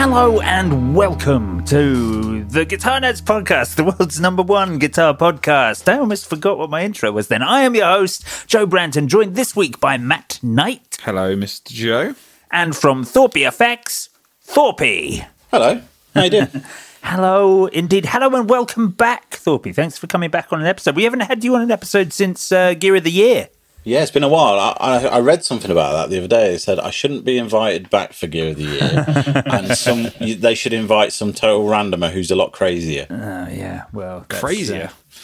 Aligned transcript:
Hello 0.00 0.40
and 0.42 0.94
welcome 0.94 1.64
to 1.64 2.44
the 2.44 2.64
Guitar 2.64 3.00
Nerds 3.00 3.20
podcast, 3.20 3.74
the 3.74 3.82
world's 3.82 4.20
number 4.20 4.44
one 4.44 4.78
guitar 4.78 5.12
podcast. 5.12 5.92
I 5.92 5.98
almost 5.98 6.28
forgot 6.30 6.56
what 6.56 6.70
my 6.70 6.84
intro 6.84 7.10
was 7.10 7.26
then. 7.26 7.42
I 7.42 7.62
am 7.62 7.74
your 7.74 7.86
host, 7.86 8.24
Joe 8.46 8.64
Branton, 8.64 9.08
joined 9.08 9.34
this 9.34 9.56
week 9.56 9.80
by 9.80 9.98
Matt 9.98 10.38
Knight. 10.40 10.98
Hello, 11.02 11.34
Mr. 11.34 11.70
Joe. 11.70 12.14
And 12.52 12.76
from 12.76 13.02
Thorpe 13.02 13.34
FX, 13.34 14.10
Thorpe. 14.40 15.26
Hello. 15.50 15.82
How 16.14 16.22
you 16.22 16.30
doing? 16.30 16.48
Hello, 17.02 17.66
indeed. 17.66 18.06
Hello 18.06 18.38
and 18.38 18.48
welcome 18.48 18.92
back, 18.92 19.34
Thorpe. 19.34 19.74
Thanks 19.74 19.98
for 19.98 20.06
coming 20.06 20.30
back 20.30 20.52
on 20.52 20.60
an 20.60 20.68
episode. 20.68 20.94
We 20.94 21.02
haven't 21.02 21.20
had 21.20 21.42
you 21.42 21.56
on 21.56 21.62
an 21.62 21.72
episode 21.72 22.12
since 22.12 22.52
uh, 22.52 22.74
Gear 22.74 22.94
of 22.94 23.02
the 23.02 23.10
Year. 23.10 23.48
Yeah, 23.88 24.02
it's 24.02 24.10
been 24.10 24.22
a 24.22 24.28
while. 24.28 24.58
I, 24.58 24.76
I, 24.78 25.04
I, 25.06 25.20
read 25.20 25.44
something 25.44 25.70
about 25.70 25.92
that 25.92 26.10
the 26.10 26.18
other 26.18 26.28
day. 26.28 26.50
They 26.50 26.58
said 26.58 26.78
I 26.78 26.90
shouldn't 26.90 27.24
be 27.24 27.38
invited 27.38 27.88
back 27.88 28.12
for 28.12 28.26
Gear 28.26 28.50
of 28.50 28.56
the 28.56 28.64
Year, 28.64 29.42
and 29.46 29.68
some 29.76 30.08
they 30.20 30.54
should 30.54 30.74
invite 30.74 31.14
some 31.14 31.32
total 31.32 31.66
randomer 31.66 32.10
who's 32.10 32.30
a 32.30 32.36
lot 32.36 32.52
crazier. 32.52 33.06
Uh, 33.08 33.50
yeah, 33.50 33.84
well, 33.94 34.26
crazier. 34.28 34.90
Uh, 34.92 35.18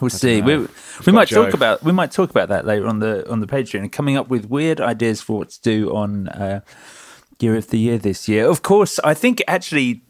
we'll 0.00 0.10
see. 0.10 0.40
We, 0.40 0.68
we 1.06 1.12
might 1.12 1.28
talk 1.28 1.54
about 1.54 1.82
we 1.82 1.90
might 1.90 2.12
talk 2.12 2.30
about 2.30 2.50
that 2.50 2.64
later 2.64 2.86
on 2.86 3.00
the 3.00 3.28
on 3.28 3.40
the 3.40 3.48
Patreon 3.48 3.80
and 3.80 3.90
coming 3.90 4.16
up 4.16 4.28
with 4.28 4.48
weird 4.48 4.80
ideas 4.80 5.20
for 5.20 5.38
what 5.38 5.50
to 5.50 5.60
do 5.62 5.92
on. 5.92 6.28
Uh, 6.28 6.60
Gear 7.42 7.56
of 7.56 7.70
the 7.70 7.78
Year 7.80 7.98
this 7.98 8.28
year. 8.28 8.48
Of 8.48 8.62
course, 8.62 9.00
I 9.02 9.14
think 9.14 9.42
actually, 9.48 10.04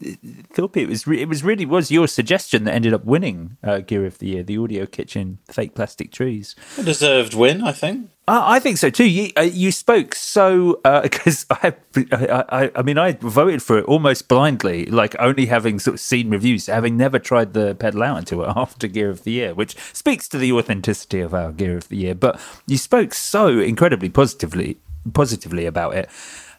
Thorpe, 0.52 0.76
it 0.76 0.86
was 0.86 1.06
re- 1.06 1.22
it 1.22 1.30
was 1.30 1.42
really 1.42 1.64
was 1.64 1.90
your 1.90 2.06
suggestion 2.06 2.64
that 2.64 2.74
ended 2.74 2.92
up 2.92 3.06
winning 3.06 3.56
uh, 3.64 3.78
Gear 3.78 4.04
of 4.04 4.18
the 4.18 4.26
Year, 4.26 4.42
the 4.42 4.58
Audio 4.58 4.84
Kitchen 4.84 5.38
Fake 5.50 5.74
Plastic 5.74 6.12
Trees. 6.12 6.54
A 6.76 6.82
deserved 6.82 7.32
win, 7.32 7.62
I 7.62 7.72
think. 7.72 8.10
Uh, 8.28 8.42
I 8.44 8.58
think 8.58 8.76
so 8.76 8.90
too. 8.90 9.08
You, 9.08 9.30
uh, 9.34 9.40
you 9.40 9.72
spoke 9.72 10.14
so 10.14 10.78
because 11.02 11.46
I, 11.48 11.72
I, 12.12 12.70
I 12.74 12.82
mean, 12.82 12.98
I 12.98 13.12
voted 13.12 13.62
for 13.62 13.78
it 13.78 13.86
almost 13.86 14.28
blindly, 14.28 14.84
like 14.84 15.16
only 15.18 15.46
having 15.46 15.78
sort 15.78 15.94
of 15.94 16.00
seen 16.00 16.28
reviews, 16.28 16.66
having 16.66 16.98
never 16.98 17.18
tried 17.18 17.54
the 17.54 17.74
pedal 17.74 18.02
out 18.02 18.18
until 18.18 18.46
after 18.58 18.88
Gear 18.88 19.08
of 19.08 19.24
the 19.24 19.32
Year, 19.32 19.54
which 19.54 19.74
speaks 19.94 20.28
to 20.28 20.36
the 20.36 20.52
authenticity 20.52 21.20
of 21.20 21.32
our 21.32 21.50
Gear 21.50 21.78
of 21.78 21.88
the 21.88 21.96
Year. 21.96 22.14
But 22.14 22.38
you 22.66 22.76
spoke 22.76 23.14
so 23.14 23.58
incredibly 23.58 24.10
positively, 24.10 24.76
positively 25.14 25.64
about 25.64 25.94
it 25.94 26.10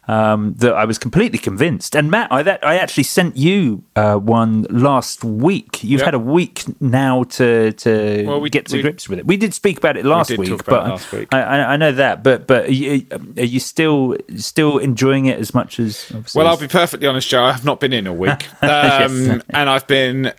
um, 0.08 0.54
that 0.58 0.74
I 0.74 0.84
was 0.84 0.98
completely 0.98 1.38
convinced. 1.38 1.96
And 1.96 2.10
Matt, 2.10 2.30
I 2.30 2.42
that 2.42 2.64
I 2.64 2.76
actually 2.76 3.04
sent 3.04 3.36
you 3.36 3.82
uh, 3.96 4.16
one 4.16 4.62
last 4.70 5.24
week. 5.24 5.82
You've 5.82 6.00
yep. 6.00 6.06
had 6.06 6.14
a 6.14 6.18
week 6.18 6.64
now 6.80 7.24
to 7.24 7.72
to 7.72 8.24
well, 8.26 8.40
we, 8.40 8.50
get 8.50 8.66
to 8.66 8.76
we, 8.76 8.82
grips 8.82 9.08
with 9.08 9.18
it. 9.18 9.26
We 9.26 9.36
did 9.36 9.54
speak 9.54 9.78
about 9.78 9.96
it 9.96 10.04
last 10.04 10.30
we 10.30 10.36
week, 10.36 10.64
but 10.64 10.88
last 10.88 11.12
week. 11.12 11.32
I, 11.32 11.74
I, 11.74 11.76
know 11.76 11.92
that. 11.92 12.22
But 12.22 12.46
but 12.46 12.66
are 12.66 12.72
you, 12.72 13.06
are 13.36 13.44
you 13.44 13.60
still 13.60 14.16
still 14.36 14.78
enjoying 14.78 15.26
it 15.26 15.38
as 15.38 15.54
much 15.54 15.80
as? 15.80 16.12
Well, 16.34 16.46
I'll 16.46 16.56
be 16.56 16.68
perfectly 16.68 17.06
honest, 17.06 17.28
Joe. 17.28 17.44
I 17.44 17.52
have 17.52 17.64
not 17.64 17.80
been 17.80 17.92
in 17.92 18.06
a 18.06 18.12
week, 18.12 18.30
um, 18.62 18.70
yes. 18.70 19.42
and 19.50 19.70
I've 19.70 19.86
been 19.86 20.32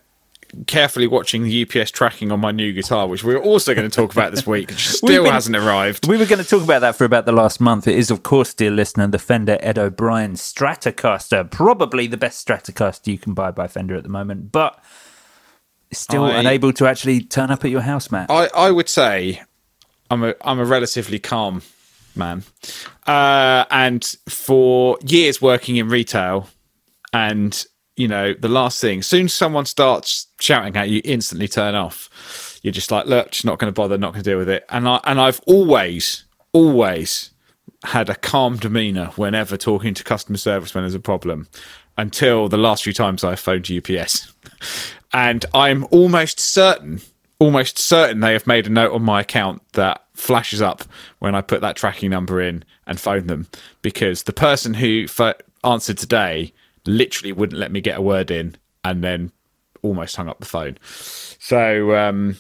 carefully 0.68 1.08
watching 1.08 1.44
the 1.44 1.64
UPS 1.64 1.92
tracking 1.92 2.32
on 2.32 2.40
my 2.40 2.52
new 2.52 2.74
guitar, 2.74 3.08
which 3.08 3.24
we're 3.24 3.38
also 3.38 3.74
going 3.74 3.90
to 3.90 3.96
talk 3.96 4.12
about 4.14 4.32
this 4.32 4.46
week, 4.48 4.70
which 4.70 4.88
still 4.90 5.24
been, 5.24 5.34
hasn't 5.34 5.56
arrived. 5.56 6.08
We 6.08 6.18
were 6.18 6.26
going 6.26 6.42
to 6.42 6.48
talk 6.48 6.64
about 6.64 6.80
that 6.80 6.96
for 6.96 7.06
about 7.06 7.26
the 7.26 7.32
last 7.32 7.60
month. 7.60 7.88
It 7.88 7.96
is, 7.96 8.12
of 8.12 8.24
course, 8.24 8.54
dear 8.54 8.72
listener, 8.72 9.08
the 9.08 9.20
Fender 9.20 9.58
Ed 9.62 9.78
O'Brien 9.78 10.34
Stratocaster, 10.34 11.50
probably 11.50 12.08
the 12.08 12.18
best 12.18 12.46
Stratocaster 12.48 13.08
you 13.08 13.18
can 13.18 13.34
buy 13.34 13.52
by 13.52 13.68
Fender 13.68 13.96
at 13.96 14.04
the 14.04 14.10
moment, 14.10 14.52
but 14.52 14.82
still 15.92 16.24
I, 16.24 16.40
unable 16.40 16.74
to 16.74 16.88
actually 16.88 17.22
turn 17.22 17.52
up 17.52 17.66
at 17.66 17.72
your 17.72 17.82
house, 17.82 18.12
Matt. 18.12 18.30
I, 18.30 18.50
I 18.56 18.72
would 18.72 18.90
say 18.90 19.42
I'm 20.10 20.24
a 20.24 20.36
I'm 20.42 20.60
a 20.60 20.66
relatively 20.66 21.20
calm 21.20 21.62
man, 22.16 22.44
uh, 23.08 23.66
and 23.70 24.04
for 24.30 24.98
years 25.06 25.42
working 25.42 25.78
in 25.78 25.90
retail 25.90 26.50
and 27.14 27.66
you 27.96 28.08
know, 28.08 28.34
the 28.34 28.50
last 28.50 28.82
thing, 28.82 29.02
soon 29.02 29.30
someone 29.30 29.66
starts 29.66 30.28
shouting 30.40 30.76
at 30.76 30.90
you, 30.90 31.02
instantly 31.04 31.48
turn 31.48 31.76
off. 31.76 32.60
You're 32.62 32.74
just 32.74 32.92
like, 32.92 33.06
look, 33.06 33.32
just 33.32 33.46
not 33.46 33.60
going 33.60 33.72
to 33.72 33.76
bother, 33.76 33.98
not 33.98 34.14
going 34.14 34.24
to 34.24 34.30
deal 34.30 34.38
with 34.38 34.50
it. 34.50 34.66
And 34.70 34.88
I 34.88 35.00
and 35.06 35.20
I've 35.20 35.40
always, 35.46 36.26
always 36.52 37.32
had 37.84 38.10
a 38.10 38.16
calm 38.16 38.58
demeanor 38.58 39.08
whenever 39.16 39.58
talking 39.58 39.94
to 39.94 40.04
customer 40.04 40.38
service 40.38 40.74
when 40.74 40.84
there's 40.84 40.96
a 40.96 41.00
problem, 41.00 41.48
until 41.98 42.50
the 42.50 42.58
last 42.58 42.84
few 42.84 42.94
times 42.94 43.24
I 43.24 43.36
phoned 43.36 43.70
UPS, 43.72 44.34
and 45.14 45.46
I'm 45.54 45.86
almost 45.92 46.40
certain, 46.40 47.02
almost 47.40 47.78
certain 47.78 48.20
they 48.20 48.34
have 48.34 48.48
made 48.48 48.68
a 48.68 48.72
note 48.72 48.94
on 48.94 49.04
my 49.04 49.22
account 49.22 49.62
that 49.74 50.04
flashes 50.14 50.62
up 50.62 50.84
when 51.20 51.36
I 51.36 51.42
put 51.42 51.62
that 51.62 51.76
tracking 51.76 52.10
number 52.10 52.42
in 52.42 52.66
and 52.88 53.00
phone 53.00 53.28
them 53.28 53.48
because 53.82 54.24
the 54.24 54.34
person 54.34 54.74
who 54.74 55.06
answered 55.64 55.98
today 55.98 56.54
literally 56.86 57.32
wouldn't 57.32 57.60
let 57.60 57.72
me 57.72 57.82
get 57.82 57.98
a 57.98 58.02
word 58.02 58.32
in 58.32 58.56
and 58.84 59.04
then 59.04 59.32
almost 59.82 60.16
hung 60.16 60.28
up 60.28 60.40
the 60.40 60.46
phone. 60.46 60.78
So 61.40 61.96
um, 61.96 62.38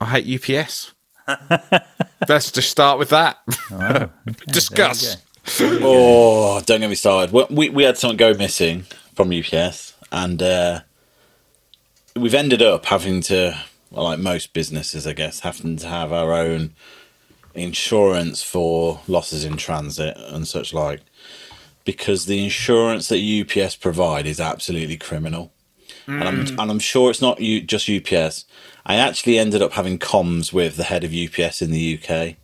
I 0.00 0.06
hate 0.06 0.50
UPS. 0.50 0.92
Let's 2.28 2.50
just 2.50 2.70
start 2.70 2.98
with 2.98 3.10
that. 3.10 3.38
Oh, 3.70 3.84
okay. 3.84 4.10
Discuss. 4.48 5.16
oh, 5.60 6.60
don't 6.62 6.80
get 6.80 6.88
me 6.88 6.94
started. 6.94 7.32
We, 7.50 7.70
we 7.70 7.84
had 7.84 7.98
something 7.98 8.16
go 8.16 8.34
missing 8.34 8.82
from 9.14 9.32
UPS, 9.32 9.94
and 10.12 10.42
uh, 10.42 10.80
we've 12.16 12.34
ended 12.34 12.62
up 12.62 12.86
having 12.86 13.20
to, 13.22 13.58
well, 13.90 14.04
like 14.04 14.18
most 14.18 14.52
businesses, 14.52 15.06
I 15.06 15.12
guess, 15.12 15.40
having 15.40 15.76
to 15.78 15.86
have 15.86 16.12
our 16.12 16.32
own 16.32 16.74
insurance 17.54 18.42
for 18.42 19.00
losses 19.08 19.44
in 19.44 19.56
transit 19.56 20.16
and 20.16 20.46
such 20.46 20.72
like 20.72 21.00
because 21.84 22.26
the 22.26 22.42
insurance 22.42 23.08
that 23.08 23.18
UPS 23.18 23.76
provide 23.76 24.26
is 24.26 24.40
absolutely 24.40 24.96
criminal. 24.96 25.52
Mm. 26.06 26.20
And, 26.20 26.28
I'm, 26.28 26.44
mm. 26.44 26.62
and 26.62 26.70
I'm 26.70 26.78
sure 26.78 27.10
it's 27.10 27.22
not 27.22 27.38
just 27.38 27.88
UPS. 27.88 28.44
I 28.84 28.96
actually 28.96 29.38
ended 29.38 29.62
up 29.62 29.72
having 29.72 29.98
comms 29.98 30.52
with 30.52 30.76
the 30.76 30.84
head 30.84 31.04
of 31.04 31.14
UPS 31.14 31.62
in 31.62 31.70
the 31.70 31.98
UK, 31.98 32.36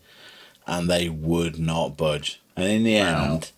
and 0.67 0.89
they 0.89 1.09
would 1.09 1.59
not 1.59 1.97
budge. 1.97 2.41
And 2.57 2.67
in 2.67 2.83
the 2.85 3.01
wow. 3.01 3.25
end, 3.25 3.53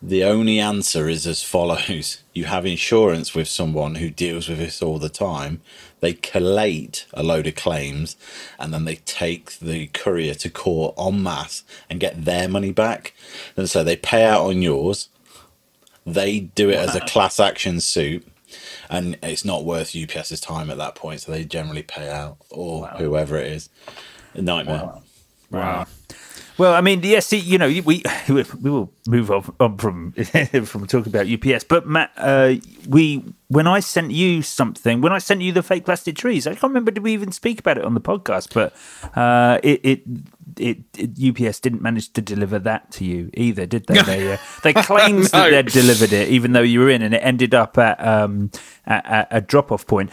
the 0.00 0.24
only 0.24 0.58
answer 0.60 1.08
is 1.08 1.26
as 1.26 1.42
follows 1.42 2.22
you 2.32 2.44
have 2.44 2.66
insurance 2.66 3.34
with 3.34 3.48
someone 3.48 3.96
who 3.96 4.10
deals 4.10 4.48
with 4.48 4.58
this 4.58 4.82
all 4.82 4.98
the 4.98 5.08
time. 5.08 5.60
They 6.00 6.14
collate 6.14 7.06
a 7.12 7.22
load 7.22 7.46
of 7.46 7.54
claims 7.54 8.16
and 8.58 8.72
then 8.72 8.84
they 8.84 8.96
take 8.96 9.58
the 9.58 9.88
courier 9.88 10.34
to 10.34 10.50
court 10.50 10.94
en 10.98 11.22
masse 11.22 11.64
and 11.90 12.00
get 12.00 12.24
their 12.24 12.48
money 12.48 12.72
back. 12.72 13.14
And 13.56 13.68
so 13.68 13.82
they 13.82 13.96
pay 13.96 14.24
out 14.24 14.46
on 14.46 14.62
yours. 14.62 15.08
They 16.06 16.40
do 16.40 16.70
it 16.70 16.76
wow. 16.76 16.82
as 16.82 16.94
a 16.94 17.00
class 17.00 17.38
action 17.40 17.80
suit 17.80 18.26
and 18.88 19.18
it's 19.22 19.44
not 19.44 19.64
worth 19.64 19.96
UPS's 19.96 20.40
time 20.40 20.70
at 20.70 20.78
that 20.78 20.94
point. 20.94 21.20
So 21.20 21.32
they 21.32 21.44
generally 21.44 21.82
pay 21.82 22.10
out 22.10 22.38
or 22.50 22.82
wow. 22.82 22.96
whoever 22.96 23.36
it 23.36 23.52
is. 23.52 23.68
A 24.34 24.42
nightmare. 24.42 24.84
Wow. 24.84 25.02
wow. 25.50 25.86
Well, 26.58 26.74
I 26.74 26.80
mean, 26.80 27.02
yes, 27.04 27.32
you 27.32 27.56
know, 27.56 27.68
we 27.84 28.02
we 28.28 28.42
will 28.70 28.92
move 29.06 29.30
on, 29.30 29.54
on 29.60 29.78
from 29.78 30.12
from 30.64 30.86
talking 30.86 31.14
about 31.14 31.26
UPS, 31.28 31.64
but 31.64 31.86
Matt, 31.86 32.10
uh, 32.16 32.54
we 32.88 33.24
when 33.46 33.66
I 33.66 33.80
sent 33.80 34.10
you 34.10 34.42
something, 34.42 35.00
when 35.00 35.12
I 35.12 35.18
sent 35.18 35.40
you 35.40 35.52
the 35.52 35.62
fake 35.62 35.84
plastic 35.86 36.16
trees, 36.16 36.46
I 36.46 36.50
can't 36.50 36.64
remember 36.64 36.90
did 36.90 37.02
we 37.02 37.12
even 37.14 37.32
speak 37.32 37.60
about 37.60 37.78
it 37.78 37.84
on 37.84 37.94
the 37.94 38.00
podcast, 38.00 38.52
but 38.52 38.74
uh, 39.16 39.58
it, 39.62 39.80
it, 39.84 40.02
it 40.58 40.78
it 40.98 41.46
UPS 41.46 41.60
didn't 41.60 41.80
manage 41.80 42.12
to 42.14 42.20
deliver 42.20 42.58
that 42.58 42.90
to 42.92 43.04
you 43.04 43.30
either, 43.34 43.64
did 43.64 43.86
they? 43.86 44.02
they 44.02 44.32
uh, 44.32 44.36
they 44.64 44.72
claimed 44.74 45.32
No. 45.32 45.50
that 45.50 45.50
they'd 45.50 45.66
delivered 45.72 46.12
it, 46.12 46.28
even 46.28 46.52
though 46.52 46.62
you 46.62 46.80
were 46.80 46.90
in, 46.90 47.02
and 47.02 47.14
it 47.14 47.18
ended 47.18 47.54
up 47.54 47.78
at 47.78 48.04
um 48.04 48.50
at, 48.84 49.06
at 49.06 49.28
a 49.30 49.40
drop 49.40 49.70
off 49.70 49.86
point 49.86 50.10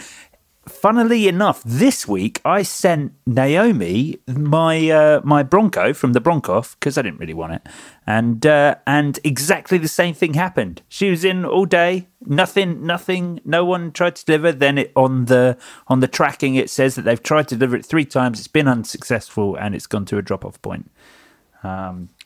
funnily 0.68 1.28
enough, 1.28 1.62
this 1.64 2.08
week 2.08 2.42
I 2.44 2.64
sent 2.64 3.14
Naomi 3.26 4.20
my 4.28 4.90
uh, 4.90 5.22
my 5.24 5.44
Bronco 5.44 5.94
from 5.94 6.14
the 6.14 6.22
Broncoff 6.22 6.76
because 6.80 6.98
I 6.98 7.02
didn't 7.02 7.20
really 7.20 7.34
want 7.34 7.54
it, 7.54 7.68
and 8.06 8.46
uh, 8.46 8.76
and 8.86 9.20
exactly 9.24 9.78
the 9.78 9.88
same 9.88 10.14
thing 10.14 10.34
happened. 10.34 10.82
She 10.90 11.10
was 11.10 11.24
in 11.24 11.46
all 11.46 11.66
day, 11.66 12.08
nothing, 12.26 12.86
nothing. 12.86 13.40
No 13.46 13.66
one 13.66 13.92
tried 13.92 14.16
to 14.18 14.26
deliver. 14.26 14.52
Then 14.52 14.78
it 14.78 14.92
on 14.96 15.26
the 15.26 15.58
on 15.88 16.00
the 16.00 16.08
tracking 16.08 16.56
it 16.56 16.70
says 16.70 16.96
that 16.96 17.04
they've 17.04 17.22
tried 17.22 17.48
to 17.50 17.56
deliver 17.56 17.78
it 17.78 17.86
three 17.86 18.06
times. 18.06 18.40
It's 18.40 18.48
been 18.48 18.68
unsuccessful, 18.68 19.56
and 19.56 19.76
it's 19.76 19.88
gone 19.88 20.06
to 20.06 20.18
a 20.18 20.22
drop 20.22 20.46
off 20.46 20.62
point. 20.62 20.92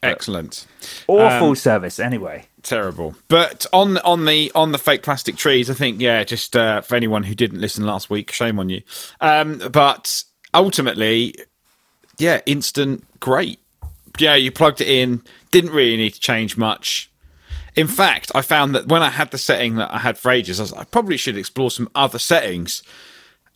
Excellent. 0.02 0.66
Awful 1.08 1.56
service. 1.56 2.00
Anyway, 2.00 2.48
terrible. 2.64 3.16
But 3.28 3.66
on 3.74 3.98
on 4.00 4.26
the 4.26 4.52
on 4.56 4.72
the 4.72 4.78
fake 4.78 5.04
plastic 5.04 5.36
trees, 5.36 5.70
I 5.70 5.74
think 5.74 6.00
yeah, 6.00 6.24
just 6.24 6.56
uh, 6.56 6.82
for 6.82 6.96
anyone 6.96 7.24
who 7.24 7.36
didn't 7.36 7.60
listen 7.60 7.86
last 7.86 8.10
week, 8.10 8.32
shame 8.32 8.60
on 8.60 8.70
you. 8.70 8.82
Um, 9.20 9.62
but 9.72 10.24
ultimately, 10.54 11.36
yeah, 12.18 12.40
instant 12.46 13.06
great. 13.20 13.60
Yeah, 14.18 14.36
you 14.36 14.52
plugged 14.52 14.82
it 14.82 14.88
in, 14.88 15.22
didn't 15.52 15.72
really 15.72 15.98
need 15.98 16.14
to 16.14 16.20
change 16.20 16.58
much. 16.58 17.12
In 17.76 17.88
fact, 17.88 18.32
I 18.34 18.42
found 18.42 18.76
that 18.76 18.88
when 18.88 19.04
I 19.04 19.10
had 19.10 19.32
the 19.32 19.38
setting 19.38 19.76
that 19.76 19.94
I 19.94 20.00
had 20.00 20.18
for 20.18 20.32
ages, 20.32 20.60
I 20.60 20.64
was 20.64 20.74
I 20.74 20.84
probably 20.86 21.18
should 21.18 21.38
explore 21.38 21.72
some 21.72 21.90
other 21.94 22.20
settings. 22.20 22.84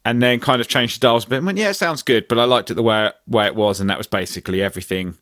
And 0.05 0.21
then 0.21 0.41
kind 0.41 0.59
of 0.59 0.67
changed 0.67 0.97
the 0.97 1.07
dials 1.07 1.23
a 1.23 1.29
bit 1.29 1.37
and 1.37 1.45
went, 1.45 1.57
yeah, 1.57 1.69
it 1.69 1.75
sounds 1.75 2.03
good, 2.03 2.27
but 2.27 2.37
I 2.37 2.43
liked 2.43 2.69
it 2.69 2.73
the 2.73 2.83
way 2.83 3.11
way 3.25 3.45
it 3.45 3.55
was, 3.55 3.79
and 3.79 3.89
that 3.89 3.97
was 3.97 4.05
basically 4.05 4.61
everything 4.61 5.17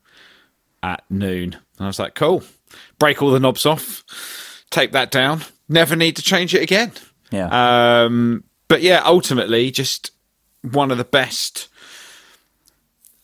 at 0.83 1.03
noon. 1.09 1.53
And 1.53 1.85
I 1.85 1.87
was 1.87 1.99
like, 1.99 2.15
cool. 2.15 2.43
Break 2.99 3.21
all 3.21 3.31
the 3.31 3.39
knobs 3.39 3.65
off, 3.65 4.03
take 4.69 4.91
that 4.93 5.11
down, 5.11 5.41
never 5.67 5.95
need 5.95 6.15
to 6.15 6.21
change 6.21 6.55
it 6.55 6.61
again. 6.61 6.91
yeah. 7.31 8.03
Um, 8.03 8.43
but 8.67 8.81
yeah, 8.81 9.01
ultimately, 9.03 9.69
just 9.71 10.11
one 10.61 10.91
of 10.91 10.97
the 10.97 11.03
best. 11.03 11.67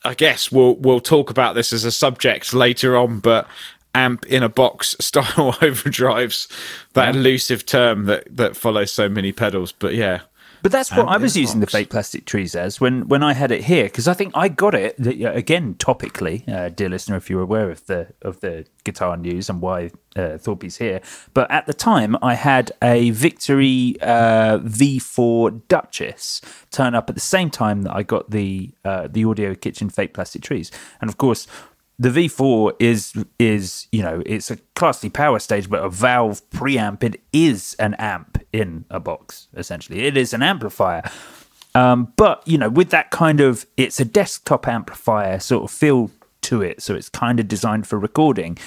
I 0.04 0.14
guess 0.14 0.52
we'll 0.52 0.76
we'll 0.76 1.00
talk 1.00 1.30
about 1.30 1.56
this 1.56 1.72
as 1.72 1.86
a 1.86 1.92
subject 1.92 2.54
later 2.54 2.98
on, 2.98 3.20
but 3.20 3.48
amp 3.96 4.26
in 4.26 4.44
a 4.44 4.50
box 4.50 4.96
style 5.00 5.54
overdrives, 5.54 6.52
that 6.94 7.16
elusive 7.16 7.66
term 7.66 8.06
that 8.06 8.36
that 8.36 8.58
follows 8.58 8.92
so 8.92 9.08
many 9.08 9.32
pedals. 9.32 9.72
But 9.72 9.96
yeah, 9.96 10.22
But 10.62 10.72
that's 10.72 10.92
what 10.92 11.08
I 11.08 11.18
was 11.18 11.36
a 11.36 11.42
using 11.42 11.60
the 11.60 11.68
fake 11.68 11.90
plastic 11.90 12.26
trees 12.26 12.56
as 12.56 12.82
when, 12.82 13.08
when 13.08 13.24
I 13.24 13.34
had 13.34 13.52
it 13.52 13.66
here 13.66 13.86
because 13.86 14.08
I 14.08 14.14
think 14.14 14.34
I 14.36 14.50
got 14.50 14.74
it 14.74 14.96
again 15.06 15.76
topically, 15.76 16.48
uh, 16.48 16.70
dear 16.70 16.90
listener, 16.90 17.16
if 17.18 17.30
you're 17.30 17.42
aware 17.42 17.70
of 17.70 17.86
the 17.86 18.08
of 18.22 18.40
the 18.42 18.66
guitar 18.84 19.18
news 19.18 19.50
and 19.50 19.62
why 19.62 19.92
uh, 20.16 20.38
Thorpe's 20.38 20.78
here. 20.78 21.02
But 21.34 21.50
at 21.52 21.66
the 21.68 21.74
time, 21.74 22.18
I 22.22 22.34
had 22.36 22.72
a 22.82 23.12
Victory 23.12 23.96
uh, 24.02 24.60
V4 24.60 25.62
Duchess 25.68 26.42
turn 26.72 26.96
up 26.96 27.10
at 27.10 27.16
the 27.16 27.22
same 27.22 27.50
time 27.50 27.84
that 27.84 27.96
I 27.96 28.04
got 28.04 28.32
the 28.32 28.72
uh, 28.84 29.08
the 29.08 29.26
Audio 29.26 29.54
Kitchen 29.56 29.90
fake 29.90 30.14
plastic 30.14 30.42
trees, 30.42 30.72
and 31.02 31.10
of 31.10 31.18
course. 31.18 31.48
The 32.00 32.10
V4 32.10 32.74
is 32.80 33.14
is 33.40 33.88
you 33.92 34.04
know 34.04 34.22
it's 34.26 34.52
a 34.52 34.58
Class 34.76 35.02
D 35.02 35.10
power 35.10 35.40
stage, 35.40 35.70
but 35.70 35.84
a 35.84 35.90
valve 35.90 36.48
preamp. 36.52 37.04
It 37.04 37.22
is 37.34 37.76
an 37.80 37.96
amp 37.96 38.44
in 38.54 38.86
a 38.90 39.00
box. 39.00 39.48
Essentially, 39.56 40.06
it 40.06 40.16
is 40.16 40.34
an 40.34 40.44
amplifier. 40.44 41.04
Um, 41.74 42.14
but 42.16 42.48
you 42.48 42.58
know, 42.58 42.70
with 42.70 42.90
that 42.92 43.12
kind 43.12 43.40
of 43.40 43.66
it's 43.78 44.00
a 44.00 44.06
desktop 44.06 44.68
amplifier 44.68 45.40
sort 45.40 45.64
of 45.64 45.72
feel 45.72 46.12
to 46.42 46.62
it, 46.62 46.82
so 46.82 46.96
it's 46.96 47.10
kind 47.10 47.40
of 47.40 47.48
designed 47.48 47.88
for 47.88 47.98
recording. 47.98 48.58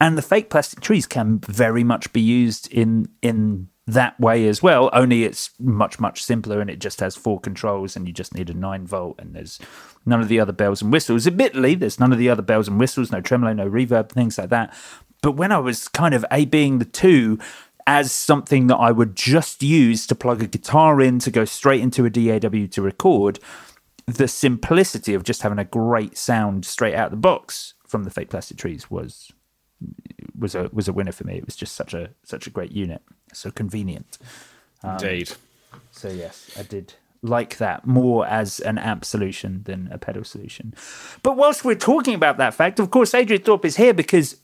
And 0.00 0.18
the 0.18 0.22
fake 0.22 0.50
plastic 0.50 0.80
trees 0.80 1.06
can 1.06 1.38
very 1.38 1.84
much 1.84 2.12
be 2.12 2.20
used 2.20 2.70
in 2.72 3.08
in 3.22 3.68
that 3.86 4.18
way 4.18 4.46
as 4.48 4.62
well. 4.62 4.88
Only 4.92 5.24
it's 5.24 5.50
much 5.58 6.00
much 6.00 6.22
simpler, 6.22 6.60
and 6.60 6.70
it 6.70 6.78
just 6.78 7.00
has 7.00 7.16
four 7.16 7.40
controls, 7.40 7.96
and 7.96 8.06
you 8.06 8.12
just 8.12 8.34
need 8.34 8.50
a 8.50 8.54
nine 8.54 8.86
volt, 8.86 9.16
and 9.18 9.34
there's 9.34 9.58
none 10.06 10.20
of 10.20 10.28
the 10.28 10.40
other 10.40 10.52
bells 10.52 10.82
and 10.82 10.92
whistles. 10.92 11.26
Admittedly, 11.26 11.74
there's 11.74 12.00
none 12.00 12.12
of 12.12 12.18
the 12.18 12.30
other 12.30 12.42
bells 12.42 12.68
and 12.68 12.78
whistles, 12.78 13.12
no 13.12 13.20
tremolo, 13.20 13.52
no 13.52 13.68
reverb, 13.68 14.10
things 14.10 14.38
like 14.38 14.50
that. 14.50 14.74
But 15.22 15.32
when 15.32 15.52
I 15.52 15.58
was 15.58 15.88
kind 15.88 16.14
of 16.14 16.24
a 16.30 16.44
being 16.44 16.78
the 16.78 16.84
two 16.84 17.38
as 17.86 18.12
something 18.12 18.66
that 18.68 18.76
I 18.76 18.90
would 18.90 19.14
just 19.14 19.62
use 19.62 20.06
to 20.06 20.14
plug 20.14 20.42
a 20.42 20.46
guitar 20.46 21.00
in 21.00 21.18
to 21.20 21.30
go 21.30 21.44
straight 21.44 21.80
into 21.80 22.04
a 22.04 22.10
DAW 22.10 22.66
to 22.70 22.82
record, 22.82 23.38
the 24.06 24.28
simplicity 24.28 25.14
of 25.14 25.24
just 25.24 25.42
having 25.42 25.58
a 25.58 25.64
great 25.64 26.16
sound 26.16 26.64
straight 26.64 26.94
out 26.94 27.10
the 27.10 27.16
box 27.16 27.74
from 27.86 28.04
the 28.04 28.10
fake 28.10 28.30
plastic 28.30 28.56
trees 28.56 28.90
was 28.90 29.30
was 30.38 30.54
a 30.54 30.68
was 30.72 30.88
a 30.88 30.92
winner 30.92 31.12
for 31.12 31.24
me. 31.24 31.36
It 31.36 31.44
was 31.44 31.56
just 31.56 31.74
such 31.74 31.94
a 31.94 32.10
such 32.24 32.46
a 32.46 32.50
great 32.50 32.72
unit, 32.72 33.02
so 33.36 33.50
convenient. 33.50 34.18
indeed. 34.82 35.32
So 35.90 36.08
yes, 36.08 36.50
I 36.58 36.62
did 36.62 36.94
like 37.22 37.56
that 37.56 37.86
more 37.86 38.26
as 38.26 38.60
an 38.60 38.76
amp 38.78 39.04
solution 39.04 39.62
than 39.64 39.88
a 39.90 39.98
pedal 39.98 40.24
solution. 40.24 40.74
But 41.22 41.36
whilst 41.36 41.64
we're 41.64 41.74
talking 41.74 42.14
about 42.14 42.36
that 42.36 42.54
fact, 42.54 42.78
of 42.78 42.90
course, 42.90 43.14
Adrian 43.14 43.42
Thorpe 43.42 43.64
is 43.64 43.76
here 43.76 43.94
because 43.94 44.36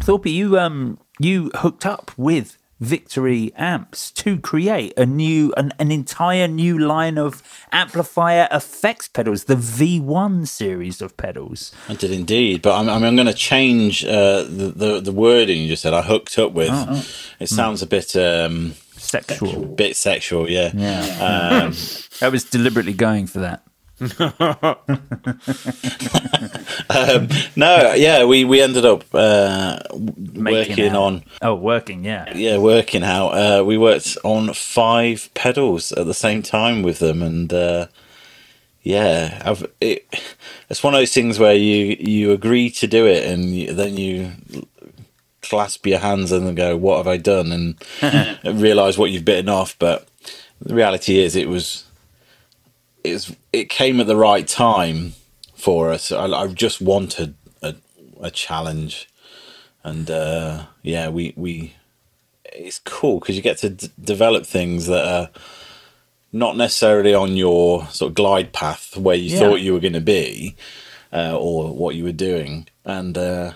Thorpe, 0.00 0.26
you 0.26 0.58
um 0.58 0.98
you 1.18 1.50
hooked 1.54 1.86
up 1.86 2.12
with 2.16 2.56
Victory 2.78 3.52
amps 3.56 4.10
to 4.12 4.38
create 4.38 4.92
a 4.98 5.06
new 5.06 5.52
an, 5.56 5.72
an 5.78 5.90
entire 5.90 6.46
new 6.46 6.78
line 6.78 7.16
of 7.16 7.42
amplifier 7.72 8.48
effects 8.50 9.08
pedals, 9.08 9.44
the 9.44 9.54
V1 9.56 10.46
series 10.46 11.00
of 11.00 11.16
pedals. 11.16 11.72
I 11.88 11.94
did 11.94 12.10
indeed, 12.10 12.60
but 12.60 12.78
I'm, 12.78 12.88
I'm, 12.90 13.02
I'm 13.02 13.16
going 13.16 13.26
to 13.26 13.34
change 13.34 14.04
uh, 14.04 14.42
the, 14.42 14.72
the 14.76 15.00
the 15.00 15.12
wording 15.12 15.62
you 15.62 15.68
just 15.68 15.82
said. 15.82 15.94
I 15.94 16.02
hooked 16.02 16.38
up 16.38 16.52
with. 16.52 16.70
It 17.40 17.48
sounds 17.48 17.80
a 17.82 17.86
bit 17.86 18.14
um, 18.16 18.74
Sexual. 18.96 19.64
bit 19.66 19.96
sexual, 19.96 20.50
yeah. 20.50 20.70
Yeah. 20.74 21.64
Um, 21.66 21.74
I 22.20 22.28
was 22.28 22.44
deliberately 22.44 22.92
going 22.92 23.26
for 23.26 23.38
that. 23.40 23.62
um, 24.00 24.08
no, 27.56 27.94
yeah, 27.94 28.24
we 28.24 28.44
we 28.44 28.60
ended 28.60 28.84
up 28.84 29.04
uh, 29.14 29.78
working 29.90 30.88
out. 30.88 30.96
on 30.96 31.24
Oh, 31.40 31.54
working, 31.54 32.04
yeah. 32.04 32.36
yeah 32.36 32.58
working 32.58 33.02
out. 33.02 33.28
Uh, 33.30 33.64
we 33.64 33.78
worked 33.78 34.18
on 34.22 34.52
five 34.52 35.30
pedals 35.32 35.92
at 35.92 36.04
the 36.04 36.12
same 36.12 36.42
time 36.42 36.82
with 36.82 36.98
them, 36.98 37.22
and 37.22 37.50
uh, 37.54 37.86
yeah, 38.82 39.40
I've, 39.44 39.64
it, 39.80 40.06
it's 40.68 40.82
one 40.82 40.92
of 40.92 41.00
those 41.00 41.14
things 41.14 41.38
where 41.38 41.54
you 41.54 41.96
you 41.98 42.32
agree 42.32 42.68
to 42.72 42.86
do 42.86 43.06
it, 43.06 43.24
and 43.24 43.44
you, 43.46 43.72
then 43.72 43.96
you 43.96 44.32
clasp 45.40 45.86
your 45.86 46.00
hands 46.00 46.32
and 46.32 46.46
then 46.46 46.54
go, 46.54 46.76
"What 46.76 46.98
have 46.98 47.08
I 47.08 47.16
done?" 47.16 47.50
and 47.50 47.78
realize 48.60 48.98
what 48.98 49.10
you've 49.10 49.24
bitten 49.24 49.48
off. 49.48 49.74
But 49.78 50.06
the 50.60 50.74
reality 50.74 51.18
is, 51.18 51.34
it 51.34 51.48
was 51.48 51.85
it's 53.06 53.34
it 53.52 53.70
came 53.70 54.00
at 54.00 54.06
the 54.08 54.16
right 54.16 54.46
time 54.48 55.14
for 55.54 55.90
us. 55.92 56.12
I, 56.12 56.26
I 56.26 56.46
just 56.48 56.80
wanted 56.82 57.34
a, 57.62 57.76
a 58.20 58.30
challenge, 58.30 59.08
and 59.84 60.10
uh, 60.10 60.66
yeah, 60.82 61.08
we 61.10 61.34
we 61.36 61.74
it's 62.46 62.80
cool 62.80 63.20
because 63.20 63.36
you 63.36 63.42
get 63.42 63.58
to 63.58 63.70
d- 63.70 63.90
develop 64.00 64.46
things 64.46 64.86
that 64.86 65.06
are 65.06 65.30
not 66.32 66.56
necessarily 66.56 67.14
on 67.14 67.36
your 67.36 67.86
sort 67.88 68.10
of 68.10 68.14
glide 68.14 68.52
path 68.52 68.96
where 68.96 69.16
you 69.16 69.30
Yeah. 69.30 69.38
thought 69.40 69.60
you 69.60 69.72
were 69.74 69.80
going 69.80 69.92
to 69.94 70.00
be 70.00 70.56
uh, 71.12 71.36
or 71.38 71.74
what 71.74 71.94
you 71.96 72.04
were 72.04 72.12
doing, 72.12 72.68
and 72.84 73.18
uh, 73.18 73.52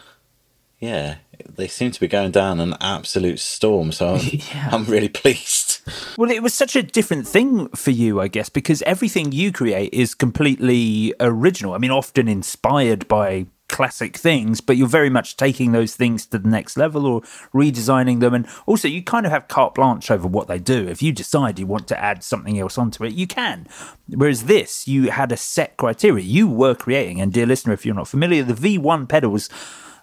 yeah, 0.80 1.16
they 1.47 1.69
seem 1.69 1.90
to 1.92 2.00
be 2.00 2.09
going 2.09 2.33
down 2.33 2.61
an 2.61 2.75
absolute 2.80 3.38
storm. 3.40 3.92
So 3.92 4.14
I'm, 4.16 4.21
Yeah. 4.33 4.69
I'm 4.73 4.85
really 4.87 5.09
pleased. 5.09 5.69
Well, 6.16 6.30
it 6.30 6.42
was 6.42 6.54
such 6.54 6.76
a 6.76 6.82
different 6.82 7.26
thing 7.26 7.68
for 7.68 7.90
you, 7.90 8.20
I 8.20 8.28
guess, 8.28 8.49
because 8.49 8.82
everything 8.82 9.32
you 9.32 9.52
create 9.52 9.92
is 9.92 10.14
completely 10.14 11.14
original. 11.20 11.75
I 11.75 11.78
mean, 11.78 11.90
often 11.90 12.28
inspired 12.28 13.09
by 13.09 13.47
classic 13.70 14.16
things, 14.16 14.61
but 14.61 14.76
you're 14.76 14.88
very 14.88 15.09
much 15.09 15.37
taking 15.37 15.73
those 15.73 15.94
things 15.94 16.26
to 16.26 16.38
the 16.38 16.49
next 16.49 16.76
level 16.76 17.06
or 17.06 17.23
redesigning 17.54 18.20
them. 18.20 18.35
And 18.35 18.47
also, 18.66 18.88
you 18.88 19.02
kind 19.02 19.25
of 19.25 19.32
have 19.32 19.49
carte 19.49 19.75
blanche 19.75 20.11
over 20.11 20.26
what 20.26 20.49
they 20.49 20.59
do. 20.59 20.88
If 20.88 21.02
you 21.02 21.12
decide 21.12 21.59
you 21.59 21.66
want 21.66 21.88
to 21.88 21.99
add 21.99 22.23
something 22.23 22.59
else 22.59 22.76
onto 22.76 23.04
it, 23.04 23.14
you 23.14 23.26
can. 23.26 23.66
Whereas 24.09 24.44
this, 24.44 24.87
you 24.87 25.11
had 25.11 25.32
a 25.32 25.37
set 25.37 25.76
criteria. 25.76 26.25
You 26.25 26.49
were 26.49 26.75
creating, 26.75 27.20
and 27.20 27.32
dear 27.32 27.47
listener, 27.47 27.73
if 27.73 27.87
you're 27.87 27.94
not 27.94 28.09
familiar, 28.09 28.42
the 28.42 28.78
V1 28.78 29.09
pedals 29.09 29.49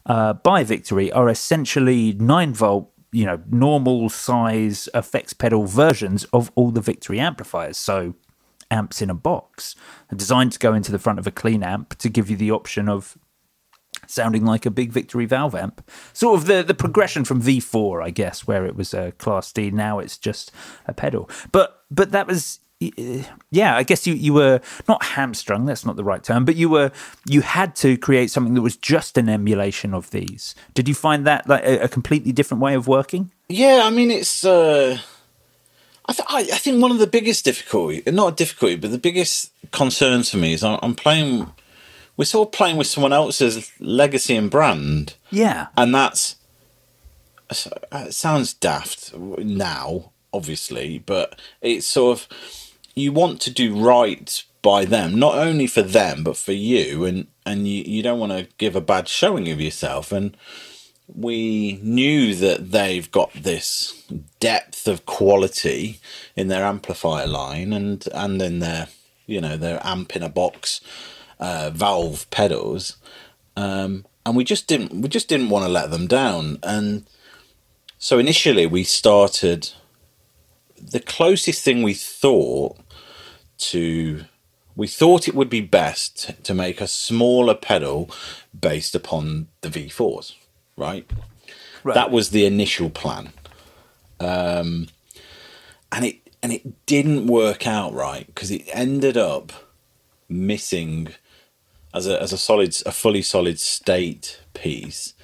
uh, 0.05 0.33
by 0.33 0.63
Victory 0.63 1.11
are 1.11 1.29
essentially 1.29 2.13
9 2.13 2.53
volt, 2.53 2.89
you 3.11 3.25
know, 3.25 3.41
normal 3.49 4.09
size 4.09 4.89
effects 4.93 5.33
pedal 5.33 5.65
versions 5.65 6.25
of 6.25 6.51
all 6.55 6.71
the 6.71 6.81
Victory 6.81 7.19
amplifiers. 7.19 7.77
So 7.77 8.15
amps 8.69 9.01
in 9.01 9.09
a 9.09 9.15
box, 9.15 9.75
designed 10.15 10.51
to 10.51 10.59
go 10.59 10.73
into 10.73 10.91
the 10.91 10.99
front 10.99 11.19
of 11.19 11.27
a 11.27 11.31
clean 11.31 11.63
amp 11.63 11.97
to 11.97 12.09
give 12.09 12.29
you 12.29 12.35
the 12.35 12.51
option 12.51 12.89
of 12.89 13.17
sounding 14.05 14.45
like 14.45 14.65
a 14.65 14.71
big 14.71 14.91
Victory 14.91 15.25
valve 15.25 15.55
amp. 15.55 15.89
Sort 16.13 16.39
of 16.39 16.47
the, 16.47 16.63
the 16.63 16.73
progression 16.73 17.25
from 17.25 17.41
V4, 17.41 18.03
I 18.03 18.09
guess, 18.09 18.45
where 18.45 18.65
it 18.65 18.75
was 18.75 18.93
a 18.93 19.11
Class 19.13 19.51
D. 19.51 19.71
Now 19.71 19.99
it's 19.99 20.17
just 20.17 20.51
a 20.85 20.93
pedal. 20.93 21.29
But 21.51 21.83
but 21.89 22.11
that 22.11 22.27
was 22.27 22.59
yeah, 22.79 23.75
I 23.75 23.83
guess 23.83 24.05
you, 24.05 24.13
you 24.13 24.33
were 24.33 24.61
not 24.87 25.03
hamstrung. 25.03 25.65
That's 25.65 25.85
not 25.85 25.95
the 25.95 26.03
right 26.03 26.23
term, 26.23 26.45
but 26.45 26.55
you 26.55 26.69
were 26.69 26.91
you 27.25 27.41
had 27.41 27.75
to 27.77 27.97
create 27.97 28.29
something 28.29 28.53
that 28.53 28.61
was 28.61 28.77
just 28.77 29.17
an 29.17 29.29
emulation 29.29 29.93
of 29.93 30.11
these. 30.11 30.53
Did 30.73 30.87
you 30.87 30.93
find 30.93 31.25
that 31.25 31.47
like 31.49 31.63
a, 31.63 31.79
a 31.79 31.87
completely 31.87 32.31
different 32.31 32.61
way 32.61 32.75
of 32.75 32.87
working? 32.87 33.31
Yeah, 33.49 33.81
I 33.83 33.89
mean 33.89 34.11
it's. 34.11 34.45
Uh, 34.45 34.99
I, 36.05 36.13
th- 36.13 36.27
I, 36.29 36.39
I 36.39 36.57
think 36.57 36.81
one 36.81 36.91
of 36.91 36.99
the 36.99 37.07
biggest 37.07 37.43
difficulty, 37.43 38.01
not 38.09 38.33
a 38.33 38.35
difficulty, 38.35 38.75
but 38.77 38.91
the 38.91 38.97
biggest 38.97 39.51
concern 39.71 40.23
for 40.23 40.37
me 40.37 40.53
is 40.53 40.63
I'm, 40.63 40.79
I'm 40.81 40.95
playing. 40.95 41.51
We're 42.15 42.25
sort 42.25 42.47
of 42.47 42.51
playing 42.51 42.77
with 42.77 42.87
someone 42.87 43.13
else's 43.13 43.71
legacy 43.79 44.35
and 44.35 44.49
brand. 44.51 45.15
Yeah, 45.31 45.67
and 45.75 45.93
that's. 45.93 46.35
It 47.49 48.13
sounds 48.13 48.53
daft 48.53 49.15
now, 49.15 50.11
obviously, 50.33 50.99
but 50.99 51.39
it's 51.61 51.87
sort 51.87 52.19
of 52.19 52.27
you 52.97 53.11
want 53.11 53.41
to 53.41 53.51
do 53.51 53.75
right 53.75 54.43
by 54.61 54.85
them, 54.85 55.19
not 55.19 55.37
only 55.37 55.67
for 55.67 55.81
them 55.81 56.23
but 56.23 56.37
for 56.37 56.53
you, 56.53 57.05
and 57.05 57.27
and 57.45 57.67
you 57.67 57.83
you 57.83 58.03
don't 58.03 58.19
want 58.19 58.31
to 58.31 58.47
give 58.57 58.75
a 58.75 58.81
bad 58.81 59.07
showing 59.07 59.49
of 59.49 59.61
yourself. 59.61 60.11
And 60.11 60.35
we 61.07 61.79
knew 61.81 62.35
that 62.35 62.71
they've 62.71 63.09
got 63.11 63.31
this 63.33 64.03
depth 64.39 64.87
of 64.87 65.05
quality 65.05 65.99
in 66.35 66.47
their 66.47 66.65
amplifier 66.65 67.27
line 67.27 67.71
and 67.71 68.07
and 68.13 68.41
in 68.41 68.59
their 68.59 68.87
you 69.25 69.39
know 69.39 69.57
their 69.57 69.79
amp 69.85 70.15
in 70.15 70.23
a 70.23 70.29
box 70.29 70.81
uh, 71.39 71.69
valve 71.73 72.29
pedals. 72.31 72.97
Um, 73.55 74.05
and 74.27 74.35
we 74.35 74.43
just 74.43 74.67
didn't 74.67 75.01
we 75.01 75.07
just 75.07 75.29
didn't 75.29 75.49
want 75.49 75.63
to 75.65 75.71
let 75.71 75.89
them 75.89 76.05
down 76.05 76.59
and 76.61 77.07
so 77.97 78.19
initially 78.19 78.65
we 78.65 78.83
started 78.83 79.69
the 80.79 80.99
closest 80.99 81.63
thing 81.63 81.81
we 81.81 81.93
thought 81.93 82.77
to 83.57 84.25
we 84.75 84.87
thought 84.87 85.27
it 85.27 85.33
would 85.33 85.49
be 85.49 85.61
best 85.61 86.43
to 86.43 86.53
make 86.53 86.79
a 86.79 86.87
smaller 86.87 87.55
pedal 87.55 88.11
based 88.57 88.93
upon 88.93 89.47
the 89.61 89.69
V4s, 89.69 90.35
right? 90.77 91.09
right. 91.83 91.95
That 91.95 92.11
was 92.11 92.29
the 92.29 92.45
initial 92.45 92.91
plan, 92.91 93.33
um, 94.19 94.87
and 95.91 96.05
it 96.05 96.17
and 96.43 96.53
it 96.53 96.85
didn't 96.85 97.25
work 97.25 97.65
out 97.65 97.93
right 97.93 98.27
because 98.27 98.51
it 98.51 98.63
ended 98.71 99.17
up 99.17 99.51
missing 100.29 101.09
as 101.93 102.07
a 102.07 102.21
as 102.21 102.31
a 102.31 102.37
solid 102.37 102.75
a 102.85 102.91
fully 102.91 103.23
solid 103.23 103.59
state 103.59 104.39
piece. 104.53 105.15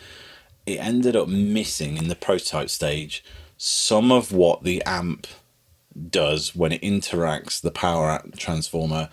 It 0.66 0.80
ended 0.80 1.16
up 1.16 1.28
missing 1.28 1.98
in 1.98 2.08
the 2.08 2.16
prototype 2.16 2.70
stage 2.70 3.24
some 3.58 4.12
of 4.12 4.32
what 4.32 4.64
the 4.64 4.82
amp 4.86 5.28
does 6.10 6.56
when 6.56 6.72
it 6.72 6.82
interacts 6.82 7.62
the 7.62 7.72
power 7.72 8.22
transformer 8.38 9.10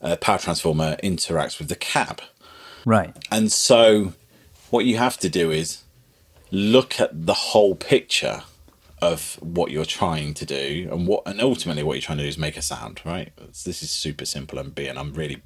uh, 0.00 0.16
power 0.16 0.38
transformer 0.38 0.96
interacts 1.02 1.58
with 1.58 1.68
the 1.68 1.76
cab. 1.76 2.20
Right. 2.84 3.16
And 3.30 3.50
so 3.50 4.12
what 4.70 4.84
you 4.84 4.98
have 4.98 5.16
to 5.18 5.28
do 5.28 5.50
is 5.50 5.82
look 6.50 7.00
at 7.00 7.26
the 7.26 7.34
whole 7.34 7.74
picture 7.74 8.42
of 9.00 9.38
what 9.40 9.70
you're 9.70 9.84
trying 9.84 10.34
to 10.34 10.46
do 10.46 10.88
and 10.90 11.06
what 11.06 11.22
and 11.26 11.40
ultimately 11.40 11.82
what 11.82 11.94
you're 11.94 12.02
trying 12.02 12.18
to 12.18 12.24
do 12.24 12.28
is 12.28 12.38
make 12.38 12.56
a 12.56 12.62
sound 12.62 13.00
right? 13.04 13.32
This 13.36 13.82
is 13.82 13.90
super 13.90 14.24
simple 14.24 14.58
and 14.58 14.74
b 14.74 14.86
and 14.86 14.98
i'm 14.98 15.12
really 15.12 15.42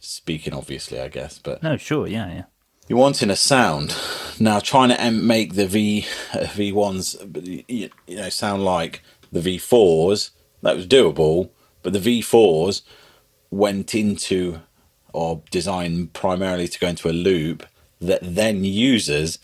speaking 0.00 0.52
obviously 0.52 1.00
i 1.00 1.08
guess 1.08 1.38
but 1.38 1.62
no 1.62 1.76
sure. 1.76 2.06
Yeah 2.06 2.28
yeah. 2.32 2.44
you're 2.88 2.98
wanting 2.98 3.30
a 3.30 3.36
sound. 3.36 3.94
Now 4.38 4.58
trying 4.58 4.90
to 4.90 5.10
make 5.10 5.54
the 5.54 5.66
v 5.66 6.06
uh, 6.34 6.38
v1s 6.38 7.64
you 7.68 7.90
know 8.16 8.28
sound 8.28 8.64
like 8.64 9.02
the 9.32 9.40
V4s, 9.40 10.30
that 10.62 10.76
was 10.76 10.86
doable, 10.86 11.50
but 11.82 11.92
the 11.92 11.98
V4s 11.98 12.82
went 13.50 13.94
into 13.94 14.60
or 15.12 15.42
designed 15.50 16.12
primarily 16.12 16.68
to 16.68 16.78
go 16.78 16.88
into 16.88 17.08
a 17.08 17.12
loop 17.12 17.66
that 18.00 18.20
then 18.22 18.64
uses 18.64 19.38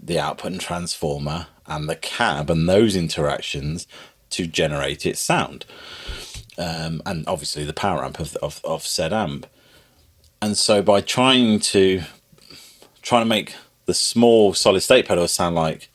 the 0.00 0.18
output 0.18 0.52
and 0.52 0.60
transformer 0.60 1.46
and 1.66 1.88
the 1.88 1.96
cab 1.96 2.50
and 2.50 2.68
those 2.68 2.96
interactions 2.96 3.86
to 4.30 4.46
generate 4.46 5.06
its 5.06 5.20
sound. 5.20 5.64
Um, 6.56 7.02
and 7.04 7.26
obviously 7.26 7.64
the 7.64 7.72
power 7.72 8.04
amp 8.04 8.20
of, 8.20 8.36
of, 8.36 8.60
of 8.64 8.86
said 8.86 9.12
amp. 9.12 9.46
And 10.40 10.56
so 10.56 10.82
by 10.82 11.00
trying 11.00 11.60
to 11.60 12.02
trying 13.02 13.22
to 13.22 13.28
make 13.28 13.54
the 13.86 13.94
small 13.94 14.54
solid 14.54 14.80
state 14.80 15.06
pedals 15.06 15.32
sound 15.32 15.54
like 15.54 15.88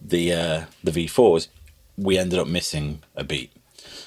the 0.00 0.32
uh, 0.32 0.64
the 0.82 0.90
V4s, 0.90 1.48
we 2.00 2.18
ended 2.18 2.38
up 2.38 2.48
missing 2.48 3.02
a 3.14 3.24
beat 3.24 3.52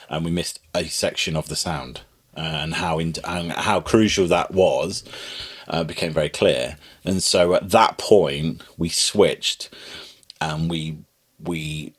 and 0.10 0.26
we 0.26 0.32
missed 0.32 0.60
a 0.74 0.86
section 0.86 1.36
of 1.36 1.48
the 1.48 1.56
sound 1.56 2.02
uh, 2.36 2.40
and 2.40 2.76
how 2.76 3.00
in, 3.00 3.14
and 3.26 3.52
how 3.52 3.80
crucial 3.80 4.28
that 4.28 4.52
was 4.52 5.04
uh, 5.68 5.84
became 5.84 6.12
very 6.12 6.30
clear 6.30 6.78
and 7.06 7.22
so 7.24 7.54
at 7.54 7.70
that 7.70 7.98
point 7.98 8.62
we 8.78 8.90
switched 8.90 9.70
and 10.42 10.70
we 10.70 10.98
we 11.42 11.94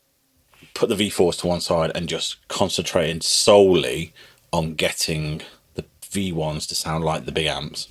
put 0.74 0.88
the 0.88 0.96
V4s 0.96 1.40
to 1.40 1.46
one 1.46 1.60
side 1.60 1.92
and 1.94 2.08
just 2.08 2.46
concentrated 2.48 3.22
solely 3.22 4.12
on 4.52 4.74
getting 4.74 5.42
the 5.74 5.84
V1s 6.02 6.68
to 6.68 6.74
sound 6.74 7.04
like 7.04 7.24
the 7.24 7.32
big 7.32 7.46
amps. 7.46 7.88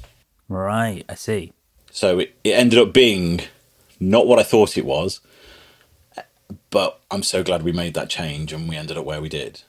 Right, 0.50 1.04
I 1.08 1.16
see. 1.16 1.54
So 1.92 2.20
it, 2.20 2.36
it 2.44 2.52
ended 2.52 2.80
up 2.80 2.94
being 2.94 3.42
not 4.00 4.28
what 4.28 4.40
I 4.40 4.44
thought 4.44 4.78
it 4.78 4.86
was, 4.86 5.22
but 6.74 7.00
I'm 7.12 7.22
so 7.22 7.44
glad 7.44 7.62
we 7.62 7.72
made 7.72 7.94
that 7.94 8.10
change 8.10 8.52
and 8.52 8.68
we 8.68 8.76
ended 8.76 8.98
up 8.98 9.06
where 9.06 9.22
we 9.22 9.30
did. 9.30 9.62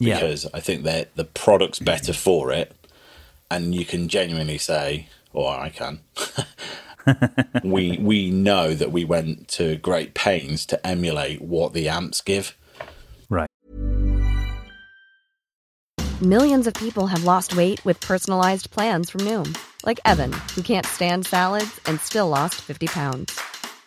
Because 0.00 0.42
yeah. 0.42 0.50
I 0.52 0.58
think 0.60 0.82
that 0.82 1.14
the 1.14 1.24
product's 1.24 1.78
better 1.78 2.12
for 2.12 2.50
it, 2.52 2.74
and 3.48 3.76
you 3.76 3.84
can 3.84 4.08
genuinely 4.08 4.58
say, 4.58 5.08
or 5.32 5.52
I 5.52 5.68
can, 5.70 6.00
we 7.64 7.98
we 7.98 8.30
know 8.30 8.74
that 8.74 8.90
we 8.92 9.04
went 9.04 9.48
to 9.48 9.76
great 9.76 10.14
pains 10.14 10.66
to 10.66 10.86
emulate 10.86 11.40
what 11.40 11.74
the 11.74 11.88
amps 11.88 12.20
give. 12.20 12.56
Right. 13.28 13.48
Millions 16.20 16.66
of 16.66 16.74
people 16.74 17.06
have 17.06 17.22
lost 17.22 17.56
weight 17.56 17.84
with 17.84 18.00
personalized 18.00 18.70
plans 18.70 19.10
from 19.10 19.22
Noom, 19.22 19.56
like 19.86 20.00
Evan, 20.04 20.32
who 20.54 20.62
can't 20.62 20.86
stand 20.86 21.26
salads 21.26 21.80
and 21.86 22.00
still 22.00 22.28
lost 22.28 22.56
50 22.56 22.88
pounds. 22.88 23.40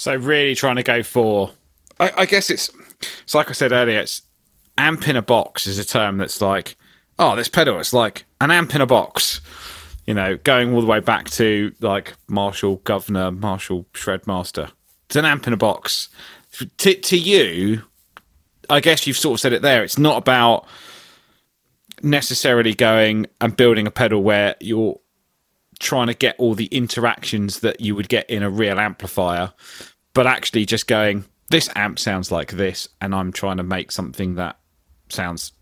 So 0.00 0.14
really 0.14 0.54
trying 0.54 0.76
to 0.76 0.82
go 0.82 1.02
for 1.02 1.50
I, 2.00 2.10
I 2.16 2.24
guess 2.24 2.48
it's 2.48 2.70
it's 3.22 3.34
like 3.34 3.50
I 3.50 3.52
said 3.52 3.70
earlier. 3.70 4.00
It's 4.00 4.22
amp 4.78 5.06
in 5.06 5.14
a 5.14 5.20
box 5.20 5.66
is 5.66 5.78
a 5.78 5.84
term 5.84 6.16
that's 6.16 6.40
like, 6.40 6.74
oh, 7.18 7.36
this 7.36 7.48
pedal. 7.48 7.78
It's 7.78 7.92
like 7.92 8.24
an 8.40 8.50
amp 8.50 8.74
in 8.74 8.80
a 8.80 8.86
box. 8.86 9.42
You 10.06 10.14
know, 10.14 10.38
going 10.38 10.72
all 10.72 10.80
the 10.80 10.86
way 10.86 11.00
back 11.00 11.28
to 11.32 11.74
like 11.80 12.14
Marshall 12.26 12.78
Guv'nor, 12.78 13.38
Marshall 13.38 13.84
Shredmaster. 13.92 14.70
It's 15.04 15.16
an 15.16 15.26
amp 15.26 15.46
in 15.46 15.52
a 15.52 15.58
box. 15.58 16.08
To, 16.78 16.94
to 16.94 17.18
you, 17.18 17.82
I 18.70 18.80
guess 18.80 19.06
you've 19.06 19.18
sort 19.18 19.34
of 19.34 19.40
said 19.40 19.52
it 19.52 19.60
there. 19.60 19.84
It's 19.84 19.98
not 19.98 20.16
about 20.16 20.66
necessarily 22.02 22.72
going 22.72 23.26
and 23.38 23.54
building 23.54 23.86
a 23.86 23.90
pedal 23.90 24.22
where 24.22 24.56
you're 24.60 24.98
trying 25.80 26.06
to 26.06 26.14
get 26.14 26.36
all 26.38 26.54
the 26.54 26.66
interactions 26.66 27.60
that 27.60 27.80
you 27.80 27.96
would 27.96 28.08
get 28.08 28.28
in 28.30 28.42
a 28.42 28.50
real 28.50 28.78
amplifier, 28.78 29.52
but 30.14 30.26
actually 30.26 30.66
just 30.66 30.86
going, 30.86 31.24
this 31.48 31.68
amp 31.74 31.98
sounds 31.98 32.30
like 32.30 32.52
this, 32.52 32.88
and 33.00 33.14
I'm 33.14 33.32
trying 33.32 33.56
to 33.56 33.62
make 33.62 33.90
something 33.90 34.36
that 34.36 34.58
sounds 35.08 35.52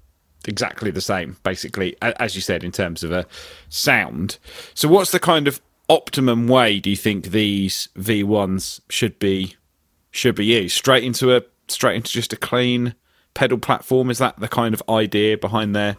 exactly 0.47 0.91
the 0.91 1.01
same, 1.01 1.37
basically, 1.43 1.97
as 2.03 2.35
you 2.35 2.43
said, 2.43 2.63
in 2.63 2.73
terms 2.73 3.03
of 3.03 3.13
a 3.13 3.27
sound. 3.69 4.39
So, 4.75 4.89
what's 4.89 5.13
the 5.13 5.21
kind 5.21 5.49
of 5.49 5.61
optimum 5.89 6.49
way 6.49 6.79
do 6.81 6.91
you 6.91 6.97
think 6.97 7.27
these 7.27 7.89
V1s 7.97 8.81
should 8.91 9.19
be 9.19 9.57
should 10.11 10.35
be 10.35 10.47
used? 10.47 10.77
Straight 10.77 11.05
into 11.05 11.35
a 11.35 11.43
straight 11.69 11.97
into 11.97 12.13
just 12.13 12.33
a 12.33 12.37
clean 12.37 12.95
pedal 13.35 13.59
platform? 13.59 14.11
Is 14.11 14.19
that 14.19 14.39
the 14.39 14.49
kind 14.49 14.75
of 14.75 14.83
idea 14.89 15.39
behind 15.39 15.75
their? 15.75 15.97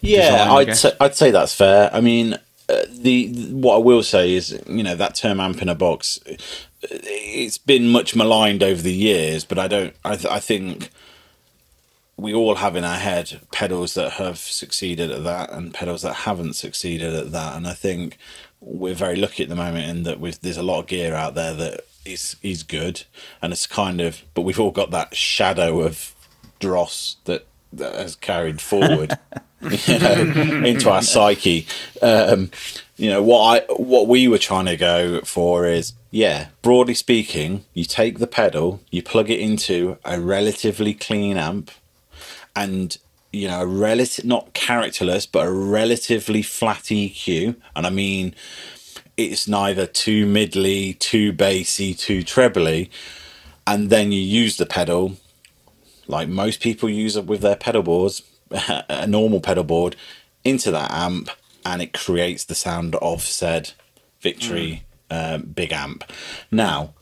Yeah, 0.00 0.30
design, 0.30 0.68
I'd 0.68 0.76
say, 0.76 0.92
I'd 1.00 1.14
say 1.14 1.30
that's 1.30 1.54
fair. 1.54 1.90
I 1.92 2.00
mean, 2.00 2.36
the 2.66 3.50
what 3.52 3.76
I 3.76 3.78
will 3.78 4.02
say 4.02 4.34
is, 4.34 4.58
you 4.66 4.82
know, 4.82 4.94
that 4.94 5.14
term 5.14 5.40
"amp 5.40 5.60
in 5.62 5.68
a 5.68 5.74
box," 5.74 6.20
it's 6.82 7.58
been 7.58 7.88
much 7.88 8.16
maligned 8.16 8.62
over 8.62 8.80
the 8.80 8.92
years, 8.92 9.44
but 9.44 9.58
I 9.58 9.68
don't. 9.68 9.94
I, 10.04 10.16
th- 10.16 10.32
I 10.32 10.40
think 10.40 10.90
we 12.16 12.32
all 12.32 12.56
have 12.56 12.76
in 12.76 12.84
our 12.84 12.98
head 12.98 13.40
pedals 13.52 13.94
that 13.94 14.12
have 14.12 14.38
succeeded 14.38 15.10
at 15.10 15.24
that 15.24 15.52
and 15.52 15.74
pedals 15.74 16.02
that 16.02 16.14
haven't 16.14 16.54
succeeded 16.54 17.14
at 17.14 17.32
that, 17.32 17.56
and 17.56 17.66
I 17.66 17.74
think 17.74 18.18
we're 18.60 18.94
very 18.94 19.16
lucky 19.16 19.42
at 19.42 19.48
the 19.48 19.56
moment 19.56 19.86
in 19.88 20.02
that 20.04 20.40
there's 20.40 20.56
a 20.56 20.62
lot 20.62 20.80
of 20.80 20.86
gear 20.86 21.14
out 21.14 21.34
there 21.34 21.54
that 21.54 21.80
is 22.04 22.36
is 22.42 22.62
good, 22.62 23.02
and 23.42 23.52
it's 23.52 23.66
kind 23.66 24.00
of, 24.00 24.22
but 24.34 24.42
we've 24.42 24.60
all 24.60 24.70
got 24.70 24.90
that 24.90 25.14
shadow 25.14 25.80
of 25.80 26.14
dross 26.60 27.16
that 27.24 27.46
that 27.72 27.94
has 27.94 28.16
carried 28.16 28.60
forward 28.60 29.18
you 29.86 29.98
know, 29.98 30.64
into 30.64 30.90
our 30.90 31.02
psyche. 31.02 31.66
Um, 32.02 32.50
you 32.96 33.10
know 33.10 33.22
what 33.22 33.40
I 33.40 33.72
what 33.74 34.06
we 34.06 34.28
were 34.28 34.38
trying 34.38 34.66
to 34.66 34.76
go 34.76 35.20
for 35.22 35.66
is 35.66 35.94
yeah, 36.10 36.48
broadly 36.62 36.94
speaking, 36.94 37.64
you 37.74 37.84
take 37.84 38.18
the 38.18 38.26
pedal, 38.26 38.80
you 38.90 39.02
plug 39.02 39.30
it 39.30 39.40
into 39.40 39.98
a 40.04 40.20
relatively 40.20 40.94
clean 40.94 41.36
amp, 41.36 41.70
and 42.54 42.96
you 43.32 43.48
know, 43.48 43.62
a 43.62 43.66
relative 43.66 44.24
not 44.24 44.54
characterless, 44.54 45.26
but 45.26 45.46
a 45.46 45.50
relatively 45.50 46.42
flat 46.42 46.84
EQ, 46.84 47.56
and 47.74 47.86
I 47.86 47.90
mean 47.90 48.34
it's 49.16 49.46
neither 49.46 49.86
too 49.86 50.26
middly, 50.26 50.94
too 50.94 51.32
bassy, 51.32 51.94
too 51.94 52.22
trebly, 52.24 52.90
and 53.66 53.88
then 53.88 54.10
you 54.10 54.20
use 54.20 54.56
the 54.56 54.66
pedal 54.66 55.16
like 56.06 56.28
most 56.28 56.60
people 56.60 56.88
use 56.88 57.16
it 57.16 57.26
with 57.26 57.40
their 57.40 57.56
pedal 57.56 57.82
boards, 57.82 58.22
a 58.88 59.06
normal 59.06 59.40
pedal 59.40 59.64
board, 59.64 59.96
into 60.44 60.70
that 60.70 60.90
amp, 60.90 61.30
and 61.64 61.82
it 61.82 61.92
creates 61.92 62.44
the 62.44 62.54
sound 62.54 62.94
of 62.96 63.22
said 63.22 63.72
Victory 64.20 64.84
um, 65.10 65.42
big 65.42 65.72
amp. 65.72 66.04
Now, 66.50 66.94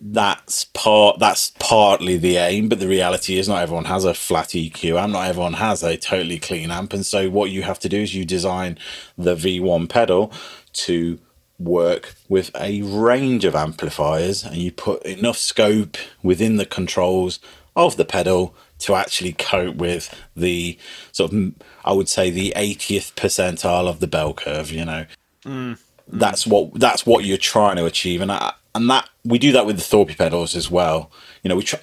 that's 0.00 0.64
part 0.64 1.18
that's 1.18 1.52
partly 1.58 2.16
the 2.16 2.36
aim, 2.36 2.68
but 2.68 2.78
the 2.78 2.88
reality 2.88 3.38
is 3.38 3.48
not 3.48 3.62
everyone 3.62 3.86
has 3.86 4.04
a 4.04 4.14
flat 4.14 4.48
EQ 4.48 5.00
amp, 5.00 5.12
not 5.12 5.26
everyone 5.26 5.54
has 5.54 5.82
a 5.82 5.96
totally 5.96 6.38
clean 6.38 6.70
amp, 6.70 6.92
and 6.92 7.04
so 7.04 7.28
what 7.28 7.50
you 7.50 7.62
have 7.62 7.78
to 7.80 7.88
do 7.88 7.98
is 7.98 8.14
you 8.14 8.24
design 8.24 8.78
the 9.16 9.34
V1 9.34 9.88
pedal 9.88 10.32
to 10.72 11.18
work 11.58 12.14
with 12.28 12.50
a 12.54 12.82
range 12.82 13.44
of 13.44 13.56
amplifiers 13.56 14.44
and 14.44 14.58
you 14.58 14.70
put 14.70 15.02
enough 15.02 15.36
scope 15.36 15.96
within 16.22 16.56
the 16.56 16.66
controls 16.66 17.40
of 17.74 17.96
the 17.96 18.04
pedal 18.04 18.54
to 18.78 18.94
actually 18.94 19.32
cope 19.32 19.76
with 19.76 20.14
the 20.36 20.78
sort 21.12 21.32
of 21.32 21.52
I 21.84 21.92
would 21.92 22.08
say 22.08 22.30
the 22.30 22.52
80th 22.56 23.14
percentile 23.14 23.88
of 23.88 24.00
the 24.00 24.06
bell 24.06 24.34
curve 24.34 24.70
you 24.70 24.84
know? 24.84 25.06
Mm, 25.44 25.72
mm. 25.72 25.78
That's 26.08 26.46
what 26.46 26.74
that's 26.74 27.06
what 27.06 27.24
you're 27.24 27.38
trying 27.38 27.76
to 27.76 27.84
achieve 27.84 28.20
and 28.20 28.32
I, 28.32 28.52
and 28.74 28.88
that 28.90 29.08
we 29.24 29.38
do 29.38 29.52
that 29.52 29.66
with 29.66 29.76
the 29.76 29.82
Thorpe 29.82 30.16
pedals 30.16 30.54
as 30.54 30.70
well. 30.70 31.10
You 31.42 31.48
know 31.48 31.56
we 31.56 31.62
try 31.62 31.80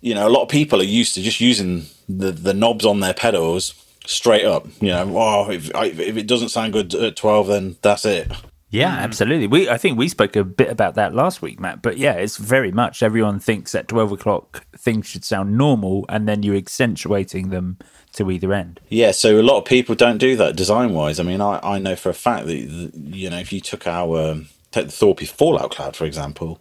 you 0.00 0.14
know 0.14 0.28
a 0.28 0.30
lot 0.30 0.42
of 0.42 0.48
people 0.48 0.80
are 0.80 0.84
used 0.84 1.14
to 1.14 1.22
just 1.22 1.40
using 1.40 1.86
the 2.08 2.30
the 2.32 2.54
knobs 2.54 2.84
on 2.84 3.00
their 3.00 3.14
pedals 3.14 3.74
straight 4.06 4.44
up 4.44 4.66
you 4.80 4.88
know? 4.88 5.16
Oh 5.16 5.50
if, 5.50 5.70
if 5.74 6.16
it 6.16 6.26
doesn't 6.26 6.50
sound 6.50 6.74
good 6.74 6.94
at 6.94 7.16
12 7.16 7.46
then 7.46 7.76
that's 7.80 8.04
it 8.04 8.30
Yeah, 8.74 8.88
absolutely. 8.88 9.46
We 9.46 9.68
I 9.68 9.78
think 9.78 9.96
we 9.96 10.08
spoke 10.08 10.34
a 10.34 10.42
bit 10.42 10.68
about 10.68 10.96
that 10.96 11.14
last 11.14 11.40
week, 11.40 11.60
Matt. 11.60 11.80
But 11.80 11.96
yeah, 11.96 12.14
it's 12.14 12.36
very 12.36 12.72
much 12.72 13.02
everyone 13.02 13.38
thinks 13.38 13.74
at 13.74 13.86
twelve 13.86 14.10
o'clock 14.10 14.66
things 14.76 15.06
should 15.06 15.24
sound 15.24 15.56
normal, 15.56 16.04
and 16.08 16.26
then 16.28 16.42
you're 16.42 16.56
accentuating 16.56 17.50
them 17.50 17.78
to 18.14 18.30
either 18.30 18.52
end. 18.52 18.80
Yeah, 18.88 19.12
so 19.12 19.40
a 19.40 19.42
lot 19.42 19.58
of 19.58 19.64
people 19.64 19.94
don't 19.94 20.18
do 20.18 20.34
that 20.36 20.56
design 20.56 20.92
wise. 20.92 21.20
I 21.20 21.22
mean, 21.22 21.40
I, 21.40 21.60
I 21.62 21.78
know 21.78 21.94
for 21.94 22.08
a 22.08 22.14
fact 22.14 22.46
that 22.46 22.92
that, 22.92 22.94
you 22.94 23.30
know 23.30 23.38
if 23.38 23.52
you 23.52 23.60
took 23.60 23.86
our 23.86 24.30
um, 24.30 24.48
take 24.72 24.86
the 24.86 24.92
Thorpe 24.92 25.20
Fallout 25.20 25.70
Cloud 25.70 25.94
for 25.94 26.04
example, 26.04 26.60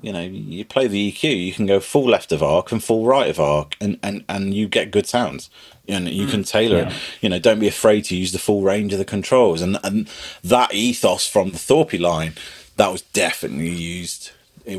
you 0.00 0.12
know 0.12 0.22
you 0.22 0.64
play 0.64 0.86
the 0.86 1.12
EQ, 1.12 1.46
you 1.46 1.52
can 1.52 1.66
go 1.66 1.80
full 1.80 2.06
left 2.08 2.32
of 2.32 2.42
arc 2.42 2.72
and 2.72 2.82
full 2.82 3.04
right 3.06 3.28
of 3.30 3.38
arc, 3.40 3.76
and 3.80 3.98
and 4.02 4.24
and 4.28 4.54
you 4.54 4.68
get 4.68 4.90
good 4.90 5.06
sounds. 5.06 5.50
And 5.88 6.08
you 6.08 6.26
can 6.28 6.44
tailor 6.44 6.78
it. 6.78 6.92
You 7.20 7.28
know, 7.28 7.38
don't 7.40 7.58
be 7.58 7.66
afraid 7.68 8.04
to 8.06 8.16
use 8.16 8.32
the 8.32 8.38
full 8.38 8.62
range 8.62 8.92
of 8.92 8.98
the 9.00 9.04
controls, 9.04 9.60
and 9.60 9.78
and 9.84 10.08
that 10.42 10.72
ethos 10.74 11.26
from 11.26 11.50
the 11.50 11.58
Thorpe 11.58 11.94
line 11.94 12.34
that 12.76 12.90
was 12.90 13.02
definitely 13.02 13.68
used 13.70 14.30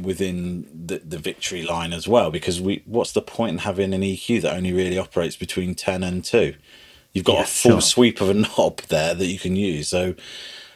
within 0.02 0.66
the, 0.88 1.00
the 1.00 1.18
victory 1.18 1.64
line 1.64 1.94
as 1.94 2.08
well 2.08 2.32
because 2.32 2.62
we 2.62 2.82
what's 2.86 3.12
the 3.12 3.22
point 3.22 3.52
in 3.52 3.58
having 3.60 3.94
an 3.94 4.02
EQ 4.02 4.42
that 4.42 4.56
only 4.56 4.72
really 4.74 4.98
operates 4.98 5.36
between 5.36 5.76
10 5.76 6.04
and 6.04 6.24
2 6.24 6.56
you've 7.12 7.26
got 7.26 7.34
Yeah, 7.36 7.42
a 7.42 7.46
full 7.46 7.72
sure. 7.74 7.82
sweep 7.82 8.22
of 8.22 8.30
a 8.30 8.34
knob 8.34 8.78
there 8.88 9.14
that 9.14 9.26
you 9.28 9.38
can 9.38 9.56
use 9.58 9.90
so 9.90 10.16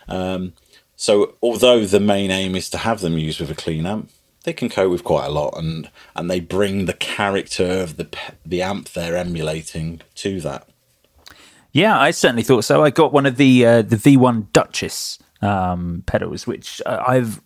um 0.10 0.54
so 0.98 1.36
although 1.42 1.86
the 1.86 2.00
main 2.02 2.32
aim 2.32 2.56
is 2.56 2.70
to 2.72 2.78
have 2.80 3.02
them 3.02 3.18
used 3.18 3.40
with 3.40 3.50
a 3.50 3.56
clean 3.56 3.86
amp 3.86 4.10
they 4.48 4.54
can 4.54 4.70
cope 4.70 4.90
with 4.90 5.04
quite 5.04 5.26
a 5.26 5.30
lot 5.30 5.54
and 5.58 5.92
and 6.16 6.32
they 6.32 6.40
bring 6.40 6.86
the 6.86 6.94
character 6.94 7.66
of 7.66 7.98
the 7.98 8.08
the 8.46 8.62
amp 8.62 8.88
they're 8.94 9.18
emulating 9.18 10.00
to 10.16 10.40
that 10.40 10.66
Yeah, 11.74 12.00
I 12.00 12.12
certainly 12.12 12.44
thought 12.44 12.64
so. 12.64 12.82
I 12.82 12.90
got 12.90 13.12
one 13.12 13.26
of 13.26 13.36
the 13.36 13.66
uh, 13.66 13.82
the 13.82 13.98
V1 13.98 14.54
Duchess 14.54 15.20
um, 15.42 16.04
pedals, 16.06 16.48
which 16.48 16.82
uh, 16.86 17.04
I've 17.06 17.42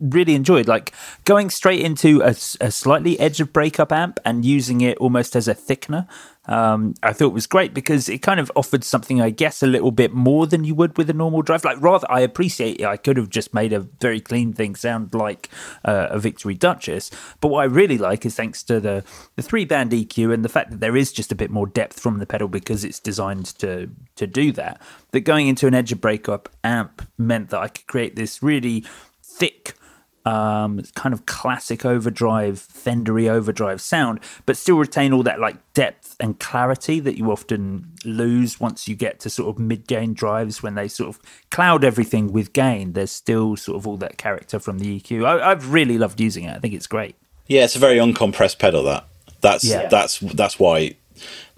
really 0.00 0.34
enjoyed. 0.34 0.66
Like 0.66 0.92
going 1.24 1.50
straight 1.50 1.82
into 1.82 2.20
a 2.22 2.34
slightly 2.34 3.20
edge 3.20 3.40
of 3.40 3.52
breakup 3.52 3.92
amp 3.92 4.18
and 4.24 4.44
using 4.44 4.80
it 4.80 4.98
almost 4.98 5.36
as 5.36 5.48
a 5.48 5.54
thickener. 5.54 6.08
Um, 6.46 6.94
I 7.02 7.12
thought 7.12 7.32
was 7.32 7.46
great 7.46 7.74
because 7.74 8.08
it 8.08 8.18
kind 8.18 8.40
of 8.40 8.50
offered 8.54 8.84
something, 8.84 9.20
I 9.20 9.30
guess, 9.30 9.62
a 9.62 9.66
little 9.66 9.90
bit 9.90 10.12
more 10.12 10.46
than 10.46 10.64
you 10.64 10.74
would 10.74 10.96
with 10.96 11.10
a 11.10 11.12
normal 11.12 11.42
drive. 11.42 11.64
Like, 11.64 11.80
rather, 11.80 12.06
I 12.10 12.20
appreciate 12.20 12.80
it. 12.80 12.84
I 12.84 12.96
could 12.96 13.16
have 13.16 13.30
just 13.30 13.52
made 13.52 13.72
a 13.72 13.80
very 13.80 14.20
clean 14.20 14.52
thing 14.52 14.74
sound 14.74 15.14
like 15.14 15.48
uh, 15.84 16.08
a 16.10 16.18
Victory 16.18 16.54
Duchess. 16.54 17.10
But 17.40 17.48
what 17.48 17.60
I 17.60 17.64
really 17.64 17.98
like 17.98 18.24
is 18.24 18.34
thanks 18.34 18.62
to 18.64 18.80
the, 18.80 19.04
the 19.34 19.42
three 19.42 19.64
band 19.64 19.92
EQ 19.92 20.32
and 20.32 20.44
the 20.44 20.48
fact 20.48 20.70
that 20.70 20.80
there 20.80 20.96
is 20.96 21.12
just 21.12 21.32
a 21.32 21.36
bit 21.36 21.50
more 21.50 21.66
depth 21.66 22.00
from 22.00 22.18
the 22.18 22.26
pedal 22.26 22.48
because 22.48 22.84
it's 22.84 23.00
designed 23.00 23.46
to 23.58 23.90
to 24.16 24.26
do 24.26 24.52
that. 24.52 24.80
That 25.10 25.20
going 25.20 25.48
into 25.48 25.66
an 25.66 25.74
edge 25.74 25.92
of 25.92 26.00
breakup 26.00 26.48
amp 26.64 27.06
meant 27.18 27.50
that 27.50 27.60
I 27.60 27.68
could 27.68 27.86
create 27.86 28.16
this 28.16 28.42
really 28.42 28.84
thick 29.22 29.74
um, 30.26 30.82
kind 30.94 31.12
of 31.14 31.24
classic 31.24 31.84
overdrive, 31.84 32.54
Fendery 32.58 33.28
overdrive 33.28 33.80
sound, 33.80 34.20
but 34.44 34.56
still 34.56 34.76
retain 34.76 35.12
all 35.12 35.22
that 35.22 35.38
like 35.40 35.56
depth 35.72 36.16
and 36.18 36.38
clarity 36.40 36.98
that 37.00 37.16
you 37.16 37.30
often 37.30 37.92
lose 38.04 38.58
once 38.60 38.88
you 38.88 38.94
get 38.96 39.20
to 39.20 39.30
sort 39.30 39.48
of 39.54 39.58
mid 39.60 39.86
gain 39.86 40.12
drives 40.14 40.62
when 40.62 40.74
they 40.74 40.88
sort 40.88 41.08
of 41.08 41.20
cloud 41.50 41.84
everything 41.84 42.32
with 42.32 42.52
gain. 42.52 42.92
There's 42.94 43.12
still 43.12 43.56
sort 43.56 43.76
of 43.76 43.86
all 43.86 43.96
that 43.98 44.18
character 44.18 44.58
from 44.58 44.78
the 44.80 45.00
EQ. 45.00 45.24
I, 45.24 45.50
I've 45.52 45.72
really 45.72 45.96
loved 45.96 46.20
using 46.20 46.44
it. 46.44 46.56
I 46.56 46.58
think 46.58 46.74
it's 46.74 46.86
great. 46.88 47.14
Yeah, 47.46 47.64
it's 47.64 47.76
a 47.76 47.78
very 47.78 47.96
uncompressed 47.96 48.58
pedal. 48.58 48.82
That 48.82 49.06
that's 49.40 49.62
Yeah. 49.64 49.86
that's 49.88 50.18
that's 50.18 50.58
why 50.58 50.96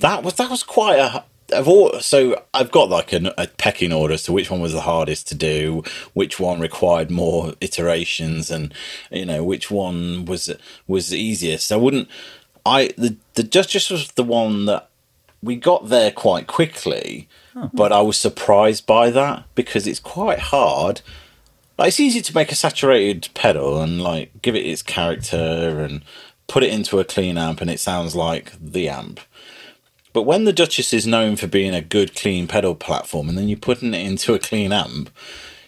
that 0.00 0.22
was 0.22 0.34
that 0.34 0.50
was 0.50 0.62
quite 0.62 0.98
a. 0.98 1.24
I've 1.54 1.68
all, 1.68 1.98
so 2.00 2.42
I've 2.52 2.70
got 2.70 2.90
like 2.90 3.12
a, 3.12 3.32
a 3.38 3.46
pecking 3.46 3.92
order 3.92 4.14
as 4.14 4.22
to 4.24 4.32
which 4.32 4.50
one 4.50 4.60
was 4.60 4.72
the 4.72 4.82
hardest 4.82 5.28
to 5.28 5.34
do, 5.34 5.82
which 6.12 6.38
one 6.38 6.60
required 6.60 7.10
more 7.10 7.54
iterations, 7.60 8.50
and 8.50 8.74
you 9.10 9.24
know 9.24 9.42
which 9.42 9.70
one 9.70 10.24
was 10.24 10.50
was 10.86 11.08
the 11.08 11.18
easiest. 11.18 11.72
I 11.72 11.76
wouldn't. 11.76 12.08
I 12.66 12.92
the 12.98 13.16
the 13.34 13.42
Duchess 13.42 13.90
was 13.90 14.12
the 14.12 14.24
one 14.24 14.66
that 14.66 14.90
we 15.42 15.56
got 15.56 15.88
there 15.88 16.10
quite 16.10 16.46
quickly, 16.46 17.28
but 17.72 17.92
I 17.92 18.00
was 18.02 18.16
surprised 18.16 18.86
by 18.86 19.10
that 19.10 19.44
because 19.54 19.86
it's 19.86 20.00
quite 20.00 20.38
hard. 20.38 21.00
Like 21.78 21.88
it's 21.88 22.00
easy 22.00 22.20
to 22.22 22.34
make 22.34 22.50
a 22.50 22.56
saturated 22.56 23.28
pedal 23.34 23.80
and 23.80 24.02
like 24.02 24.42
give 24.42 24.56
it 24.56 24.66
its 24.66 24.82
character 24.82 25.80
and 25.80 26.02
put 26.48 26.64
it 26.64 26.72
into 26.72 26.98
a 26.98 27.04
clean 27.04 27.38
amp, 27.38 27.60
and 27.60 27.70
it 27.70 27.80
sounds 27.80 28.16
like 28.16 28.52
the 28.60 28.88
amp. 28.88 29.20
But 30.12 30.22
when 30.22 30.44
the 30.44 30.52
Duchess 30.52 30.92
is 30.92 31.06
known 31.06 31.36
for 31.36 31.46
being 31.46 31.74
a 31.74 31.82
good, 31.82 32.14
clean 32.14 32.46
pedal 32.46 32.74
platform, 32.74 33.28
and 33.28 33.36
then 33.36 33.48
you're 33.48 33.58
putting 33.58 33.94
it 33.94 34.06
into 34.06 34.34
a 34.34 34.38
clean 34.38 34.72
amp, 34.72 35.10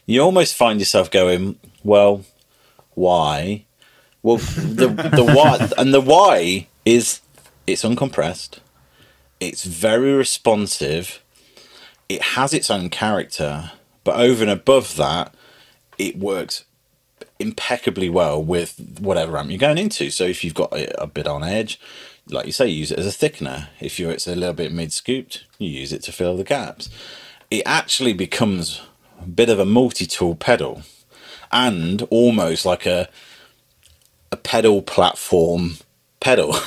you 0.07 0.21
almost 0.21 0.55
find 0.55 0.81
yourself 0.81 1.11
going, 1.11 1.59
well, 1.85 2.25
why? 2.95 3.65
Well, 4.23 4.37
the 4.37 4.89
the 4.89 5.25
why 5.25 5.71
and 5.79 5.95
the 5.95 6.01
why 6.01 6.67
is 6.85 7.21
it's 7.67 7.83
uncompressed, 7.83 8.59
it's 9.39 9.65
very 9.65 10.13
responsive, 10.13 11.23
it 12.09 12.23
has 12.23 12.53
its 12.53 12.71
own 12.71 12.91
character, 12.91 13.73
but 14.05 14.19
over 14.21 14.43
and 14.43 14.51
above 14.51 14.97
that, 14.97 15.35
it 15.97 16.19
works 16.19 16.65
impeccably 17.39 18.11
well 18.11 18.43
with 18.43 18.99
whatever 19.01 19.39
amp 19.39 19.51
you're 19.51 19.59
going 19.59 19.79
into. 19.79 20.11
So 20.11 20.25
if 20.25 20.45
you've 20.45 20.55
got 20.55 20.73
a, 20.73 21.03
a 21.03 21.07
bit 21.07 21.27
on 21.27 21.43
edge, 21.43 21.81
like 22.33 22.47
you 22.47 22.53
say, 22.53 22.69
use 22.69 22.91
it 22.93 22.99
as 22.99 23.07
a 23.07 23.11
thickener. 23.31 23.69
If 23.81 23.99
you're 23.99 24.11
it's 24.13 24.27
a 24.29 24.35
little 24.37 24.55
bit 24.55 24.73
mid 24.73 24.93
scooped, 24.93 25.45
you 25.59 25.69
use 25.71 25.93
it 25.93 26.03
to 26.05 26.13
fill 26.13 26.37
the 26.37 26.45
gaps. 26.45 26.89
It 27.51 27.63
actually 27.67 28.13
becomes 28.13 28.83
a 29.21 29.27
bit 29.27 29.49
of 29.51 29.59
a 29.59 29.65
multi 29.65 30.07
tool 30.07 30.35
pedal 30.37 30.83
and 31.53 32.03
almost 32.11 32.65
like 32.67 32.87
a 32.87 33.09
a 34.33 34.37
pedal 34.37 34.83
platform 34.83 35.77
pedal. 36.21 36.55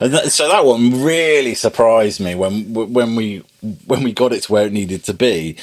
That- 0.00 0.30
so 0.32 0.48
that 0.48 0.64
one 0.64 1.02
really 1.02 1.54
surprised 1.54 2.20
me 2.20 2.34
when 2.34 2.72
when 2.72 3.16
we 3.16 3.44
when 3.86 4.02
we 4.02 4.12
got 4.12 4.32
it 4.32 4.44
to 4.44 4.52
where 4.52 4.66
it 4.66 4.72
needed 4.72 5.04
to 5.04 5.14
be. 5.14 5.56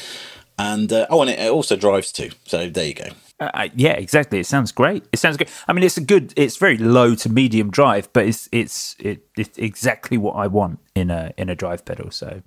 And 0.58 0.92
uh, 0.92 1.08
oh, 1.10 1.22
and 1.22 1.30
it, 1.30 1.40
it 1.40 1.52
also 1.52 1.76
drives 1.76 2.12
too. 2.12 2.32
So 2.46 2.70
there 2.70 2.86
you 2.86 2.94
go. 2.94 3.08
Uh, 3.40 3.68
yeah, 3.76 3.92
exactly. 3.92 4.40
It 4.40 4.46
sounds 4.46 4.72
great. 4.72 5.04
It 5.12 5.20
sounds 5.20 5.36
good. 5.36 5.50
I 5.68 5.74
mean, 5.74 5.84
it's 5.84 5.98
a 5.98 6.02
good. 6.02 6.34
It's 6.38 6.56
very 6.56 6.78
low 6.78 7.16
to 7.16 7.30
medium 7.30 7.70
drive, 7.70 8.12
but 8.14 8.26
it's 8.26 8.48
it's 8.52 8.96
it, 9.00 9.28
it's 9.38 9.58
exactly 9.58 10.18
what 10.18 10.34
I 10.34 10.48
want 10.48 10.80
in 10.96 11.10
a 11.10 11.34
in 11.38 11.50
a 11.50 11.56
drive 11.56 11.84
pedal. 11.84 12.12
So 12.12 12.42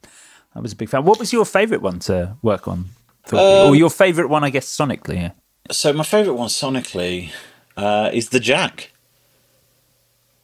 I 0.55 0.61
was 0.61 0.73
a 0.73 0.77
big 0.77 0.89
fan. 0.89 1.05
What 1.05 1.19
was 1.19 1.33
your 1.33 1.45
favorite 1.45 1.83
one 1.83 1.99
to 2.01 2.37
work 2.43 2.67
on? 2.67 2.87
Phil? 3.27 3.39
or 3.39 3.77
your 3.77 3.91
favorite 3.91 4.29
one, 4.29 4.43
I 4.43 4.51
guess, 4.51 4.67
sonically? 4.67 5.17
Yeah. 5.17 5.33
So 5.71 5.93
my 5.93 6.05
favourite 6.05 6.39
one 6.39 6.49
sonically 6.49 7.31
uh, 7.77 8.11
is 8.13 8.31
the 8.31 8.41
Jack. 8.41 8.93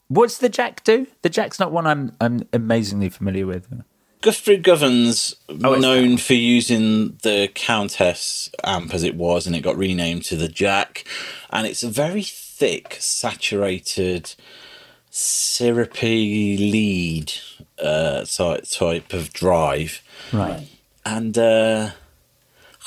What's 0.09 0.37
the 0.37 0.51
Jack 0.51 0.85
do? 0.85 1.07
The 1.23 1.31
Jack's 1.31 1.59
not 1.59 1.73
one 1.73 1.87
I'm 1.87 2.15
I'm 2.21 2.47
amazingly 2.53 3.09
familiar 3.09 3.47
with. 3.47 3.67
Guthrie 4.25 4.57
Govan's 4.57 5.35
Oh, 5.51 5.55
it's- 5.75 5.83
known 5.83 6.17
for 6.17 6.33
using 6.35 7.19
the 7.23 7.51
Countess 7.55 8.49
amp 8.65 8.95
as 8.95 9.03
it 9.05 9.17
was, 9.17 9.47
and 9.47 9.55
it 9.55 9.61
got 9.61 9.77
renamed 9.77 10.25
to 10.25 10.37
the 10.37 10.49
Jack. 10.49 11.05
And 11.51 11.67
it's 11.67 11.83
a 11.83 11.89
very 11.91 12.23
thick, 12.23 12.97
saturated, 13.01 14.35
syrupy 15.11 16.57
lead 16.57 17.33
uh, 17.83 18.25
type 18.25 18.65
type 18.71 19.13
of 19.13 19.33
drive. 19.33 20.03
Right. 20.33 20.67
and 21.05 21.37
uh, 21.37 21.91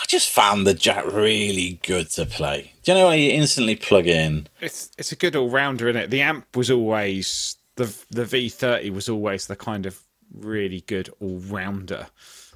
I 0.02 0.06
just 0.08 0.30
found 0.30 0.66
the 0.66 0.74
Jack 0.74 1.06
really 1.12 1.80
good 1.84 2.10
to 2.12 2.26
play. 2.26 2.74
Do 2.84 2.92
you 2.92 2.98
know 2.98 3.08
when 3.08 3.20
you 3.20 3.32
instantly 3.32 3.76
plug 3.76 4.08
in? 4.08 4.48
It's 4.60 4.90
it's 4.98 5.12
a 5.12 5.16
good 5.16 5.36
all 5.36 5.50
rounder, 5.50 5.88
isn't 5.90 6.02
it? 6.02 6.10
The 6.10 6.22
amp 6.22 6.56
was 6.56 6.72
always 6.72 7.56
the 7.76 7.96
the 8.10 8.26
V 8.26 8.50
thirty 8.50 8.90
was 8.90 9.08
always 9.08 9.48
the 9.48 9.56
kind 9.56 9.86
of 9.86 10.00
really 10.34 10.82
good 10.82 11.10
all 11.20 11.40
rounder, 11.40 12.08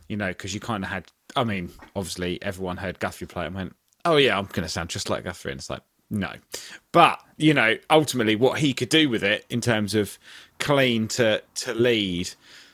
you 0.07 0.17
know, 0.17 0.29
because 0.29 0.53
you 0.53 0.59
kind 0.59 0.83
of 0.83 0.89
had. 0.89 1.05
I 1.35 1.43
mean, 1.43 1.71
obviously 1.95 2.41
everyone 2.41 2.77
heard 2.77 2.99
Guthrie 2.99 3.27
play 3.27 3.45
and 3.45 3.55
went, 3.55 3.75
"Oh 4.05 4.17
yeah, 4.17 4.37
I'm 4.37 4.45
going 4.45 4.63
to 4.63 4.69
sound 4.69 4.89
just 4.89 5.09
like 5.09 5.23
Guthrie," 5.23 5.51
and 5.51 5.59
it's 5.59 5.69
like. 5.69 5.81
No, 6.13 6.33
but 6.91 7.21
you 7.37 7.53
know, 7.53 7.77
ultimately, 7.89 8.35
what 8.35 8.59
he 8.59 8.73
could 8.73 8.89
do 8.89 9.07
with 9.07 9.23
it 9.23 9.45
in 9.49 9.61
terms 9.61 9.95
of 9.95 10.19
clean 10.59 11.07
to 11.07 11.41
to 11.55 11.73
lead, 11.73 12.31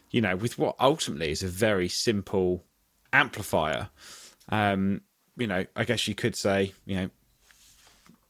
you 0.10 0.22
know, 0.22 0.36
with 0.36 0.58
what 0.58 0.76
ultimately 0.80 1.30
is 1.30 1.44
a 1.44 1.48
very 1.48 1.88
simple 1.88 2.64
amplifier, 3.14 3.90
um, 4.50 5.02
you 5.38 5.46
know, 5.46 5.66
I 5.76 5.84
guess 5.84 6.08
you 6.08 6.16
could 6.16 6.36
say, 6.36 6.74
you 6.86 6.96
know, 6.96 7.10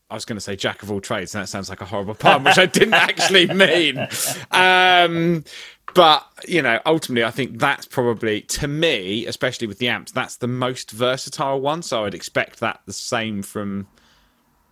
I 0.10 0.14
was 0.14 0.26
going 0.26 0.38
to 0.38 0.42
say 0.42 0.56
jack 0.56 0.84
of 0.84 0.92
all 0.92 1.02
trades, 1.02 1.36
and 1.36 1.44
that 1.44 1.48
sounds 1.48 1.70
like 1.70 1.82
a 1.82 1.86
horrible 1.86 2.16
pun, 2.16 2.44
which 2.44 2.58
I 2.58 2.66
didn't 2.66 2.94
actually 2.94 3.48
mean. 3.48 4.08
Um, 4.52 5.44
but 5.94 6.26
you 6.48 6.62
know, 6.62 6.80
ultimately, 6.86 7.24
I 7.24 7.32
think 7.32 7.60
that's 7.60 7.86
probably 7.86 8.42
to 8.42 8.68
me, 8.68 9.26
especially 9.26 9.68
with 9.68 9.80
the 9.80 9.90
amps, 9.90 10.12
that's 10.12 10.36
the 10.38 10.48
most 10.48 10.92
versatile 10.92 11.60
one. 11.60 11.82
So 11.82 12.06
I'd 12.06 12.14
expect 12.14 12.60
that 12.60 12.82
the 12.86 12.94
same 12.94 13.42
from 13.42 13.88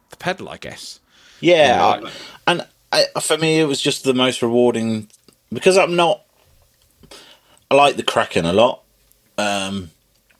the 0.10 0.17
pedal, 0.17 0.49
I 0.49 0.58
guess. 0.58 0.99
Yeah, 1.41 1.67
Yeah. 1.99 2.08
I- 2.08 2.12
and 2.47 2.67
I, 2.91 3.06
for 3.21 3.38
me, 3.38 3.60
it 3.60 3.65
was 3.65 3.82
just 3.82 4.04
the 4.04 4.13
most 4.13 4.41
rewarding 4.41 5.10
because 5.51 5.78
I'm 5.78 5.95
not. 5.95 6.21
I 7.69 7.75
like 7.75 7.95
the 7.97 8.04
Kraken 8.04 8.45
a 8.45 8.54
lot, 8.54 8.84
um, 9.38 9.89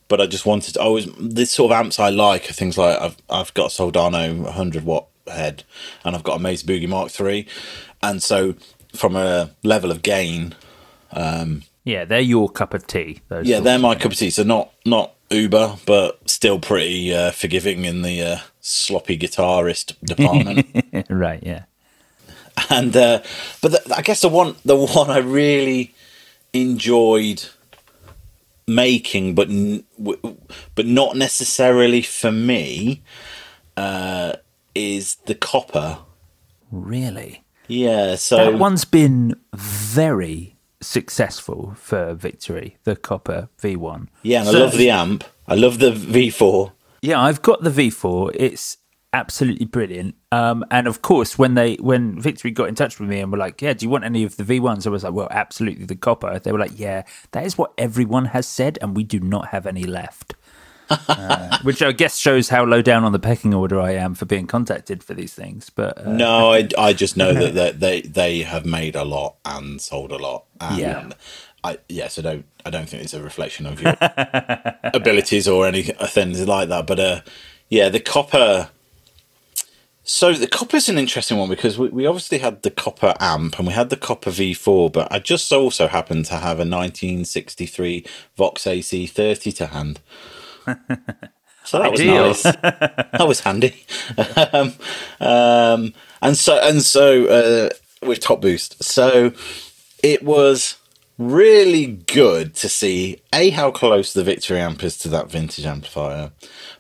but 0.08 0.22
I 0.22 0.28
just 0.28 0.46
wanted. 0.46 0.78
I 0.78 0.88
was 0.88 1.08
the 1.20 1.46
sort 1.46 1.72
of 1.72 1.78
amps 1.80 2.00
I 2.00 2.10
like 2.10 2.50
are 2.50 2.54
things 2.54 2.78
like 2.78 3.00
I've 3.02 3.18
I've 3.30 3.54
got 3.56 3.72
a 3.78 3.84
Soldano 3.84 4.42
100 4.44 4.86
watt 4.86 5.08
head, 5.28 5.64
and 6.04 6.16
I've 6.16 6.24
got 6.24 6.38
a 6.38 6.40
Mesa 6.40 6.66
Boogie 6.66 6.88
Mark 6.88 7.20
III, 7.20 7.48
and 8.04 8.22
so 8.22 8.54
from 8.96 9.16
a 9.16 9.50
level 9.64 9.90
of 9.92 10.04
gain, 10.04 10.54
Yeah, 11.84 12.06
they're 12.06 12.20
your 12.20 12.50
cup 12.50 12.74
of 12.74 12.88
tea. 12.88 13.20
Those 13.28 13.46
yeah, 13.48 13.60
they're 13.60 13.78
my 13.80 13.94
things. 13.94 14.04
cup 14.04 14.12
of 14.14 14.18
tea. 14.18 14.30
So 14.32 14.44
not 14.44 14.72
not 14.86 15.14
Uber, 15.30 15.78
but 15.86 16.30
still 16.30 16.60
pretty 16.60 17.14
uh, 17.14 17.32
forgiving 17.32 17.86
in 17.86 18.02
the 18.02 18.22
uh, 18.22 18.38
sloppy 18.62 19.18
guitarist 19.18 19.94
department. 20.04 20.68
right. 21.10 21.42
Yeah. 21.44 21.64
and 22.70 22.96
uh, 22.96 23.22
but 23.62 23.72
the, 23.72 23.94
I 23.96 24.02
guess 24.02 24.22
the 24.22 24.30
one 24.30 24.56
the 24.66 24.76
one 24.76 25.10
I 25.12 25.18
really 25.20 25.94
enjoyed 26.54 27.46
making, 28.68 29.36
but 29.36 29.50
n- 29.50 29.84
w- 30.02 30.38
but 30.74 30.86
not 30.86 31.16
necessarily 31.16 32.02
for 32.02 32.32
me, 32.32 33.04
uh, 33.78 34.34
is 34.74 35.16
the 35.26 35.36
copper. 35.36 36.00
Really. 36.72 37.44
Yeah, 37.68 38.16
so 38.16 38.38
that 38.38 38.60
one's 38.60 38.86
been 38.86 39.36
very 39.54 40.55
successful 40.86 41.74
for 41.78 42.14
Victory, 42.14 42.78
the 42.84 42.96
Copper 42.96 43.50
V1. 43.62 44.08
yeah, 44.24 44.42
and 44.42 44.50
I 44.50 44.60
love 44.60 44.78
the 44.78 44.90
amp. 44.90 45.24
I 45.48 45.56
love 45.56 45.80
the 45.80 45.92
V4. 45.92 46.72
Yeah, 47.02 47.22
I've 47.22 47.42
got 47.42 47.64
the 47.64 47.70
V4. 47.70 48.32
It's 48.34 48.78
absolutely 49.14 49.66
brilliant. 49.66 50.16
Um, 50.32 50.66
and 50.72 50.88
of 50.88 51.02
course, 51.02 51.38
when 51.38 51.54
they 51.56 51.76
when 51.76 52.20
Victory 52.20 52.52
got 52.52 52.68
in 52.68 52.76
touch 52.76 53.00
with 53.00 53.10
me 53.10 53.20
and 53.20 53.32
were 53.32 53.38
like, 53.38 53.62
"Yeah, 53.62 53.74
do 53.74 53.86
you 53.86 53.90
want 53.90 54.04
any 54.04 54.24
of 54.24 54.38
the 54.38 54.44
V1s?" 54.44 54.86
I 54.86 54.90
was 54.90 55.04
like, 55.04 55.14
"Well, 55.14 55.30
absolutely 55.32 55.86
the 55.86 55.96
copper." 55.96 56.40
They 56.40 56.52
were 56.52 56.60
like, 56.60 56.78
"Yeah, 56.80 57.04
that 57.32 57.46
is 57.46 57.58
what 57.58 57.74
everyone 57.78 58.26
has 58.26 58.48
said, 58.48 58.78
and 58.82 58.96
we 58.96 59.04
do 59.04 59.20
not 59.20 59.50
have 59.50 59.66
any 59.66 59.84
left." 59.84 60.34
Uh, 60.90 61.58
which 61.64 61.82
I 61.82 61.92
guess 61.92 62.18
shows 62.18 62.50
how 62.50 62.64
low 62.66 62.82
down 62.82 63.04
on 63.04 63.12
the 63.12 63.20
pecking 63.20 63.54
order 63.54 63.80
I 63.80 63.92
am 63.92 64.16
for 64.16 64.26
being 64.26 64.48
contacted 64.48 65.04
for 65.04 65.14
these 65.14 65.34
things. 65.34 65.70
But 65.70 66.06
uh, 66.06 66.12
No, 66.12 66.54
I, 66.54 66.68
I 66.78 66.94
just 66.94 67.18
know 67.18 67.34
that 67.34 67.54
they, 67.54 67.72
they 67.72 68.02
they 68.02 68.40
have 68.44 68.66
made 68.66 68.96
a 68.96 69.04
lot 69.04 69.36
and 69.46 69.82
sold 69.82 70.12
a 70.12 70.18
lot. 70.18 70.46
And 70.60 70.78
Yeah. 70.80 71.10
I 71.64 71.78
yes, 71.90 72.20
I 72.20 72.22
don't 72.22 72.46
I 72.66 72.70
don't 72.70 72.88
think 72.88 73.04
it's 73.04 73.14
a 73.14 73.24
reflection 73.24 73.66
of 73.66 73.82
your 73.82 73.96
abilities 74.94 75.48
or 75.48 75.68
anything 75.68 76.46
like 76.46 76.70
that. 76.70 76.86
But 76.88 77.00
uh, 77.00 77.22
yeah, 77.70 77.90
the 77.90 78.00
copper. 78.00 78.70
So 80.08 80.34
the 80.34 80.46
copper 80.48 80.78
is 80.78 80.88
an 80.88 81.00
interesting 81.00 81.40
one 81.40 81.50
because 81.50 81.80
we, 81.80 81.90
we 81.90 82.06
obviously 82.06 82.38
had 82.38 82.62
the 82.62 82.70
copper 82.70 83.16
amp 83.20 83.58
and 83.58 83.68
we 83.68 83.74
had 83.74 83.90
the 83.90 83.98
copper 83.98 84.30
V4, 84.30 84.94
but 84.94 85.12
I 85.12 85.18
just 85.18 85.52
also 85.52 85.88
happened 85.88 86.26
to 86.26 86.36
have 86.36 86.58
a 86.58 86.68
1963 86.68 88.06
Vox 88.38 88.66
AC30 88.66 89.56
to 89.56 89.66
hand. 89.66 90.00
So 91.66 91.80
that 91.80 91.92
was 91.92 92.02
nice. 92.02 92.44
that 92.44 93.26
was 93.28 93.40
handy. 93.40 93.86
um, 94.54 94.74
um, 95.20 95.94
and 96.22 96.38
so 96.38 96.60
and 96.62 96.82
so 96.82 97.26
uh, 97.26 97.70
with 98.06 98.20
Top 98.20 98.40
Boost. 98.40 98.84
So 98.84 99.34
it 100.04 100.24
was 100.24 100.78
really 101.18 101.88
good 101.88 102.54
to 102.54 102.68
see 102.68 103.22
a 103.34 103.50
how 103.50 103.72
close 103.72 104.14
the 104.14 104.24
Victory 104.24 104.60
amp 104.60 104.84
is 104.84 104.98
to 105.00 105.08
that 105.10 105.32
vintage 105.32 105.66
amplifier. 105.66 106.32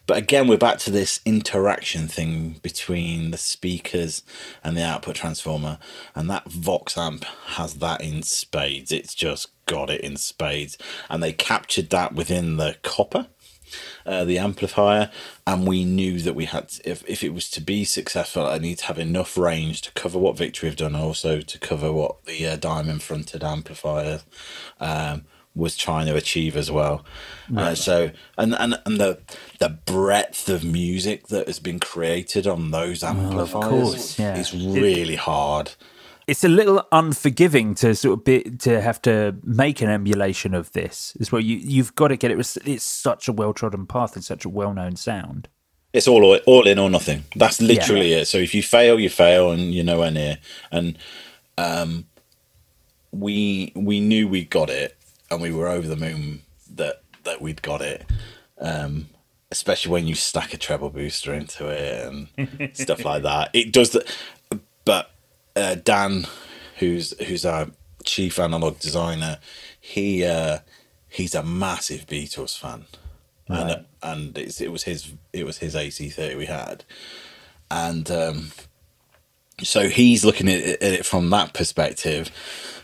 But 0.08 0.18
again, 0.18 0.48
we're 0.48 0.58
back 0.58 0.78
to 0.80 0.92
this 0.92 1.20
interaction 1.26 2.08
thing 2.08 2.60
between 2.62 3.32
the 3.32 3.38
speakers 3.38 4.22
and 4.64 4.78
the 4.78 4.84
output 4.86 5.16
transformer, 5.16 5.80
and 6.14 6.30
that 6.30 6.48
Vox 6.52 6.96
amp 6.96 7.26
has 7.56 7.76
that 7.76 8.02
in 8.02 8.22
spades. 8.22 8.92
It's 8.92 9.16
just 9.16 9.50
got 9.66 9.90
it 9.90 10.02
in 10.02 10.18
spades, 10.18 10.78
and 11.10 11.24
they 11.24 11.34
captured 11.34 11.90
that 11.90 12.14
within 12.14 12.58
the 12.58 12.78
copper 12.84 13.28
uh, 14.06 14.24
the 14.26 14.38
amplifier, 14.38 15.10
and 15.46 15.68
we 15.68 15.86
knew 15.86 16.20
that 16.20 16.36
we 16.36 16.46
had 16.46 16.70
to, 16.70 16.90
if 16.90 17.04
if 17.08 17.24
it 17.24 17.34
was 17.34 17.50
to 17.52 17.62
be 17.62 17.84
successful, 17.84 18.46
I 18.46 18.58
need 18.58 18.80
to 18.80 18.86
have 18.86 19.00
enough 19.00 19.38
range 19.38 19.82
to 19.84 19.92
cover 19.92 20.20
what 20.20 20.38
Victory 20.38 20.70
have 20.70 20.78
done, 20.78 20.96
also 20.96 21.42
to 21.42 21.60
cover 21.60 21.92
what 21.92 22.26
the 22.26 22.48
uh, 22.48 22.56
diamond 22.56 23.04
fronted 23.04 23.44
amplifier 23.44 24.22
um, 24.80 25.26
was 25.56 25.78
trying 25.78 26.06
to 26.08 26.16
achieve 26.16 26.58
as 26.58 26.70
well. 26.70 27.06
Uh, 27.56 27.76
so 27.76 28.12
and, 28.38 28.54
and 28.56 28.82
and 28.86 29.00
the 29.00 29.20
the 29.60 29.70
breadth 29.70 30.50
of 30.50 30.64
music 30.64 31.28
that 31.28 31.48
has 31.48 31.60
been 31.60 31.80
created 31.80 32.46
on 32.46 32.72
those 32.72 33.04
amplifiers 33.04 33.70
course, 33.70 34.20
yeah. 34.20 34.36
is 34.38 34.54
really 34.54 35.16
hard. 35.16 35.72
It's 36.28 36.44
a 36.44 36.50
little 36.50 36.86
unforgiving 36.92 37.76
to 37.76 37.96
sort 37.96 38.20
of 38.20 38.24
be 38.24 38.44
to 38.60 38.82
have 38.82 39.02
to 39.04 39.36
make 39.44 39.82
an 39.82 39.90
emulation 39.90 40.54
of 40.54 40.72
this 40.72 41.16
as 41.20 41.32
well. 41.32 41.42
You 41.42 41.58
you've 41.58 41.96
got 41.96 42.10
to 42.10 42.18
get 42.18 42.32
it. 42.32 42.58
It's 42.66 42.84
such 42.84 43.28
a 43.28 43.34
well 43.34 43.54
trodden 43.54 43.86
path. 43.86 44.16
and 44.16 44.24
such 44.24 44.46
a 44.46 44.50
well 44.50 44.74
known 44.74 44.96
sound. 44.96 45.48
It's 45.94 46.08
all 46.08 46.36
all 46.46 46.68
in 46.68 46.80
or 46.80 46.90
nothing. 46.90 47.24
That's 47.36 47.62
literally 47.62 48.14
it. 48.14 48.28
So 48.28 48.38
if 48.38 48.54
you 48.54 48.64
fail, 48.64 49.00
you 49.00 49.10
fail, 49.10 49.52
and 49.52 49.74
you're 49.74 49.86
nowhere 49.86 50.12
near. 50.12 50.40
And 50.72 50.98
um, 51.58 52.08
we 53.12 53.72
we 53.76 54.00
knew 54.00 54.28
we 54.28 54.44
got 54.44 54.70
it, 54.70 54.98
and 55.30 55.42
we 55.42 55.52
were 55.52 55.68
over 55.68 55.88
the 55.88 55.96
moon 55.96 56.42
that 56.74 57.04
that 57.24 57.42
we'd 57.42 57.62
got 57.62 57.82
it. 57.82 58.06
Um, 58.60 59.08
especially 59.52 59.92
when 59.92 60.08
you 60.08 60.16
stack 60.16 60.54
a 60.54 60.58
treble 60.58 60.90
booster 60.90 61.34
into 61.34 61.68
it 61.68 62.28
and 62.38 62.76
stuff 62.76 63.06
like 63.06 63.24
that. 63.24 63.50
It 63.54 63.72
does 63.72 63.92
that. 63.92 64.14
Uh, 65.56 65.76
Dan, 65.76 66.28
who's 66.78 67.18
who's 67.26 67.46
our 67.46 67.68
chief 68.04 68.40
analog 68.40 68.80
designer, 68.80 69.40
he 69.80 70.26
uh, 70.26 70.60
he's 71.08 71.36
a 71.36 71.44
massive 71.44 72.06
Beatles 72.08 72.58
fan, 72.58 72.86
and 73.48 73.86
and 74.04 74.38
it's, 74.38 74.60
it 74.60 74.72
was 74.72 74.84
his 74.84 75.14
it 75.32 75.46
was 75.46 75.60
his 75.60 75.76
AC 75.76 76.10
thirty 76.10 76.36
we 76.36 76.46
had, 76.46 76.84
and 77.72 78.10
um, 78.12 78.52
so 79.64 79.88
he's 79.88 80.26
looking 80.26 80.50
at 80.50 80.60
it, 80.60 80.82
at 80.82 80.94
it 80.94 81.06
from 81.06 81.30
that 81.30 81.54
perspective, 81.54 82.32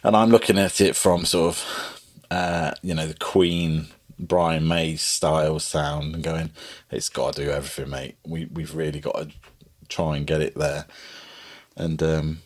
and 0.03 0.15
I'm 0.15 0.29
looking 0.29 0.57
at 0.57 0.79
it 0.79 0.95
from 0.95 1.25
sort 1.25 1.55
of 1.55 2.03
uh, 2.31 2.71
you 2.81 2.93
know 2.93 3.07
the 3.07 3.15
Queen. 3.15 3.87
Brian 4.23 4.67
May 4.67 4.97
style 4.97 5.57
sound 5.57 6.13
and 6.13 6.23
going, 6.23 6.51
it's 6.91 7.09
got 7.09 7.33
to 7.33 7.43
do 7.43 7.49
everything, 7.49 7.89
mate. 7.89 8.17
We 8.23 8.45
we've 8.45 8.75
really 8.75 8.99
got 8.99 9.15
to 9.15 9.31
try 9.89 10.15
and 10.15 10.27
get 10.27 10.41
it 10.41 10.53
there, 10.53 10.85
and 11.75 12.03
um, 12.03 12.41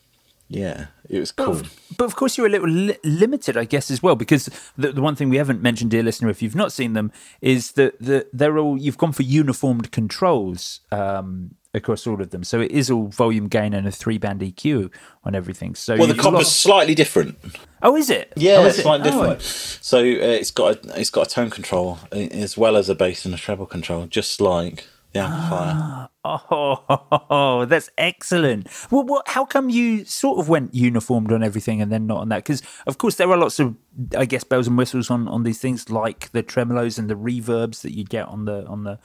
yeah, 0.47 0.87
it 1.09 1.19
was 1.19 1.31
cool. 1.31 1.61
But 1.97 2.05
of 2.05 2.15
course, 2.15 2.37
you're 2.37 2.47
a 2.47 2.49
little 2.49 2.69
li- 2.69 2.97
limited, 3.03 3.57
I 3.57 3.65
guess, 3.65 3.89
as 3.89 4.03
well, 4.03 4.15
because 4.15 4.49
the, 4.77 4.91
the 4.91 5.01
one 5.01 5.15
thing 5.15 5.29
we 5.29 5.37
haven't 5.37 5.61
mentioned, 5.61 5.91
dear 5.91 6.03
listener, 6.03 6.29
if 6.29 6.41
you've 6.41 6.55
not 6.55 6.71
seen 6.71 6.93
them, 6.93 7.11
is 7.41 7.73
that 7.73 7.99
the, 7.99 8.27
they're 8.31 8.57
all 8.57 8.77
you've 8.77 8.97
gone 8.97 9.11
for 9.11 9.23
uniformed 9.23 9.91
controls 9.91 10.81
um, 10.91 11.55
across 11.73 12.05
all 12.07 12.21
of 12.21 12.29
them. 12.29 12.43
So 12.43 12.61
it 12.61 12.71
is 12.71 12.91
all 12.91 13.07
volume 13.07 13.47
gain 13.47 13.73
and 13.73 13.87
a 13.87 13.91
three 13.91 14.17
band 14.17 14.41
EQ 14.41 14.91
on 15.23 15.35
everything. 15.35 15.73
So 15.75 15.97
Well, 15.97 16.07
the 16.07 16.13
copper's 16.15 16.51
slightly 16.51 16.95
different. 16.95 17.37
Oh, 17.81 17.95
is 17.95 18.09
it? 18.09 18.31
Yeah, 18.35 18.57
oh, 18.57 18.65
is 18.65 18.69
it's 18.73 18.79
it? 18.79 18.81
slightly 18.83 19.09
Oh, 19.09 19.21
different. 19.21 19.41
So 19.41 19.99
uh, 19.99 20.01
it's 20.01 20.51
got 20.51 20.85
a, 20.85 20.99
it's 20.99 21.09
got 21.09 21.27
a 21.27 21.29
tone 21.29 21.49
control 21.49 21.99
as 22.11 22.57
well 22.57 22.77
as 22.77 22.87
a 22.89 22.95
bass 22.95 23.25
and 23.25 23.33
a 23.33 23.37
treble 23.37 23.65
control, 23.65 24.05
just 24.07 24.39
like 24.39 24.87
the 25.13 25.19
amplifier. 25.21 26.09
Oh, 26.25 27.65
that's 27.69 27.89
excellent. 27.97 28.67
Well, 28.91 29.03
what, 29.03 29.27
how 29.27 29.45
come 29.45 29.69
you 29.69 30.05
sort 30.05 30.39
of 30.39 30.49
went 30.49 30.73
uniformed 30.73 31.31
on 31.31 31.43
everything 31.43 31.81
and 31.81 31.91
then 31.91 32.07
not 32.07 32.19
on 32.19 32.29
that? 32.29 32.37
Because, 32.43 32.61
of 32.87 32.97
course, 32.97 33.15
there 33.15 33.29
are 33.29 33.37
lots 33.37 33.59
of, 33.59 33.75
I 34.17 34.25
guess, 34.25 34.43
bells 34.43 34.67
and 34.67 34.77
whistles 34.77 35.11
on, 35.11 35.27
on 35.27 35.43
these 35.43 35.59
things, 35.59 35.89
like 35.89 36.31
the 36.31 36.41
tremolos 36.43 36.97
and 36.97 37.09
the 37.09 37.15
reverbs 37.15 37.81
that 37.81 37.91
you 37.95 38.03
get 38.03 38.27
on 38.27 38.45
the 38.45 38.65
on 38.65 38.83
the 38.83 38.99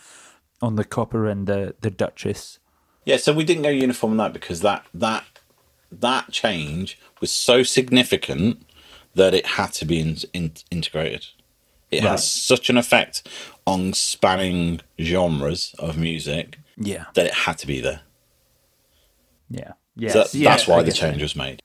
on 0.63 0.77
the 0.77 0.85
copper 0.85 1.27
and 1.27 1.47
the 1.47 1.75
the 1.81 1.91
Duchess. 1.91 2.59
Yeah, 3.05 3.17
so 3.17 3.33
we 3.33 3.45
didn't 3.45 3.63
go 3.63 3.71
uniform 3.71 4.13
on 4.13 4.17
that 4.19 4.33
because 4.33 4.61
that 4.61 4.85
that 4.95 5.25
that 5.93 6.31
change 6.31 6.99
was 7.21 7.31
so 7.31 7.63
significant 7.63 8.63
that 9.15 9.35
it 9.35 9.45
had 9.45 9.73
to 9.73 9.85
be 9.85 9.99
in, 10.01 10.17
in, 10.33 10.53
integrated. 10.71 11.27
It 11.91 12.05
Right. 12.05 12.11
has 12.11 12.31
such 12.31 12.71
an 12.71 12.77
effect 12.77 13.27
on 13.67 13.93
spanning 13.95 14.81
genres 15.01 15.75
of 15.79 15.99
music 15.99 16.59
Yeah, 16.83 17.05
then 17.15 17.27
it 17.27 17.35
had 17.35 17.59
to 17.59 17.67
be 17.67 17.81
there. 17.81 18.01
yeah, 19.51 19.73
yeah. 19.97 20.11
So 20.11 20.23
that- 20.23 20.35
yeah, 20.35 20.51
that's 20.51 20.67
why 20.67 20.83
the 20.83 20.93
change 20.93 21.21
was 21.23 21.37
made. 21.37 21.63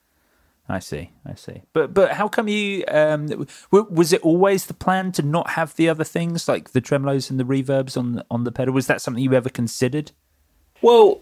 I 0.68 0.80
see, 0.80 1.10
I 1.24 1.34
see. 1.36 1.62
But 1.72 1.94
but 1.94 2.12
how 2.12 2.26
come 2.28 2.48
you? 2.48 2.84
Um, 2.88 3.28
w- 3.28 3.46
was 3.88 4.12
it 4.12 4.20
always 4.22 4.66
the 4.66 4.74
plan 4.74 5.12
to 5.12 5.22
not 5.22 5.50
have 5.50 5.74
the 5.76 5.88
other 5.88 6.02
things 6.04 6.48
like 6.48 6.72
the 6.72 6.80
tremolos 6.82 7.30
and 7.30 7.38
the 7.38 7.44
reverbs 7.44 7.96
on 7.96 8.16
the, 8.16 8.26
on 8.30 8.42
the 8.44 8.50
pedal? 8.50 8.74
Was 8.74 8.88
that 8.88 9.00
something 9.00 9.22
you 9.22 9.32
ever 9.34 9.48
considered? 9.48 10.10
Well, 10.82 11.20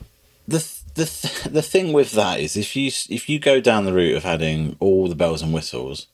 the 0.49 0.61
th- 0.61 0.81
the 0.95 1.05
th- 1.05 1.45
the 1.53 1.61
thing 1.63 1.93
with 1.93 2.13
that 2.13 2.41
is 2.41 2.57
if 2.57 2.75
you 2.75 2.87
if 3.11 3.29
you 3.29 3.39
go 3.39 3.61
down 3.61 3.85
the 3.85 3.93
route 3.93 4.17
of 4.17 4.25
adding 4.25 4.77
all 4.81 5.09
the 5.09 5.15
bells 5.15 5.43
and 5.43 5.53
whistles, 5.53 6.07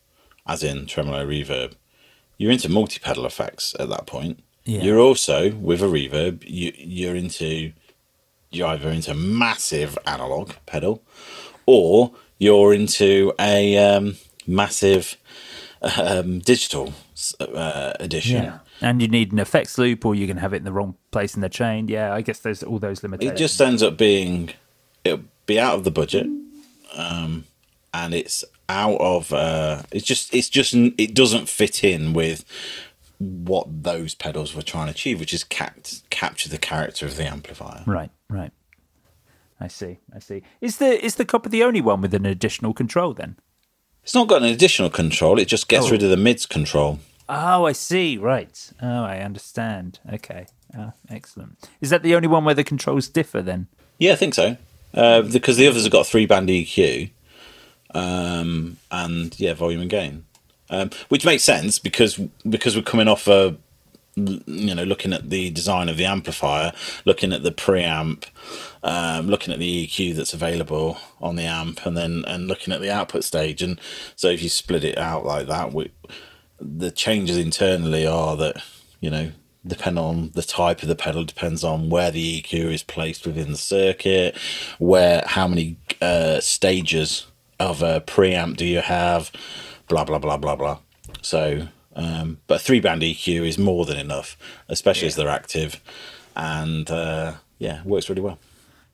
as 0.45 0.65
in 0.65 0.87
tremolo 0.87 1.25
reverb, 1.25 1.75
you're 2.37 2.51
into 2.51 2.69
multi 2.69 2.99
pedal 2.99 3.27
effects 3.27 3.77
at 3.79 3.89
that 3.91 4.07
point. 4.07 4.41
Yeah. 4.65 4.83
You're 4.83 4.99
also 4.99 5.53
with 5.53 5.83
a 5.83 5.87
reverb. 5.87 6.45
You 6.47 6.73
you're 6.77 7.17
into 7.17 7.73
you're 8.51 8.69
either 8.69 8.91
into 8.91 9.15
massive 9.15 9.99
analog 10.07 10.53
pedal, 10.67 11.03
or 11.67 12.13
you're 12.39 12.75
into 12.75 13.33
a 13.39 13.77
um, 13.79 14.17
massive 14.47 15.17
um, 15.83 16.41
digital 16.41 16.93
uh, 17.41 17.93
edition. 18.01 18.53
And 18.83 19.03
you 19.03 19.09
need 19.09 19.33
an 19.33 19.39
effects 19.39 19.77
loop, 19.77 20.05
or 20.07 20.15
you 20.15 20.27
can 20.27 20.39
have 20.39 20.53
it 20.53 20.59
in 20.59 20.65
the 20.65 20.73
wrong 20.73 20.97
place 21.11 21.35
in 21.35 21.43
the 21.43 21.49
chain. 21.49 21.89
Yeah, 21.89 22.15
I 22.15 22.23
guess 22.23 22.41
there's 22.41 22.63
all 22.63 22.79
those 22.79 23.03
limitations. 23.03 23.39
It 23.39 23.43
just 23.43 23.61
ends 23.61 23.83
up 23.83 23.97
being 23.97 24.51
it'll 25.05 25.25
be 25.47 25.59
out 25.61 25.75
of 25.75 25.85
the 25.85 25.91
budget, 25.91 26.27
um, 26.95 27.45
and 27.93 28.15
it's 28.15 28.45
out 28.69 29.01
of 29.01 29.33
uh, 29.33 29.83
it's 29.91 30.07
just 30.07 30.35
it's 30.35 30.49
just 30.49 30.75
it 30.75 31.15
doesn't 31.15 31.49
fit 31.49 31.85
in 31.85 32.13
with 32.13 32.45
what 33.21 33.83
those 33.85 34.15
pedals 34.15 34.55
were 34.55 34.63
trying 34.63 34.87
to 34.87 34.93
achieve, 34.93 35.21
which 35.21 35.33
is 35.35 35.45
cap- 35.45 35.79
capture 36.11 36.49
the 36.49 36.59
character 36.59 37.05
of 37.07 37.17
the 37.17 37.25
amplifier. 37.27 37.83
right, 37.87 38.11
right. 38.29 38.51
I 39.61 39.69
see, 39.69 39.99
I 40.15 40.19
see. 40.21 40.43
Is 40.63 40.79
the 40.79 41.05
is 41.05 41.17
the 41.17 41.27
copper 41.27 41.51
the 41.51 41.63
only 41.63 41.83
one 41.83 42.01
with 42.01 42.15
an 42.15 42.25
additional 42.25 42.73
control 42.73 43.13
then? 43.13 43.37
It's 44.03 44.15
not 44.15 44.27
got 44.27 44.41
an 44.43 44.49
additional 44.49 44.89
control; 44.89 45.39
it 45.39 45.49
just 45.49 45.69
gets 45.69 45.87
Oh. 45.87 45.91
rid 45.91 46.03
of 46.03 46.09
the 46.09 46.17
mids 46.17 46.47
control. 46.47 46.99
Oh, 47.29 47.67
I 47.67 47.73
see. 47.73 48.17
Right. 48.17 48.73
Oh, 48.83 49.05
I 49.05 49.19
understand. 49.19 50.01
Okay. 50.11 50.47
Oh, 50.77 50.93
excellent. 51.11 51.59
Is 51.83 51.91
that 51.91 52.03
the 52.03 52.15
only 52.15 52.27
one 52.27 52.45
where 52.47 52.55
the 52.55 52.65
controls 52.65 53.07
differ 53.09 53.43
then? 53.43 53.69
Yeah, 53.99 54.13
I 54.13 54.17
think 54.17 54.33
so. 54.35 54.57
Uh, 54.95 55.21
because 55.23 55.59
the 55.59 55.69
others 55.69 55.83
have 55.85 55.93
got 55.93 56.07
three 56.07 56.25
band 56.27 56.49
EQ, 56.49 57.11
um, 57.95 58.79
and 58.91 59.39
yeah, 59.39 59.53
volume 59.55 59.81
and 59.83 59.91
gain, 59.91 60.25
um, 60.71 60.91
which 61.09 61.25
makes 61.25 61.45
sense 61.45 61.79
because 61.79 62.17
because 62.49 62.77
we're 62.77 62.83
coming 62.83 63.09
off 63.09 63.27
a 63.29 63.57
you 64.17 64.75
know 64.75 64.83
looking 64.83 65.13
at 65.13 65.31
the 65.31 65.51
design 65.51 65.89
of 65.89 65.97
the 65.97 66.05
amplifier, 66.05 66.73
looking 67.05 67.33
at 67.33 67.43
the 67.43 67.53
preamp, 67.53 68.25
um, 68.83 69.29
looking 69.29 69.53
at 69.53 69.59
the 69.59 69.87
EQ 69.87 70.15
that's 70.15 70.35
available 70.35 70.99
on 71.21 71.37
the 71.37 71.45
amp, 71.45 71.85
and 71.85 71.97
then 71.97 72.25
and 72.27 72.49
looking 72.49 72.73
at 72.73 72.81
the 72.81 72.91
output 72.91 73.25
stage, 73.25 73.63
and 73.63 73.81
so 74.17 74.29
if 74.29 74.43
you 74.43 74.49
split 74.49 74.85
it 74.85 74.99
out 74.99 75.25
like 75.25 75.47
that, 75.47 75.73
we, 75.73 75.91
the 76.59 76.91
changes 76.91 77.37
internally 77.37 78.07
are 78.07 78.37
that 78.37 78.63
you 79.01 79.11
know 79.11 79.33
depend 79.67 79.99
on 79.99 80.31
the 80.35 80.43
type 80.43 80.83
of 80.83 80.89
the 80.89 80.95
pedal 80.95 81.23
depends 81.23 81.63
on 81.63 81.91
where 81.91 82.11
the 82.11 82.41
EQ 82.41 82.73
is 82.73 82.83
placed 82.83 83.27
within 83.27 83.53
the 83.53 83.59
circuit 83.59 84.35
where 84.79 85.23
how 85.27 85.47
many 85.47 85.77
uh, 86.01 86.41
stages 86.41 87.27
of 87.59 87.83
a 87.83 88.01
preamp 88.01 88.57
do 88.57 88.65
you 88.65 88.81
have 88.81 89.31
blah 89.91 90.05
blah 90.05 90.19
blah 90.19 90.39
blah 90.39 90.57
blah 90.57 90.79
so 91.21 91.67
um, 91.97 92.39
but 92.47 92.61
three 92.63 92.81
band 92.81 93.03
EQ 93.03 93.47
is 93.47 93.59
more 93.59 93.85
than 93.85 93.99
enough 93.99 94.39
especially 94.69 95.09
as 95.09 95.17
they're 95.17 95.29
active 95.29 95.83
and 96.37 96.91
uh, 96.91 97.35
yeah 97.59 97.83
works 97.85 98.09
really 98.09 98.23
well 98.23 98.39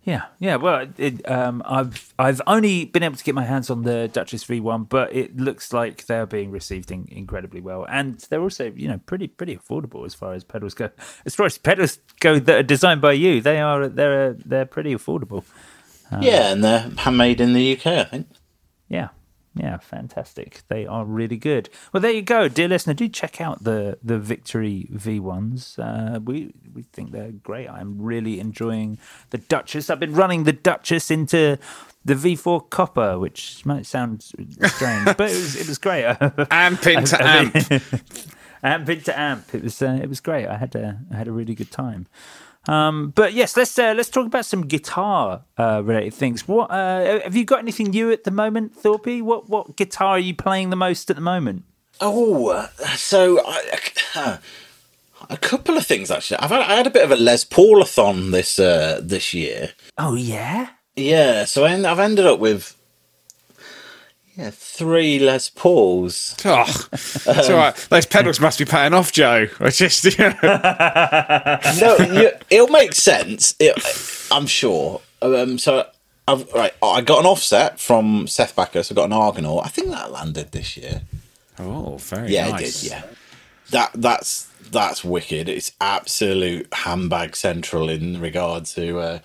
Yeah, 0.06 0.26
yeah. 0.38 0.54
Well, 0.54 0.86
it, 0.98 1.28
um, 1.28 1.62
I've 1.66 2.14
I've 2.16 2.40
only 2.46 2.84
been 2.84 3.02
able 3.02 3.16
to 3.16 3.24
get 3.24 3.34
my 3.34 3.44
hands 3.44 3.70
on 3.70 3.82
the 3.82 4.06
Duchess 4.06 4.44
V1, 4.44 4.88
but 4.88 5.12
it 5.12 5.36
looks 5.36 5.72
like 5.72 6.06
they're 6.06 6.26
being 6.26 6.52
received 6.52 6.92
in, 6.92 7.08
incredibly 7.10 7.60
well, 7.60 7.84
and 7.90 8.18
they're 8.30 8.40
also 8.40 8.70
you 8.82 8.86
know 8.86 8.98
pretty 9.10 9.26
pretty 9.26 9.56
affordable 9.56 10.06
as 10.06 10.14
far 10.14 10.32
as 10.34 10.44
pedals 10.44 10.74
go. 10.74 10.90
As 11.26 11.34
far 11.34 11.46
as 11.46 11.58
pedals 11.58 11.98
go 12.20 12.38
that 12.38 12.56
are 12.56 12.62
designed 12.62 13.00
by 13.00 13.14
you, 13.18 13.40
they 13.40 13.58
are 13.60 13.88
they're 13.88 14.34
they're 14.50 14.64
pretty 14.76 14.94
affordable. 14.94 15.42
yeah 16.20 16.52
and 16.52 16.62
they're 16.62 16.88
handmade 16.98 17.40
in 17.40 17.52
the 17.52 17.72
UK 17.74 17.86
I 17.86 18.04
think 18.04 18.26
Yeah, 18.88 19.08
yeah, 19.56 19.78
fantastic. 19.78 20.62
They 20.68 20.86
are 20.86 21.06
really 21.06 21.38
good. 21.38 21.70
Well, 21.92 22.02
there 22.02 22.10
you 22.10 22.20
go, 22.20 22.46
dear 22.46 22.68
listener. 22.68 22.92
Do 22.92 23.08
check 23.08 23.40
out 23.40 23.64
the 23.64 23.98
the 24.02 24.18
Victory 24.18 24.86
V1s. 24.92 25.78
Uh, 25.78 26.20
we 26.20 26.52
we 26.74 26.82
think 26.82 27.12
they're 27.12 27.32
great. 27.32 27.68
I'm 27.68 28.00
really 28.00 28.38
enjoying 28.38 28.98
the 29.30 29.38
Duchess. 29.38 29.88
I've 29.88 30.00
been 30.00 30.12
running 30.12 30.44
the 30.44 30.52
Duchess 30.52 31.10
into 31.10 31.58
the 32.04 32.14
V4 32.14 32.68
Copper, 32.68 33.18
which 33.18 33.64
might 33.64 33.86
sound 33.86 34.22
strange, 34.22 35.06
but 35.16 35.30
it 35.30 35.36
was 35.36 35.56
it 35.56 35.68
was 35.68 35.78
great. 35.78 36.04
Amp 36.50 36.86
into 36.86 37.24
amp. 37.24 37.56
amp 38.62 38.88
into 38.90 39.18
amp. 39.18 39.54
It 39.54 39.62
was 39.62 39.80
uh, 39.80 39.98
it 40.02 40.08
was 40.08 40.20
great. 40.20 40.46
I 40.46 40.58
had 40.58 40.74
a 40.74 41.00
I 41.10 41.16
had 41.16 41.28
a 41.28 41.32
really 41.32 41.54
good 41.54 41.70
time. 41.72 42.08
Um, 42.68 43.12
but 43.14 43.32
yes, 43.32 43.56
let's 43.56 43.78
uh, 43.78 43.94
let's 43.96 44.10
talk 44.10 44.26
about 44.26 44.44
some 44.44 44.66
guitar 44.66 45.42
uh, 45.56 45.82
related 45.84 46.14
things. 46.14 46.48
What 46.48 46.70
uh, 46.70 47.20
have 47.20 47.36
you 47.36 47.44
got 47.44 47.60
anything 47.60 47.90
new 47.90 48.10
at 48.10 48.24
the 48.24 48.30
moment, 48.30 48.74
Thorpe? 48.74 49.20
What 49.22 49.48
what 49.48 49.76
guitar 49.76 50.10
are 50.10 50.18
you 50.18 50.34
playing 50.34 50.70
the 50.70 50.76
most 50.76 51.10
at 51.10 51.16
the 51.16 51.22
moment? 51.22 51.64
Oh, 52.00 52.48
uh, 52.48 52.68
so 52.96 53.40
I, 53.46 53.80
uh, 54.14 54.36
a 55.30 55.36
couple 55.36 55.76
of 55.76 55.86
things 55.86 56.10
actually. 56.10 56.38
I've 56.38 56.50
had, 56.50 56.60
I 56.62 56.74
had 56.74 56.86
a 56.86 56.90
bit 56.90 57.04
of 57.04 57.10
a 57.10 57.16
Les 57.16 57.44
Paulathon 57.44 58.32
this 58.32 58.58
uh, 58.58 59.00
this 59.02 59.32
year. 59.32 59.70
Oh 59.96 60.14
yeah. 60.14 60.70
Yeah, 60.96 61.44
so 61.44 61.64
I, 61.64 61.72
I've 61.72 61.98
ended 61.98 62.26
up 62.26 62.38
with 62.40 62.74
yeah 64.36 64.50
three 64.50 65.18
Les 65.18 65.48
Pauls. 65.50 66.36
Oh, 66.44 66.64
it's 66.92 67.50
all 67.50 67.56
right. 67.56 67.74
Those 67.90 68.06
pedals 68.06 68.40
must 68.40 68.58
be 68.58 68.64
paying 68.64 68.94
off, 68.94 69.12
Joe. 69.12 69.46
I 69.60 69.70
just, 69.70 70.04
you 70.04 70.16
know. 70.18 70.36
no, 71.80 72.20
you, 72.20 72.30
it'll 72.50 72.68
make 72.68 72.94
sense. 72.94 73.54
It, 73.58 73.76
I'm 74.30 74.46
sure. 74.46 75.00
Um, 75.22 75.58
so 75.58 75.86
I've 76.28 76.50
right. 76.52 76.72
I 76.82 77.00
got 77.00 77.20
an 77.20 77.26
offset 77.26 77.80
from 77.80 78.26
Seth 78.26 78.54
Baccus. 78.54 78.90
I 78.90 78.94
got 78.94 79.06
an 79.06 79.12
Argonaut. 79.12 79.64
I 79.64 79.68
think 79.68 79.90
that 79.90 80.10
landed 80.10 80.52
this 80.52 80.76
year. 80.76 81.02
Oh, 81.58 81.96
very 81.98 82.22
nice. 82.22 82.30
Yeah, 82.30 82.50
nice. 82.50 82.84
it 82.84 82.88
did. 82.88 82.90
Yeah, 82.90 83.02
that 83.70 83.90
that's 83.94 84.50
that's 84.70 85.04
wicked. 85.04 85.48
It's 85.48 85.72
absolute 85.80 86.72
handbag 86.72 87.36
central 87.36 87.88
in 87.88 88.20
regard 88.20 88.66
to 88.66 88.98
uh, 88.98 89.18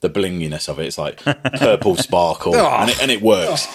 the 0.00 0.08
blinginess 0.10 0.68
of 0.68 0.78
it. 0.78 0.86
It's 0.86 0.98
like 0.98 1.22
purple 1.58 1.96
sparkle, 1.96 2.54
and, 2.54 2.90
it, 2.90 3.02
and 3.02 3.10
it 3.10 3.20
works. 3.22 3.66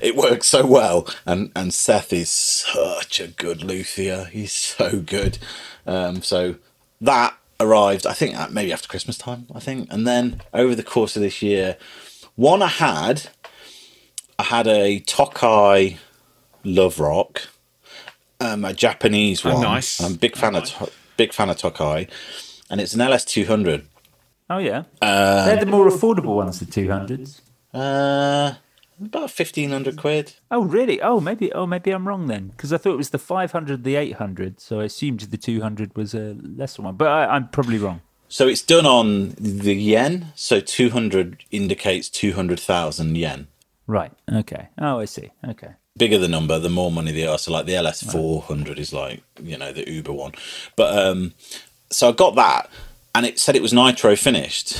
It 0.00 0.14
works 0.16 0.46
so 0.46 0.64
well. 0.66 1.08
And 1.26 1.50
and 1.56 1.72
Seth 1.74 2.12
is 2.12 2.30
such 2.30 3.18
a 3.20 3.28
good 3.28 3.62
luthier. 3.62 4.24
He's 4.26 4.52
so 4.52 5.00
good. 5.00 5.38
Um, 5.86 6.22
so 6.22 6.56
that 7.00 7.34
arrived. 7.58 8.06
I 8.06 8.12
think 8.12 8.36
maybe 8.50 8.72
after 8.72 8.88
Christmas 8.88 9.18
time. 9.18 9.46
I 9.54 9.60
think, 9.60 9.88
and 9.92 10.06
then 10.06 10.42
over 10.54 10.74
the 10.74 10.82
course 10.82 11.16
of 11.16 11.22
this 11.22 11.42
year, 11.42 11.76
one 12.36 12.62
I 12.62 12.68
had. 12.68 13.28
I 14.38 14.44
had 14.44 14.66
a 14.66 15.00
Tokai 15.00 15.98
Love 16.64 16.98
Rock, 16.98 17.42
um, 18.40 18.64
a 18.64 18.72
Japanese 18.72 19.44
Oh, 19.44 19.52
one. 19.52 19.60
nice. 19.62 20.00
I'm 20.00 20.14
a 20.14 20.16
big 20.16 20.34
fan 20.34 20.54
of 20.54 20.64
To- 20.64 20.90
big 21.18 21.34
fan 21.34 21.50
of 21.50 21.58
Tokai, 21.58 22.06
and 22.70 22.80
it's 22.80 22.94
an 22.94 23.02
LS 23.02 23.26
200. 23.26 23.86
Oh 24.50 24.58
yeah. 24.58 24.82
They're 25.00 25.64
the 25.64 25.66
more 25.66 25.88
affordable 25.88 26.36
ones, 26.36 26.58
the 26.58 26.66
two 26.66 26.90
hundreds. 26.90 27.40
Uh, 27.72 28.54
about 29.00 29.30
1500 29.30 29.96
quid. 29.96 30.34
Oh 30.50 30.64
really? 30.64 31.00
Oh 31.00 31.20
maybe. 31.20 31.52
Oh 31.52 31.66
maybe 31.66 31.90
I'm 31.92 32.06
wrong 32.06 32.26
then, 32.26 32.48
because 32.48 32.72
I 32.72 32.76
thought 32.76 32.94
it 32.94 32.98
was 32.98 33.10
the 33.10 33.18
500, 33.18 33.84
the 33.84 33.94
800. 33.94 34.60
So 34.60 34.80
I 34.80 34.84
assumed 34.84 35.20
the 35.20 35.38
200 35.38 35.96
was 35.96 36.12
a 36.12 36.36
lesser 36.42 36.82
one, 36.82 36.96
but 36.96 37.08
I, 37.08 37.26
I'm 37.26 37.48
probably 37.48 37.78
wrong. 37.78 38.02
So 38.28 38.46
it's 38.46 38.62
done 38.62 38.86
on 38.86 39.30
the 39.38 39.74
yen. 39.74 40.32
So 40.34 40.60
200 40.60 41.44
indicates 41.50 42.08
200,000 42.10 43.16
yen. 43.16 43.48
Right. 43.86 44.12
Okay. 44.32 44.68
Oh, 44.78 45.00
I 45.00 45.04
see. 45.06 45.30
Okay. 45.48 45.70
Bigger 45.96 46.18
the 46.18 46.28
number, 46.28 46.58
the 46.58 46.68
more 46.68 46.92
money 46.92 47.10
they 47.10 47.26
are. 47.26 47.38
So 47.38 47.52
like 47.52 47.66
the 47.66 47.74
LS 47.74 48.02
400 48.02 48.78
is 48.78 48.92
like 48.92 49.22
you 49.42 49.56
know 49.56 49.72
the 49.72 49.90
Uber 49.90 50.12
one. 50.12 50.32
But 50.76 50.96
um, 50.98 51.34
so 51.90 52.10
I 52.10 52.12
got 52.12 52.36
that, 52.36 52.70
and 53.14 53.26
it 53.26 53.38
said 53.38 53.56
it 53.56 53.62
was 53.62 53.72
nitro 53.72 54.16
finished, 54.16 54.76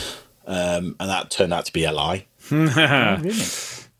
um, 0.46 0.96
and 1.00 1.10
that 1.10 1.30
turned 1.30 1.52
out 1.52 1.66
to 1.66 1.72
be 1.72 1.84
a 1.84 1.92
lie. 1.92 2.26
Oh, 2.52 3.16
really? 3.20 3.32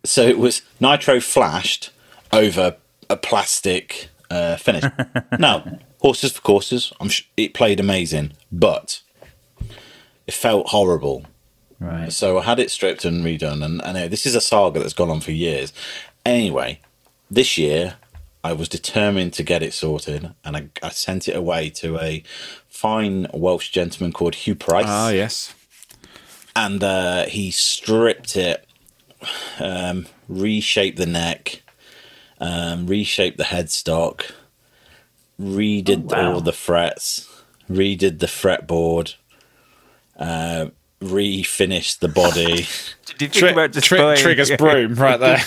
So 0.05 0.23
it 0.23 0.39
was 0.39 0.63
nitro 0.81 1.21
flashed 1.21 1.91
over 2.33 2.77
a 3.09 3.17
plastic 3.17 4.09
uh, 4.31 4.57
finish. 4.57 4.85
now, 5.39 5.79
horses 6.01 6.33
for 6.33 6.41
courses, 6.41 6.93
I'm 7.01 7.09
sh- 7.09 7.29
it 7.37 7.55
played 7.55 7.81
amazing, 7.81 8.33
but 8.51 9.03
it 10.27 10.35
felt 10.35 10.69
horrible. 10.69 11.27
Right. 11.79 12.13
So 12.13 12.39
I 12.39 12.43
had 12.43 12.59
it 12.59 12.71
stripped 12.71 13.05
and 13.05 13.25
redone, 13.25 13.65
and, 13.65 13.83
and 13.85 13.97
uh, 13.97 14.09
this 14.09 14.27
is 14.27 14.35
a 14.35 14.41
saga 14.41 14.81
that's 14.81 14.93
gone 14.93 15.11
on 15.11 15.21
for 15.21 15.33
years. 15.33 15.73
Anyway, 16.25 16.81
this 17.31 17.57
year 17.59 17.97
I 18.45 18.53
was 18.53 18.69
determined 18.69 19.33
to 19.35 19.43
get 19.43 19.63
it 19.63 19.75
sorted, 19.75 20.35
and 20.45 20.57
I, 20.57 20.69
I 20.83 20.91
sent 20.91 21.29
it 21.29 21.37
away 21.37 21.71
to 21.71 21.99
a 21.99 22.23
fine 22.81 23.27
Welsh 23.35 23.69
gentleman 23.71 24.13
called 24.13 24.35
Hugh 24.35 24.55
Price 24.55 24.85
Ah, 24.89 25.11
yes. 25.11 25.55
and 26.57 26.83
uh, 26.83 27.27
he 27.27 27.51
stripped 27.51 28.37
it, 28.37 28.67
um, 29.59 30.07
reshaped 30.29 30.97
the 30.97 31.05
neck, 31.07 31.63
um, 32.41 32.87
reshaped 32.87 33.37
the 33.37 33.45
headstock, 33.45 34.33
redid 35.41 36.11
Oh, 36.13 36.17
wow. 36.23 36.33
all 36.35 36.41
the 36.41 36.53
frets, 36.53 37.29
redid 37.71 38.19
the 38.21 38.27
fretboard, 38.27 39.15
uh, 40.19 40.67
refinished 41.03 41.99
the 41.99 42.09
body. 42.09 42.67
Did 43.19 43.21
you 43.21 43.29
think 43.29 43.33
Tri- 43.35 43.51
about 43.51 43.73
just 43.73 43.87
tri- 43.87 44.17
triggers 44.17 44.51
broom 44.59 44.95
right 44.95 45.21
there. 45.21 45.43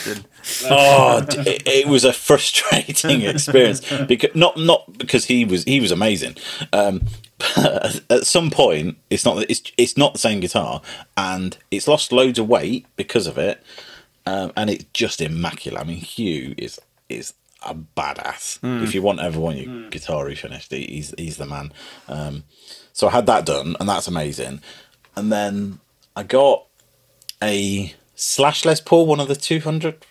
Oh, 0.69 1.25
it, 1.29 1.63
it 1.65 1.88
was 1.88 2.03
a 2.03 2.13
frustrating 2.13 3.21
experience 3.23 3.82
because 4.08 4.36
not 4.36 4.58
not 4.58 4.97
because 4.97 5.25
he 5.25 5.45
was 5.45 5.63
he 5.63 5.79
was 5.79 5.91
amazing. 5.91 6.36
Um, 6.71 7.01
but 7.38 8.01
at 8.10 8.25
some 8.27 8.49
point, 8.51 8.97
it's 9.10 9.25
not 9.25 9.45
it's 9.49 9.62
it's 9.77 9.97
not 9.97 10.13
the 10.13 10.19
same 10.19 10.39
guitar, 10.39 10.82
and 11.17 11.58
it's 11.71 11.88
lost 11.88 12.12
loads 12.12 12.39
of 12.39 12.47
weight 12.47 12.86
because 12.95 13.27
of 13.27 13.38
it, 13.38 13.62
um, 14.25 14.51
and 14.56 14.69
it's 14.69 14.86
just 14.93 15.21
immaculate. 15.21 15.82
I 15.82 15.84
mean, 15.86 15.97
Hugh 15.97 16.56
is 16.58 16.79
is 17.10 17.34
a 17.65 17.73
badass. 17.75 18.60
If 18.84 18.93
you 18.93 19.01
want 19.01 19.19
ever 19.21 19.39
want 19.39 19.58
your 19.58 19.89
guitar 19.89 20.25
refinished, 20.25 20.71
he- 20.71 20.88
he's 20.95 21.13
he's 21.17 21.38
the 21.38 21.45
man. 21.45 21.71
Um, 22.08 22.43
so 22.93 23.08
I 23.08 23.12
had 23.12 23.25
that 23.27 23.45
done, 23.45 23.75
and 23.79 23.88
that's 23.89 24.08
amazing. 24.08 24.62
And 25.15 25.32
then 25.32 25.79
I 26.15 26.23
got 26.23 26.65
a 27.41 27.93
slash 28.15 28.65
Les 28.65 28.79
Paul, 28.82 29.06
one 29.06 29.19
of 29.19 29.27
the 29.27 29.36
200 29.36 30.06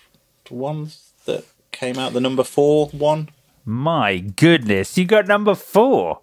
ones 0.51 1.13
that 1.27 1.45
came 1.71 1.99
out, 1.99 2.13
the 2.13 2.21
number 2.21 2.45
four 2.45 2.89
one. 2.89 3.29
My 3.65 4.19
goodness, 4.19 4.99
you 4.99 5.05
got 5.05 5.27
number 5.27 5.55
four. 5.55 6.21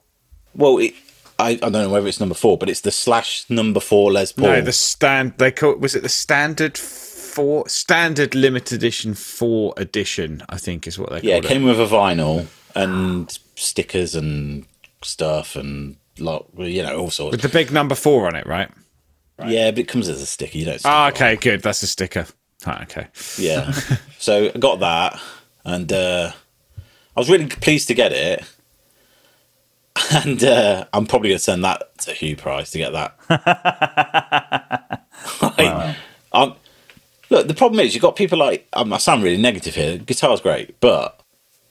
Well, 0.54 0.78
it, 0.80 0.94
I, 1.38 1.52
I 1.52 1.56
don't 1.56 1.72
know 1.72 1.90
whether 1.90 2.08
it's 2.08 2.20
number 2.20 2.36
four, 2.36 2.58
but 2.58 2.70
it's 2.70 2.82
the 2.82 2.92
slash 2.92 3.50
number 3.50 3.80
four 3.80 4.12
Les 4.12 4.32
Paul. 4.32 4.48
No, 4.48 4.62
the 4.62 4.74
stand. 4.74 5.36
They 5.38 5.52
call 5.52 5.76
was 5.76 5.96
it 5.96 6.04
the 6.04 6.10
standard 6.10 6.78
four 6.78 7.68
standard 7.70 8.36
limited 8.36 8.76
edition 8.76 9.14
four 9.14 9.74
edition? 9.78 10.44
I 10.50 10.58
think 10.58 10.86
is 10.86 11.00
what 11.00 11.12
they 11.12 11.22
yeah, 11.22 11.36
called 11.36 11.46
it 11.46 11.48
came 11.48 11.64
with 11.64 11.80
a 11.80 11.86
vinyl 11.86 12.48
and 12.76 13.38
stickers 13.56 14.16
and 14.16 14.66
stuff 15.02 15.56
and 15.56 15.96
like 16.20 16.44
you 16.58 16.84
know 16.84 17.00
all 17.00 17.10
sorts. 17.10 17.32
with 17.32 17.42
the 17.42 17.50
big 17.50 17.72
number 17.72 17.96
four 17.96 18.28
on 18.28 18.36
it, 18.36 18.46
right? 18.46 18.70
Yeah, 19.46 19.72
but 19.72 19.80
it 19.80 19.88
comes 19.88 20.10
as 20.10 20.22
a 20.22 20.26
sticker. 20.26 20.58
You 20.58 20.66
don't. 20.66 20.82
Ah, 20.84 21.08
it 21.08 21.08
on. 21.08 21.14
okay, 21.14 21.36
good. 21.38 21.62
That's 21.62 21.82
a 21.84 21.88
sticker. 21.88 22.28
Ah, 22.66 22.84
okay. 22.84 23.08
Yeah. 23.38 23.72
so 24.18 24.52
I 24.54 24.58
got 24.58 24.80
that, 24.82 25.20
and 25.64 25.92
uh, 25.92 26.32
I 27.16 27.20
was 27.20 27.30
really 27.30 27.48
pleased 27.48 27.88
to 27.90 27.94
get 27.94 28.12
it. 28.12 28.44
And 30.12 30.42
uh, 30.44 30.86
I'm 30.94 31.06
probably 31.06 31.30
going 31.30 31.38
to 31.40 31.44
send 31.44 31.64
that 31.66 31.98
to 32.00 32.14
Hugh 32.14 32.36
Price 32.38 32.72
to 32.72 32.78
get 32.78 32.94
that. 32.94 33.16
Like, 35.42 35.96
I'm- 36.32 36.54
look, 37.30 37.48
the 37.48 37.54
problem 37.54 37.80
is 37.82 37.94
you've 37.94 38.02
got 38.02 38.16
people 38.16 38.38
like 38.40 38.68
um, 38.74 38.94
I 38.94 38.98
sound 38.98 39.24
really 39.24 39.38
negative 39.42 39.76
here. 39.76 39.98
Guitar's 39.98 40.42
great, 40.42 40.80
but 40.80 41.20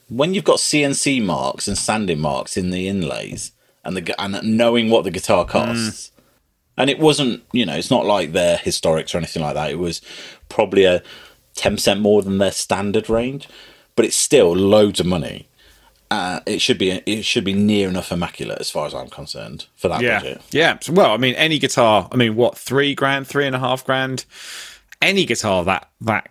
when 0.09 0.33
you've 0.33 0.43
got 0.43 0.57
CNC 0.57 1.23
marks 1.23 1.67
and 1.67 1.77
sanding 1.77 2.19
marks 2.19 2.55
in 2.57 2.69
the 2.69 2.87
inlays, 2.87 3.51
and 3.83 3.97
the 3.97 4.21
and 4.21 4.39
knowing 4.43 4.89
what 4.89 5.03
the 5.03 5.11
guitar 5.11 5.43
costs, 5.45 6.11
and 6.77 6.89
it 6.89 6.99
wasn't, 6.99 7.43
you 7.51 7.65
know, 7.65 7.75
it's 7.75 7.91
not 7.91 8.05
like 8.05 8.31
their 8.31 8.57
historics 8.57 9.13
or 9.13 9.17
anything 9.17 9.41
like 9.43 9.55
that. 9.55 9.71
It 9.71 9.79
was 9.79 10.01
probably 10.49 10.83
a 10.85 11.01
ten 11.55 11.75
percent 11.75 12.01
more 12.01 12.21
than 12.21 12.37
their 12.37 12.51
standard 12.51 13.09
range, 13.09 13.47
but 13.95 14.05
it's 14.05 14.15
still 14.15 14.55
loads 14.55 14.99
of 14.99 15.05
money. 15.05 15.47
Uh, 16.11 16.39
it 16.47 16.59
should 16.59 16.79
be 16.79 16.89
it 17.05 17.23
should 17.23 17.43
be 17.43 17.53
near 17.53 17.87
enough 17.87 18.11
immaculate 18.11 18.59
as 18.59 18.71
far 18.71 18.87
as 18.87 18.95
I'm 18.95 19.09
concerned 19.09 19.67
for 19.75 19.87
that 19.89 20.01
Yeah, 20.01 20.19
budget. 20.19 20.41
yeah. 20.49 20.77
So, 20.81 20.93
well, 20.93 21.11
I 21.11 21.17
mean, 21.17 21.35
any 21.35 21.59
guitar. 21.59 22.09
I 22.11 22.15
mean, 22.15 22.35
what 22.35 22.57
three 22.57 22.95
grand, 22.95 23.27
three 23.27 23.45
and 23.45 23.55
a 23.55 23.59
half 23.59 23.85
grand? 23.85 24.25
Any 25.01 25.25
guitar 25.25 25.63
that 25.65 25.87
that 26.01 26.29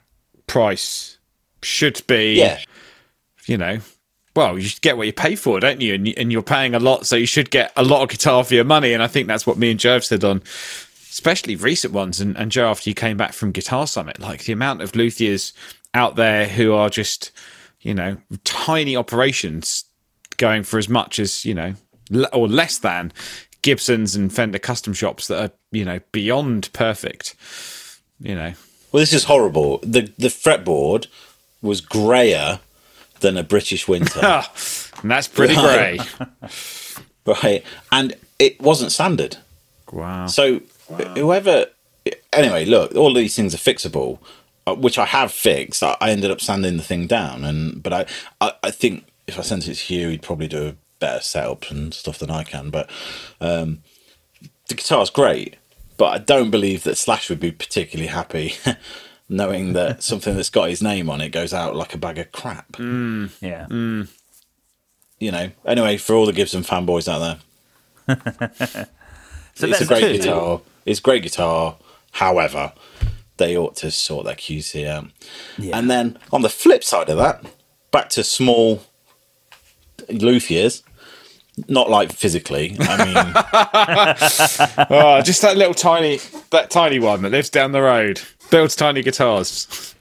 price 0.48 1.18
should 1.62 2.02
be. 2.08 2.34
Yeah, 2.38 2.58
you 3.46 3.56
know, 3.56 3.78
well, 4.34 4.58
you 4.58 4.66
should 4.66 4.82
get 4.82 4.96
what 4.96 5.06
you 5.06 5.12
pay 5.12 5.36
for, 5.36 5.60
don't 5.60 5.80
you? 5.80 5.94
And, 5.94 6.08
and 6.18 6.32
you're 6.32 6.42
paying 6.42 6.74
a 6.74 6.80
lot, 6.80 7.06
so 7.06 7.14
you 7.16 7.26
should 7.26 7.50
get 7.50 7.72
a 7.76 7.84
lot 7.84 8.02
of 8.02 8.08
guitar 8.08 8.42
for 8.44 8.54
your 8.54 8.64
money. 8.64 8.92
And 8.92 9.02
I 9.02 9.06
think 9.06 9.28
that's 9.28 9.46
what 9.46 9.58
me 9.58 9.70
and 9.70 9.78
Joe 9.80 9.94
have 9.94 10.04
said 10.04 10.24
on, 10.24 10.42
especially 11.10 11.56
recent 11.56 11.92
ones. 11.92 12.20
And, 12.20 12.36
and 12.36 12.50
Joe, 12.50 12.68
after 12.68 12.88
you 12.90 12.94
came 12.94 13.16
back 13.16 13.32
from 13.32 13.52
Guitar 13.52 13.86
Summit, 13.86 14.20
like 14.20 14.44
the 14.44 14.52
amount 14.52 14.82
of 14.82 14.92
luthiers 14.92 15.52
out 15.94 16.16
there 16.16 16.46
who 16.46 16.74
are 16.74 16.90
just, 16.90 17.32
you 17.80 17.94
know, 17.94 18.16
tiny 18.44 18.96
operations 18.96 19.84
going 20.36 20.62
for 20.62 20.78
as 20.78 20.88
much 20.88 21.18
as, 21.18 21.44
you 21.44 21.54
know, 21.54 21.74
l- 22.12 22.28
or 22.32 22.48
less 22.48 22.78
than 22.78 23.12
Gibsons 23.62 24.14
and 24.14 24.32
Fender 24.32 24.58
custom 24.58 24.92
shops 24.92 25.26
that 25.28 25.42
are, 25.42 25.52
you 25.72 25.84
know, 25.84 26.00
beyond 26.12 26.72
perfect, 26.72 27.34
you 28.20 28.34
know. 28.34 28.52
Well, 28.92 29.00
this 29.00 29.12
is 29.12 29.24
horrible. 29.24 29.78
The 29.78 30.12
the 30.16 30.28
fretboard 30.28 31.08
was 31.60 31.80
grayer 31.82 32.60
than 33.20 33.36
a 33.36 33.42
British 33.42 33.86
winter, 33.86 34.20
and 35.02 35.10
that's 35.10 35.28
pretty 35.28 35.54
grey. 35.54 35.98
right? 37.26 37.62
And 37.92 38.14
it 38.38 38.60
wasn't 38.60 38.92
sanded. 38.92 39.36
Wow. 39.92 40.26
So 40.26 40.60
whoever, 40.88 41.66
anyway, 42.32 42.64
look, 42.64 42.94
all 42.94 43.14
these 43.14 43.36
things 43.36 43.54
are 43.54 43.58
fixable, 43.58 44.18
uh, 44.66 44.74
which 44.74 44.98
I 44.98 45.06
have 45.06 45.32
fixed. 45.32 45.82
I, 45.82 45.96
I 46.00 46.10
ended 46.10 46.30
up 46.30 46.40
sanding 46.40 46.76
the 46.76 46.82
thing 46.82 47.06
down, 47.06 47.44
and 47.44 47.82
but 47.82 47.92
I, 47.92 48.06
I, 48.40 48.52
I 48.62 48.70
think 48.70 49.06
if 49.26 49.38
I 49.38 49.42
sent 49.42 49.68
it 49.68 49.74
to 49.74 49.94
you, 49.94 50.08
he'd 50.08 50.22
probably 50.22 50.48
do 50.48 50.68
a 50.68 50.76
better 50.98 51.20
setup 51.20 51.70
and 51.70 51.94
stuff 51.94 52.18
than 52.18 52.30
I 52.30 52.44
can. 52.44 52.70
But 52.70 52.90
um, 53.40 53.82
the 54.68 54.74
guitar's 54.74 55.10
great, 55.10 55.56
but 55.96 56.06
I 56.06 56.18
don't 56.18 56.50
believe 56.50 56.84
that 56.84 56.96
Slash 56.96 57.28
would 57.30 57.40
be 57.40 57.52
particularly 57.52 58.08
happy 58.08 58.54
knowing 59.28 59.74
that 59.74 60.02
something 60.02 60.34
that's 60.34 60.50
got 60.50 60.70
his 60.70 60.82
name 60.82 61.10
on 61.10 61.20
it 61.20 61.30
goes 61.30 61.52
out 61.52 61.76
like 61.76 61.94
a 61.94 61.98
bag 61.98 62.18
of 62.18 62.32
crap. 62.32 62.76
Yeah. 62.78 63.66
You 65.20 65.32
know. 65.32 65.50
Anyway, 65.64 65.96
for 65.96 66.14
all 66.14 66.26
the 66.26 66.32
Gibson 66.32 66.62
fanboys 66.62 67.08
out 67.08 67.40
there, 68.06 68.88
So 69.58 69.66
it's 69.66 69.80
a 69.80 69.86
great 69.86 70.00
two. 70.00 70.18
guitar. 70.18 70.60
It's 70.86 71.00
a 71.00 71.02
great 71.02 71.22
guitar. 71.22 71.76
However, 72.12 72.72
they 73.36 73.56
ought 73.56 73.76
to 73.76 73.90
sort 73.90 74.24
their 74.24 74.34
QC 74.34 74.86
out. 74.86 75.06
And 75.72 75.90
then 75.90 76.18
on 76.32 76.42
the 76.42 76.48
flip 76.48 76.82
side 76.84 77.08
of 77.08 77.16
that, 77.18 77.44
back 77.90 78.08
to 78.10 78.24
small 78.24 78.82
luthiers. 80.08 80.82
Not 81.66 81.90
like 81.90 82.12
physically. 82.12 82.76
I 82.78 83.04
mean, 83.04 84.86
Oh, 84.90 85.20
just 85.24 85.42
that 85.42 85.56
little 85.56 85.74
tiny, 85.74 86.20
that 86.50 86.70
tiny 86.70 87.00
one 87.00 87.22
that 87.22 87.30
lives 87.32 87.50
down 87.50 87.72
the 87.72 87.82
road, 87.82 88.20
builds 88.50 88.76
tiny 88.76 89.02
guitars. 89.02 89.94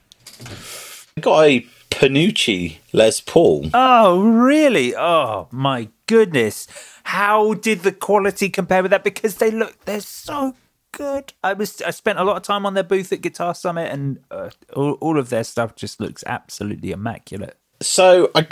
I 1.16 1.20
got 1.20 1.44
a 1.44 1.66
Panucci 1.90 2.76
Les 2.92 3.20
Paul. 3.20 3.70
Oh, 3.74 4.22
really? 4.22 4.94
Oh, 4.94 5.48
my 5.50 5.88
goodness. 6.08 6.66
How 7.04 7.54
did 7.54 7.82
the 7.82 7.92
quality 7.92 8.48
compare 8.48 8.82
with 8.82 8.90
that? 8.90 9.04
Because 9.04 9.36
they 9.36 9.52
look, 9.52 9.84
they're 9.84 10.00
so 10.00 10.56
good. 10.90 11.32
I 11.44 11.52
was, 11.52 11.80
I 11.82 11.90
spent 11.90 12.18
a 12.18 12.24
lot 12.24 12.36
of 12.36 12.42
time 12.42 12.66
on 12.66 12.74
their 12.74 12.82
booth 12.82 13.12
at 13.12 13.20
Guitar 13.20 13.54
Summit, 13.54 13.92
and 13.92 14.18
uh, 14.32 14.50
all, 14.74 14.94
all 14.94 15.18
of 15.18 15.28
their 15.28 15.44
stuff 15.44 15.76
just 15.76 16.00
looks 16.00 16.24
absolutely 16.26 16.90
immaculate. 16.90 17.56
So 17.80 18.30
I, 18.34 18.48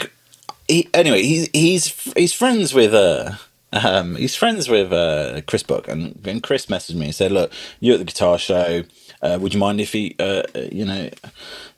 he, 0.69 0.87
anyway, 0.93 1.21
he's 1.23 1.49
he's 1.51 2.13
he's 2.13 2.33
friends 2.33 2.73
with 2.73 2.93
uh 2.93 3.31
um 3.73 4.15
he's 4.15 4.35
friends 4.35 4.69
with 4.69 4.93
uh 4.93 5.41
Chris 5.47 5.63
Buck 5.63 5.89
and, 5.89 6.25
and 6.25 6.41
Chris 6.41 6.67
messaged 6.67 6.95
me 6.95 7.07
and 7.07 7.15
said, 7.15 7.33
look, 7.33 7.51
you're 7.81 7.95
at 7.95 7.99
the 7.99 8.05
guitar 8.05 8.37
show. 8.37 8.83
Uh, 9.21 9.37
would 9.41 9.53
you 9.53 9.59
mind 9.59 9.81
if 9.81 9.93
he, 9.93 10.15
uh, 10.19 10.43
uh, 10.55 10.67
you 10.71 10.85
know, 10.85 11.09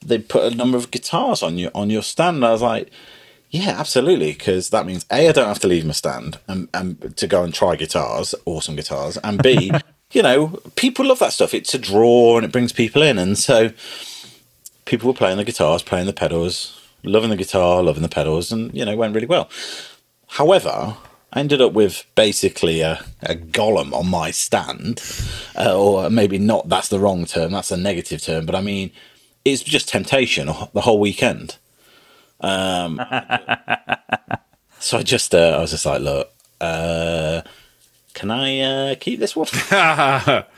they 0.06 0.20
put 0.20 0.52
a 0.52 0.56
number 0.56 0.78
of 0.78 0.92
guitars 0.92 1.42
on 1.42 1.58
your 1.58 1.72
on 1.74 1.90
your 1.90 2.04
stand? 2.04 2.38
And 2.38 2.46
I 2.46 2.52
was 2.52 2.62
like, 2.62 2.92
yeah, 3.50 3.76
absolutely, 3.78 4.34
because 4.34 4.70
that 4.70 4.86
means 4.86 5.06
a 5.12 5.30
I 5.30 5.32
don't 5.32 5.48
have 5.48 5.60
to 5.60 5.68
leave 5.68 5.86
my 5.86 5.94
stand 5.94 6.40
and, 6.48 6.68
and 6.74 7.18
to 7.18 7.28
go 7.28 7.44
and 7.44 7.54
try 7.54 7.76
guitars, 7.76 8.36
awesome 8.46 8.76
guitars, 8.76 9.18
and 9.18 9.42
b 9.42 9.72
you 10.12 10.22
know 10.22 10.60
people 10.76 11.06
love 11.06 11.20
that 11.20 11.34
stuff. 11.34 11.54
It's 11.54 11.74
a 11.74 11.80
draw 11.80 12.38
and 12.38 12.46
it 12.46 12.52
brings 12.52 12.72
people 12.72 13.02
in, 13.02 13.18
and 13.18 13.38
so 13.38 13.72
people 14.86 15.08
were 15.08 15.18
playing 15.18 15.38
the 15.38 15.44
guitars, 15.44 15.84
playing 15.84 16.08
the 16.08 16.14
pedals, 16.14 16.80
loving 17.04 17.30
the 17.30 17.36
guitar, 17.36 17.82
loving 17.82 18.04
the 18.04 18.10
pedals, 18.10 18.52
and 18.52 18.74
you 18.74 18.86
know, 18.86 18.96
went 18.96 19.16
really 19.16 19.28
well. 19.28 19.50
However, 20.28 20.98
I 21.32 21.40
ended 21.40 21.62
up 21.62 21.74
with 21.74 22.06
basically 22.16 22.82
a, 22.82 23.04
a 23.22 23.36
golem 23.36 23.94
on 23.94 24.10
my 24.10 24.32
stand, 24.32 25.02
uh, 25.56 25.80
or 25.80 26.10
maybe 26.10 26.38
not. 26.38 26.70
That's 26.70 26.90
the 26.90 27.00
wrong 27.00 27.26
term. 27.26 27.52
That's 27.52 27.72
a 27.72 27.78
negative 27.78 28.22
term. 28.22 28.46
But 28.46 28.56
I 28.56 28.62
mean, 28.62 28.92
it's 29.46 29.64
just 29.64 29.90
temptation 29.90 30.48
the 30.74 30.82
whole 30.82 31.00
weekend. 31.00 31.58
Um, 32.42 32.98
so 34.80 34.98
I 34.98 35.04
just, 35.04 35.34
uh, 35.36 35.56
I 35.58 35.60
was 35.62 35.72
just 35.72 35.86
like, 35.86 36.02
look, 36.02 36.30
uh, 36.62 37.42
can 38.14 38.32
I 38.32 38.60
uh, 38.60 38.96
keep 39.00 39.20
this 39.20 39.36
one? 39.36 39.48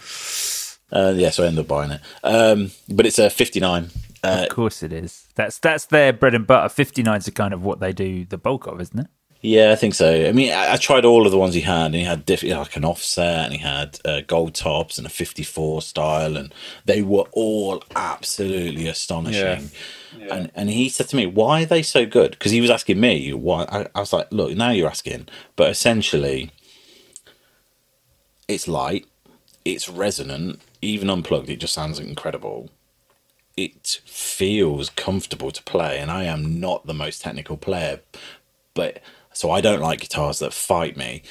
Uh, 0.94 1.14
yeah, 1.16 1.30
so 1.30 1.44
I 1.44 1.48
ended 1.48 1.62
up 1.62 1.68
buying 1.70 1.92
it. 1.92 2.02
Um, 2.22 2.72
but 2.90 3.06
it's 3.06 3.18
a 3.18 3.30
59. 3.30 3.90
Uh, 4.24 4.28
Of 4.44 4.50
course 4.50 4.84
it 4.84 4.92
is. 4.92 5.26
That's 5.36 5.58
that's 5.58 5.86
their 5.86 6.12
bread 6.12 6.36
and 6.36 6.46
butter. 6.46 6.68
59s 6.68 7.30
are 7.30 7.32
kind 7.32 7.54
of 7.54 7.64
what 7.64 7.80
they 7.80 7.94
do 7.94 8.26
the 8.26 8.38
bulk 8.38 8.68
of, 8.68 8.82
isn't 8.82 9.00
it? 9.00 9.08
Yeah, 9.42 9.72
I 9.72 9.76
think 9.76 9.96
so. 9.96 10.28
I 10.28 10.32
mean, 10.32 10.52
I, 10.52 10.74
I 10.74 10.78
tried 10.78 11.04
all 11.04 11.26
of 11.26 11.32
the 11.32 11.38
ones 11.38 11.56
he 11.56 11.62
had, 11.62 11.88
and 11.88 11.96
he 11.96 12.04
had 12.04 12.26
diff- 12.26 12.44
like 12.44 12.76
an 12.76 12.86
offset, 12.86 13.46
and 13.46 13.54
he 13.54 13.60
had 13.60 14.00
uh, 14.06 14.22
gold 14.22 14.54
tops 14.54 14.98
and 14.98 15.08
a 15.08 15.10
54 15.10 15.82
style, 15.82 16.38
and 16.38 16.54
they 16.86 17.02
were 17.02 17.26
all 17.32 17.84
absolutely 17.96 18.88
astonishing. 18.88 19.72
And 20.30 20.52
and 20.54 20.70
he 20.70 20.90
said 20.90 21.08
to 21.10 21.16
me, 21.16 21.26
"Why 21.26 21.64
are 21.64 21.66
they 21.66 21.82
so 21.82 22.06
good?" 22.06 22.32
Because 22.32 22.52
he 22.52 22.62
was 22.62 22.70
asking 22.70 23.00
me 23.00 23.34
why. 23.34 23.64
I, 23.64 23.88
I 23.96 24.00
was 24.02 24.14
like, 24.14 24.28
"Look, 24.32 24.56
now 24.56 24.70
you're 24.70 24.90
asking," 24.90 25.28
but 25.56 25.70
essentially, 25.70 26.52
it's 28.48 28.68
light, 28.68 29.06
it's 29.66 29.90
resonant, 29.90 30.62
even 30.82 31.10
unplugged, 31.10 31.50
it 31.50 31.58
just 31.58 31.74
sounds 31.74 32.00
incredible. 32.00 32.70
It 33.58 34.02
feels 34.06 34.90
comfortable 34.92 35.52
to 35.52 35.64
play, 35.64 35.98
and 35.98 36.12
I 36.12 36.26
am 36.26 36.60
not 36.60 36.86
the 36.86 36.94
most 36.94 37.22
technical 37.22 37.58
player, 37.58 38.02
but 38.74 39.02
so 39.34 39.52
I 39.52 39.62
don't 39.62 39.82
like 39.82 40.02
guitars 40.02 40.40
that 40.40 40.54
fight 40.54 40.98
me. 40.98 41.24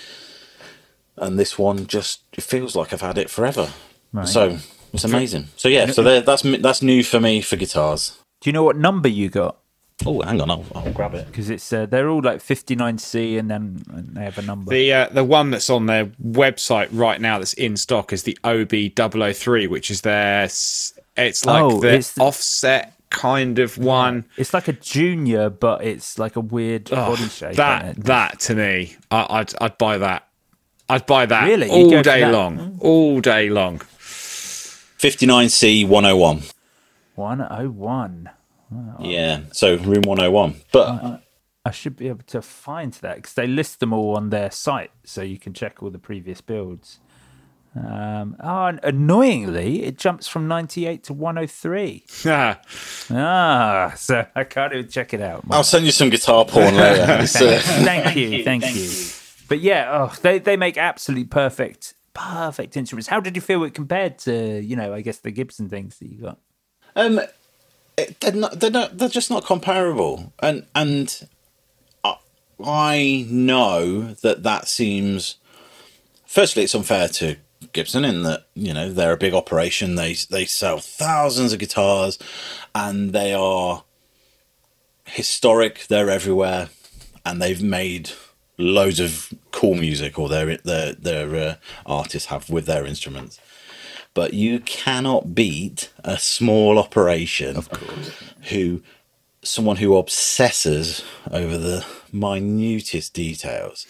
And 1.16 1.38
this 1.38 1.58
one 1.58 1.86
just 1.86 2.22
it 2.32 2.42
feels 2.42 2.74
like 2.74 2.92
I've 2.92 3.00
had 3.02 3.18
it 3.18 3.28
forever. 3.30 3.70
So 4.24 4.58
it's 4.92 5.04
amazing. 5.04 5.48
So 5.56 5.68
yeah, 5.68 5.86
so 5.86 6.02
that's 6.20 6.42
that's 6.42 6.82
new 6.82 7.02
for 7.02 7.20
me 7.20 7.40
for 7.42 7.56
guitars. 7.56 8.18
Do 8.40 8.48
you 8.48 8.52
know 8.52 8.62
what 8.64 8.76
number 8.76 9.08
you 9.08 9.28
got? 9.28 9.56
Oh, 10.06 10.22
hang 10.22 10.40
on, 10.40 10.50
I'll, 10.50 10.64
I'll 10.74 10.90
grab 10.92 11.12
it. 11.12 11.26
Because 11.26 11.50
it's 11.50 11.70
uh, 11.74 11.84
they're 11.84 12.08
all 12.08 12.22
like 12.22 12.38
59C, 12.40 13.38
and 13.38 13.50
then 13.50 13.82
they 13.86 14.24
have 14.24 14.38
a 14.38 14.42
number. 14.42 14.70
The 14.70 14.92
uh, 14.94 15.08
the 15.10 15.24
one 15.24 15.50
that's 15.50 15.68
on 15.68 15.84
their 15.84 16.06
website 16.24 16.88
right 16.90 17.20
now 17.20 17.38
that's 17.38 17.52
in 17.52 17.76
stock 17.76 18.10
is 18.14 18.22
the 18.22 18.38
OB003, 18.42 19.68
which 19.68 19.90
is 19.90 20.00
their 20.00 20.44
it's 20.44 21.44
like 21.44 21.62
Oh, 21.62 21.80
the 21.80 21.96
it's 21.96 22.12
the- 22.14 22.22
offset 22.22 22.94
kind 23.10 23.58
of 23.58 23.76
one. 23.78 24.24
It's 24.36 24.54
like 24.54 24.68
a 24.68 24.72
junior, 24.72 25.50
but 25.50 25.84
it's 25.84 26.18
like 26.18 26.36
a 26.36 26.40
weird 26.40 26.90
Oh, 26.92 27.10
body 27.16 27.28
shape. 27.28 27.56
that 27.56 27.84
isn't 27.84 27.98
it? 27.98 28.04
that 28.06 28.40
to 28.40 28.54
me, 28.54 28.96
I, 29.10 29.26
I'd 29.40 29.52
I'd 29.60 29.78
buy 29.78 29.98
that. 29.98 30.26
I'd 30.88 31.06
buy 31.06 31.26
that 31.26 31.44
Really? 31.46 31.68
All 31.68 32.02
day 32.02 32.20
that? 32.22 32.32
long, 32.32 32.58
mm. 32.58 32.76
all 32.80 33.20
day 33.20 33.48
long. 33.48 33.78
59C 33.78 35.86
101. 35.86 36.42
101. 37.14 38.30
Yeah, 39.00 39.40
so 39.52 39.76
room 39.76 40.02
101. 40.02 40.56
But 40.72 41.22
I 41.64 41.70
should 41.70 41.96
be 41.96 42.08
able 42.08 42.24
to 42.28 42.42
find 42.42 42.92
that 42.94 43.16
because 43.16 43.34
they 43.34 43.46
list 43.46 43.80
them 43.80 43.92
all 43.92 44.16
on 44.16 44.30
their 44.30 44.50
site, 44.50 44.90
so 45.04 45.22
you 45.22 45.38
can 45.38 45.52
check 45.52 45.82
all 45.82 45.90
the 45.90 45.98
previous 45.98 46.40
builds. 46.40 46.98
Um, 47.76 48.36
oh, 48.40 48.64
and 48.66 48.80
annoyingly, 48.82 49.84
it 49.84 49.96
jumps 49.96 50.26
from 50.26 50.48
98 50.48 51.04
to 51.04 51.12
103. 51.14 52.04
Ah, 52.26 52.60
Ah, 53.12 53.92
so 53.96 54.26
I 54.34 54.42
can't 54.44 54.72
even 54.72 54.88
check 54.88 55.14
it 55.14 55.20
out. 55.20 55.44
I'll 55.50 55.62
send 55.62 55.84
you 55.86 55.92
some 55.92 56.10
guitar 56.10 56.44
porn 56.44 56.74
later. 56.76 57.06
It's, 57.22 57.40
uh, 57.40 57.60
thank 57.62 58.16
you, 58.16 58.42
thank 58.50 58.64
you. 58.74 58.90
But 59.48 59.60
yeah, 59.60 59.88
oh, 59.92 60.14
they 60.22 60.38
they 60.40 60.56
make 60.56 60.76
absolutely 60.78 61.26
perfect, 61.26 61.94
perfect 62.12 62.76
instruments. 62.76 63.06
How 63.08 63.20
did 63.20 63.36
you 63.36 63.42
feel 63.42 63.62
it 63.64 63.74
compared 63.74 64.18
to, 64.20 64.60
you 64.60 64.74
know, 64.76 64.92
I 64.92 65.00
guess 65.00 65.18
the 65.18 65.30
Gibson 65.30 65.68
things 65.68 65.98
that 65.98 66.08
you 66.08 66.20
got? 66.22 66.38
Um, 66.96 67.20
it- 67.96 68.18
they're 68.20 68.32
not. 68.32 68.58
They're 68.58 68.70
not. 68.70 68.98
They're 68.98 69.08
just 69.08 69.30
not 69.30 69.44
comparable. 69.44 70.32
And 70.40 70.66
and 70.74 71.28
I, 72.02 72.16
I 72.64 73.26
know 73.28 74.14
that 74.22 74.42
that 74.42 74.66
seems. 74.68 75.36
Firstly, 76.26 76.64
it's 76.64 76.74
unfair 76.74 77.08
to 77.08 77.36
Gibson 77.72 78.04
in 78.04 78.22
that 78.24 78.46
you 78.54 78.72
know 78.74 78.90
they're 78.90 79.12
a 79.12 79.18
big 79.18 79.34
operation. 79.34 79.94
They 79.94 80.14
they 80.30 80.44
sell 80.44 80.78
thousands 80.78 81.52
of 81.52 81.58
guitars, 81.58 82.18
and 82.74 83.12
they 83.12 83.32
are 83.34 83.84
historic. 85.04 85.86
They're 85.88 86.10
everywhere, 86.10 86.70
and 87.24 87.40
they've 87.40 87.62
made 87.62 88.10
loads 88.58 89.00
of 89.00 89.32
cool 89.50 89.74
music, 89.74 90.18
or 90.18 90.28
their 90.28 90.56
their 90.58 90.92
their 90.92 91.34
uh, 91.34 91.54
artists 91.86 92.28
have 92.28 92.50
with 92.50 92.66
their 92.66 92.86
instruments 92.86 93.40
but 94.12 94.34
you 94.34 94.58
cannot 94.60 95.34
beat 95.34 95.90
a 96.04 96.18
small 96.18 96.78
operation 96.78 97.56
of 97.56 97.70
course 97.70 98.10
who 98.48 98.82
someone 99.42 99.76
who 99.76 99.96
obsesses 99.96 101.02
over 101.30 101.56
the 101.56 101.84
minutest 102.12 103.14
details 103.14 103.86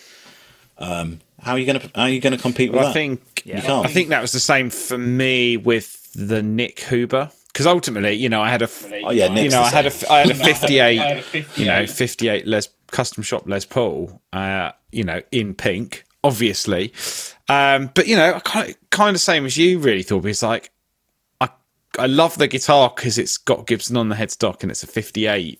um 0.80 1.20
how 1.40 1.52
are 1.52 1.58
you 1.58 1.66
going 1.66 1.80
to 1.80 1.90
how 1.94 2.02
are 2.02 2.08
you 2.08 2.20
going 2.20 2.36
to 2.36 2.42
compete 2.42 2.70
with 2.70 2.76
Well, 2.80 2.84
that? 2.86 2.90
I 2.90 2.92
think 2.94 3.42
you 3.44 3.54
can't. 3.54 3.86
I 3.86 3.88
think 3.88 4.08
that 4.10 4.20
was 4.20 4.32
the 4.32 4.40
same 4.40 4.68
for 4.70 4.98
me 4.98 5.56
with 5.56 6.12
the 6.12 6.42
Nik 6.42 6.80
Huber 6.80 7.30
because 7.52 7.66
ultimately, 7.66 8.12
you 8.12 8.28
know, 8.28 8.42
I 8.42 8.50
had 8.50 8.62
a 8.62 8.68
Oh, 9.04 9.10
yeah, 9.10 9.32
you 9.34 9.48
know, 9.48 9.62
I 9.62 9.70
had 9.70 9.86
a 9.86 10.12
I 10.12 10.18
had 10.20 10.30
a 10.30 10.34
fifty 10.52 10.78
eight, 10.80 11.24
you 11.56 11.64
know, 11.64 11.86
fifty 11.86 12.28
eight 12.28 12.46
Les 12.46 12.68
custom 12.88 13.22
shop 13.22 13.44
Les 13.46 13.64
Paul, 13.64 14.20
uh, 14.32 14.72
you 14.92 15.04
know, 15.04 15.22
in 15.32 15.54
pink, 15.54 16.04
obviously, 16.22 16.92
um, 17.48 17.90
but 17.94 18.06
you 18.06 18.16
know, 18.16 18.34
I 18.34 18.40
kind 18.40 18.68
of 18.70 18.90
kind 18.90 19.14
of 19.16 19.20
same 19.22 19.46
as 19.46 19.56
you 19.56 19.78
really 19.78 20.02
thought. 20.02 20.26
It's 20.26 20.42
like 20.42 20.70
I 21.40 21.48
I 21.98 22.06
love 22.06 22.36
the 22.38 22.48
guitar 22.48 22.92
because 22.94 23.16
it's 23.18 23.36
got 23.38 23.66
Gibson 23.66 23.96
on 23.96 24.08
the 24.10 24.16
headstock 24.16 24.62
and 24.62 24.70
it's 24.70 24.82
a 24.82 24.86
fifty 24.86 25.26
eight. 25.26 25.58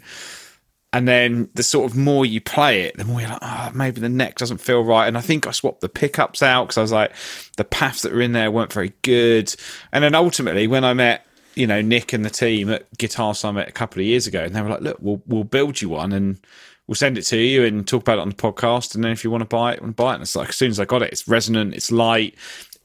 And 0.93 1.07
then 1.07 1.49
the 1.55 1.62
sort 1.62 1.88
of 1.88 1.97
more 1.97 2.26
you 2.26 2.41
play 2.41 2.82
it, 2.82 2.97
the 2.97 3.05
more 3.05 3.20
you're 3.20 3.30
like, 3.30 3.38
oh, 3.43 3.70
maybe 3.72 4.01
the 4.01 4.09
neck 4.09 4.36
doesn't 4.36 4.59
feel 4.59 4.82
right. 4.82 5.07
And 5.07 5.16
I 5.16 5.20
think 5.20 5.47
I 5.47 5.53
swapped 5.53 5.82
the 5.82 5.88
pickups 5.88 6.43
out 6.43 6.64
because 6.64 6.78
I 6.78 6.82
was 6.82 6.93
like, 6.93 7.12
the 7.57 7.64
PAFs 7.64 8.03
that 8.03 8.12
were 8.12 8.20
in 8.20 8.32
there 8.32 8.51
weren't 8.51 8.72
very 8.72 8.93
good. 9.03 9.55
And 9.93 10.03
then 10.03 10.16
ultimately, 10.16 10.66
when 10.66 10.84
I 10.84 10.95
met, 10.95 11.24
you 11.55 11.66
know, 11.66 11.80
Nik 11.80 12.12
and 12.12 12.24
the 12.24 12.30
team 12.30 12.70
at 12.70 12.86
Guitar 12.99 13.34
Summit 13.34 13.68
a 13.68 13.72
couple 13.72 14.01
of 14.01 14.07
years 14.07 14.26
ago, 14.26 14.43
and 14.43 14.55
they 14.55 14.62
were 14.62 14.68
like, 14.68 14.80
look, 14.80 14.99
we'll 15.01 15.22
we'll 15.26 15.45
build 15.45 15.80
you 15.80 15.91
one, 15.91 16.12
and 16.12 16.41
we'll 16.88 16.97
send 16.97 17.18
it 17.18 17.22
to 17.22 17.36
you 17.36 17.64
and 17.64 17.86
talk 17.86 18.03
about 18.03 18.18
it 18.18 18.22
on 18.22 18.30
the 18.30 18.34
podcast. 18.34 18.97
And 18.97 19.05
then 19.05 19.12
if 19.12 19.22
you 19.22 19.30
want 19.30 19.43
to 19.43 19.47
buy 19.47 19.74
it, 19.74 19.80
and 19.80 19.95
buy 19.95 20.12
it. 20.12 20.14
And 20.14 20.22
it's 20.22 20.34
like 20.34 20.49
as 20.49 20.57
soon 20.57 20.70
as 20.70 20.80
I 20.80 20.86
got 20.86 21.03
it, 21.03 21.12
it's 21.12 21.28
resonant, 21.28 21.74
it's 21.74 21.93
light, 21.93 22.34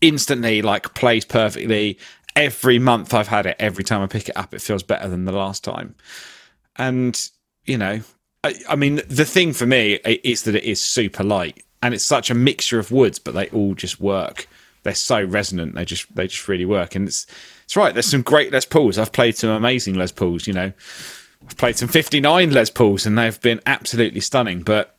instantly 0.01 0.61
like 0.61 0.93
plays 0.93 1.25
perfectly. 1.25 1.97
Every 2.35 2.77
month 2.77 3.15
I've 3.15 3.29
had 3.29 3.47
it, 3.47 3.55
every 3.57 3.83
time 3.83 4.01
I 4.01 4.07
pick 4.07 4.29
it 4.29 4.37
up, 4.37 4.53
it 4.53 4.61
feels 4.61 4.83
better 4.83 5.07
than 5.07 5.25
the 5.25 5.31
last 5.31 5.63
time. 5.63 5.95
And 6.75 7.29
you 7.65 7.77
know, 7.77 8.01
I, 8.43 8.55
I 8.69 8.75
mean, 8.75 9.01
the 9.07 9.25
thing 9.25 9.53
for 9.53 9.65
me 9.65 9.93
is 9.93 10.43
that 10.43 10.55
it 10.55 10.63
is 10.63 10.79
super 10.79 11.23
light, 11.23 11.63
and 11.81 11.93
it's 11.93 12.03
such 12.03 12.29
a 12.29 12.35
mixture 12.35 12.79
of 12.79 12.91
woods, 12.91 13.19
but 13.19 13.33
they 13.33 13.49
all 13.49 13.73
just 13.73 13.99
work. 13.99 14.47
They're 14.83 14.93
so 14.93 15.23
resonant. 15.23 15.75
They 15.75 15.85
just 15.85 16.13
they 16.15 16.27
just 16.27 16.47
really 16.47 16.65
work, 16.65 16.95
and 16.95 17.07
it's 17.07 17.25
it's 17.63 17.75
right. 17.75 17.93
There's 17.93 18.05
some 18.05 18.21
great 18.21 18.51
Les 18.51 18.65
Pauls. 18.65 18.97
I've 18.97 19.11
played 19.11 19.35
some 19.35 19.49
amazing 19.49 19.95
Les 19.95 20.11
Pauls. 20.11 20.45
You 20.45 20.53
know, 20.53 20.71
I've 21.47 21.57
played 21.57 21.77
some 21.77 21.89
59 21.89 22.51
Les 22.51 22.69
Pauls, 22.69 23.05
and 23.05 23.17
they've 23.17 23.41
been 23.41 23.61
absolutely 23.65 24.21
stunning. 24.21 24.61
But 24.61 24.95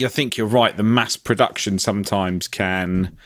I 0.00 0.08
think 0.08 0.36
you're 0.36 0.46
right. 0.46 0.76
The 0.76 0.84
mass 0.84 1.16
production 1.16 1.78
sometimes 1.78 2.46
can 2.46 3.16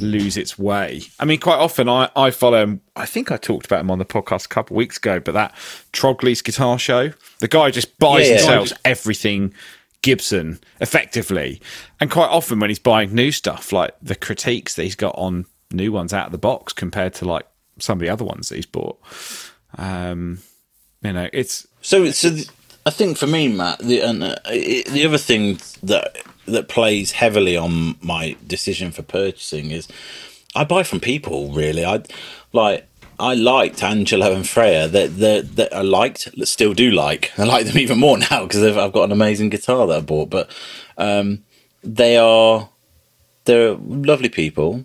lose 0.00 0.36
its 0.36 0.58
way. 0.58 1.02
I 1.18 1.24
mean, 1.24 1.40
quite 1.40 1.58
often 1.58 1.88
I, 1.88 2.10
I 2.14 2.30
follow 2.30 2.62
him. 2.62 2.80
I 2.96 3.06
think 3.06 3.30
I 3.30 3.36
talked 3.36 3.66
about 3.66 3.80
him 3.80 3.90
on 3.90 3.98
the 3.98 4.04
podcast 4.04 4.46
a 4.46 4.48
couple 4.48 4.74
of 4.74 4.78
weeks 4.78 4.96
ago, 4.96 5.20
but 5.20 5.32
that 5.32 5.54
Trogly's 5.92 6.42
guitar 6.42 6.78
show, 6.78 7.12
the 7.40 7.48
guy 7.48 7.70
just 7.70 7.98
buys 7.98 8.28
yeah, 8.28 8.34
and 8.34 8.42
sells 8.42 8.72
everything 8.84 9.54
Gibson 10.02 10.60
effectively. 10.80 11.60
And 12.00 12.10
quite 12.10 12.28
often 12.28 12.60
when 12.60 12.70
he's 12.70 12.78
buying 12.78 13.14
new 13.14 13.32
stuff, 13.32 13.72
like 13.72 13.94
the 14.02 14.14
critiques 14.14 14.74
that 14.74 14.84
he's 14.84 14.96
got 14.96 15.14
on 15.16 15.46
new 15.70 15.92
ones 15.92 16.12
out 16.12 16.26
of 16.26 16.32
the 16.32 16.38
box 16.38 16.72
compared 16.72 17.14
to 17.14 17.24
like 17.24 17.46
some 17.78 17.98
of 17.98 18.00
the 18.00 18.08
other 18.08 18.24
ones 18.24 18.48
that 18.48 18.56
he's 18.56 18.66
bought. 18.66 18.98
Um, 19.76 20.38
you 21.02 21.12
know, 21.12 21.28
it's 21.32 21.66
so. 21.80 22.10
So 22.10 22.30
th- 22.30 22.48
I 22.86 22.90
think 22.90 23.18
for 23.18 23.26
me, 23.26 23.48
Matt, 23.48 23.80
the 23.80 24.02
uh, 24.02 24.12
the 24.46 25.04
other 25.04 25.18
thing 25.18 25.58
that 25.82 26.16
that 26.52 26.68
plays 26.68 27.12
heavily 27.12 27.56
on 27.56 27.96
my 28.02 28.36
decision 28.46 28.90
for 28.90 29.02
purchasing 29.02 29.70
is 29.70 29.88
I 30.54 30.64
buy 30.64 30.82
from 30.82 31.00
people. 31.00 31.52
Really, 31.52 31.84
I 31.84 32.02
like. 32.52 32.86
I 33.20 33.34
liked 33.34 33.82
Angelo 33.82 34.32
and 34.32 34.48
Freya 34.48 34.86
that 34.88 35.18
that 35.18 35.56
that 35.56 35.74
I 35.74 35.82
liked, 35.82 36.36
that 36.36 36.46
still 36.46 36.72
do 36.72 36.90
like. 36.90 37.32
I 37.38 37.44
like 37.44 37.66
them 37.66 37.78
even 37.84 37.98
more 37.98 38.18
now 38.18 38.44
because 38.44 38.62
I've 38.62 38.92
got 38.92 39.04
an 39.04 39.12
amazing 39.12 39.48
guitar 39.48 39.86
that 39.86 39.96
I 39.96 40.00
bought. 40.00 40.30
But 40.30 40.50
um, 40.96 41.44
they 41.82 42.16
are 42.16 42.68
they're 43.44 43.74
lovely 43.74 44.28
people. 44.28 44.84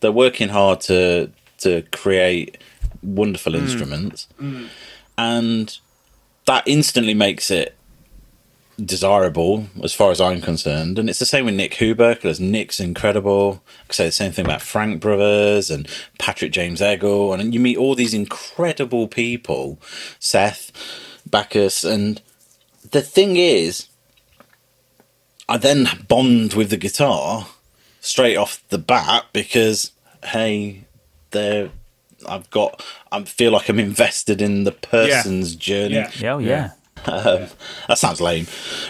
They're 0.00 0.12
working 0.12 0.48
hard 0.48 0.80
to 0.82 1.30
to 1.58 1.82
create 1.92 2.58
wonderful 3.02 3.52
mm. 3.52 3.60
instruments, 3.60 4.26
mm. 4.40 4.68
and 5.16 5.78
that 6.46 6.64
instantly 6.66 7.14
makes 7.14 7.50
it 7.50 7.76
desirable 8.84 9.66
as 9.82 9.94
far 9.94 10.10
as 10.10 10.20
I'm 10.20 10.40
concerned. 10.40 10.98
And 10.98 11.08
it's 11.08 11.18
the 11.18 11.26
same 11.26 11.44
with 11.44 11.54
Nik 11.54 11.74
Huber 11.74 12.14
because 12.14 12.40
Nik's 12.40 12.80
incredible. 12.80 13.62
I 13.66 13.86
could 13.86 13.94
say 13.94 14.06
the 14.06 14.12
same 14.12 14.32
thing 14.32 14.44
about 14.44 14.62
Frank 14.62 15.00
Brothers 15.00 15.70
and 15.70 15.88
Patrick 16.18 16.52
James 16.52 16.80
Eggle. 16.80 17.38
And 17.38 17.52
you 17.54 17.60
meet 17.60 17.76
all 17.76 17.94
these 17.94 18.14
incredible 18.14 19.08
people, 19.08 19.78
Seth, 20.18 20.72
Baccus. 21.28 21.84
And 21.84 22.22
the 22.90 23.02
thing 23.02 23.36
is, 23.36 23.88
I 25.48 25.56
then 25.56 25.88
bond 26.08 26.54
with 26.54 26.70
the 26.70 26.76
guitar 26.76 27.48
straight 28.00 28.36
off 28.36 28.62
the 28.68 28.78
bat 28.78 29.26
because, 29.32 29.92
hey, 30.24 30.84
they're. 31.30 31.70
I've 32.28 32.50
got. 32.50 32.84
I 33.10 33.22
feel 33.24 33.50
like 33.50 33.70
I'm 33.70 33.78
invested 33.78 34.42
in 34.42 34.64
the 34.64 34.72
person's 34.72 35.54
yeah. 35.54 35.58
journey. 35.58 35.94
Yeah. 35.94 36.32
Oh, 36.34 36.38
yeah. 36.38 36.72
Um, 37.06 37.46
that 37.88 37.98
sounds 37.98 38.20
lame, 38.20 38.46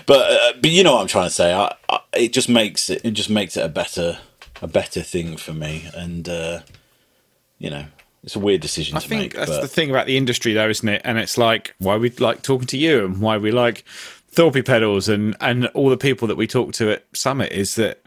but 0.07 0.33
uh, 0.33 0.53
but 0.61 0.71
you 0.71 0.83
know 0.83 0.95
what 0.95 1.03
I'm 1.03 1.07
trying 1.07 1.29
to 1.29 1.35
say. 1.35 1.53
I, 1.53 1.75
I, 1.89 2.01
it 2.15 2.33
just 2.33 2.49
makes 2.49 2.91
it 2.91 3.05
it 3.05 3.13
just 3.13 3.31
makes 3.31 3.57
it 3.57 3.65
a 3.65 3.69
better 3.69 4.19
a 4.61 4.67
better 4.67 5.03
thing 5.03 5.37
for 5.37 5.53
me, 5.53 5.89
and 5.95 6.29
uh, 6.29 6.61
you 7.59 7.71
know 7.71 7.85
it's 8.23 8.37
a 8.37 8.41
weird 8.41 8.61
decision 8.61 8.97
I 8.97 9.01
to 9.01 9.09
think 9.09 9.23
make. 9.23 9.35
That's 9.35 9.51
but... 9.51 9.63
the 9.63 9.69
thing 9.69 9.91
about 9.91 10.07
the 10.07 10.17
industry, 10.17 10.53
though, 10.53 10.69
isn't 10.69 10.89
it? 10.89 11.03
And 11.05 11.19
it's 11.19 11.39
like 11.39 11.75
why 11.79 11.97
we 11.97 12.11
like 12.11 12.43
talking 12.43 12.67
to 12.69 12.77
you 12.77 13.05
and 13.05 13.21
why 13.21 13.39
we 13.39 13.51
like 13.51 13.85
Thorpe 14.31 14.65
pedals 14.65 15.09
and 15.09 15.37
and 15.41 15.67
all 15.69 15.89
the 15.89 15.97
people 15.97 16.29
that 16.29 16.37
we 16.37 16.47
talk 16.47 16.73
to 16.75 16.91
at 16.91 17.05
Summit 17.15 17.53
is 17.53 17.77
that 17.77 18.03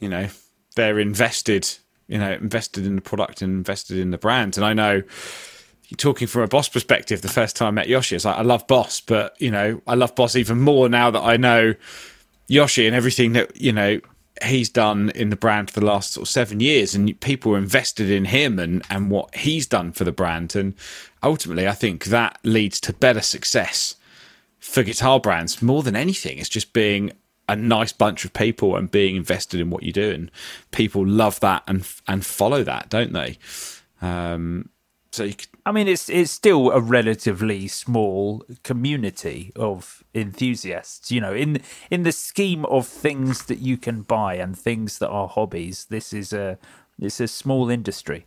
you 0.00 0.08
know 0.08 0.28
they're 0.74 0.98
invested, 0.98 1.68
you 2.08 2.18
know, 2.18 2.32
invested 2.32 2.86
in 2.86 2.96
the 2.96 3.02
product 3.02 3.42
and 3.42 3.52
invested 3.52 3.98
in 3.98 4.10
the 4.10 4.18
brand. 4.18 4.56
And 4.56 4.64
I 4.64 4.72
know 4.72 5.02
talking 5.96 6.28
from 6.28 6.42
a 6.42 6.48
boss 6.48 6.68
perspective, 6.68 7.22
the 7.22 7.28
first 7.28 7.56
time 7.56 7.68
I 7.68 7.70
met 7.70 7.88
Yoshi, 7.88 8.16
it's 8.16 8.24
like 8.24 8.36
I 8.36 8.42
love 8.42 8.66
Boss, 8.66 9.00
but 9.00 9.40
you 9.40 9.50
know, 9.50 9.80
I 9.86 9.94
love 9.94 10.14
Boss 10.14 10.36
even 10.36 10.60
more 10.60 10.88
now 10.88 11.10
that 11.10 11.22
I 11.22 11.36
know 11.36 11.74
Yoshi 12.46 12.86
and 12.86 12.94
everything 12.94 13.32
that 13.32 13.58
you 13.60 13.72
know 13.72 14.00
he's 14.44 14.68
done 14.68 15.10
in 15.10 15.30
the 15.30 15.36
brand 15.36 15.70
for 15.70 15.80
the 15.80 15.86
last 15.86 16.12
sort 16.12 16.26
of 16.26 16.28
seven 16.28 16.60
years, 16.60 16.94
and 16.94 17.18
people 17.20 17.54
are 17.54 17.58
invested 17.58 18.10
in 18.10 18.26
him 18.26 18.58
and 18.58 18.84
and 18.90 19.10
what 19.10 19.34
he's 19.34 19.66
done 19.66 19.92
for 19.92 20.04
the 20.04 20.12
brand, 20.12 20.54
and 20.54 20.74
ultimately, 21.22 21.66
I 21.66 21.72
think 21.72 22.06
that 22.06 22.38
leads 22.42 22.80
to 22.80 22.92
better 22.92 23.22
success 23.22 23.96
for 24.58 24.82
guitar 24.82 25.20
brands 25.20 25.62
more 25.62 25.82
than 25.82 25.96
anything. 25.96 26.38
It's 26.38 26.48
just 26.48 26.72
being 26.72 27.12
a 27.48 27.56
nice 27.56 27.92
bunch 27.92 28.26
of 28.26 28.32
people 28.34 28.76
and 28.76 28.90
being 28.90 29.16
invested 29.16 29.58
in 29.58 29.70
what 29.70 29.82
you 29.82 29.92
do, 29.92 30.10
and 30.10 30.30
people 30.70 31.06
love 31.06 31.40
that 31.40 31.62
and 31.66 31.88
and 32.06 32.26
follow 32.26 32.62
that, 32.62 32.90
don't 32.90 33.14
they? 33.14 33.38
Um, 34.02 34.68
so 35.10 35.24
you 35.24 35.34
could, 35.34 35.48
I 35.64 35.72
mean, 35.72 35.88
it's 35.88 36.08
it's 36.08 36.30
still 36.30 36.70
a 36.70 36.80
relatively 36.80 37.66
small 37.68 38.44
community 38.62 39.52
of 39.56 40.04
enthusiasts. 40.14 41.10
You 41.10 41.20
know, 41.20 41.34
in 41.34 41.60
in 41.90 42.02
the 42.02 42.12
scheme 42.12 42.64
of 42.66 42.86
things 42.86 43.44
that 43.46 43.58
you 43.58 43.76
can 43.76 44.02
buy 44.02 44.34
and 44.34 44.58
things 44.58 44.98
that 44.98 45.08
are 45.08 45.28
hobbies, 45.28 45.86
this 45.86 46.12
is 46.12 46.32
a 46.32 46.58
it's 47.00 47.20
a 47.20 47.28
small 47.28 47.70
industry. 47.70 48.26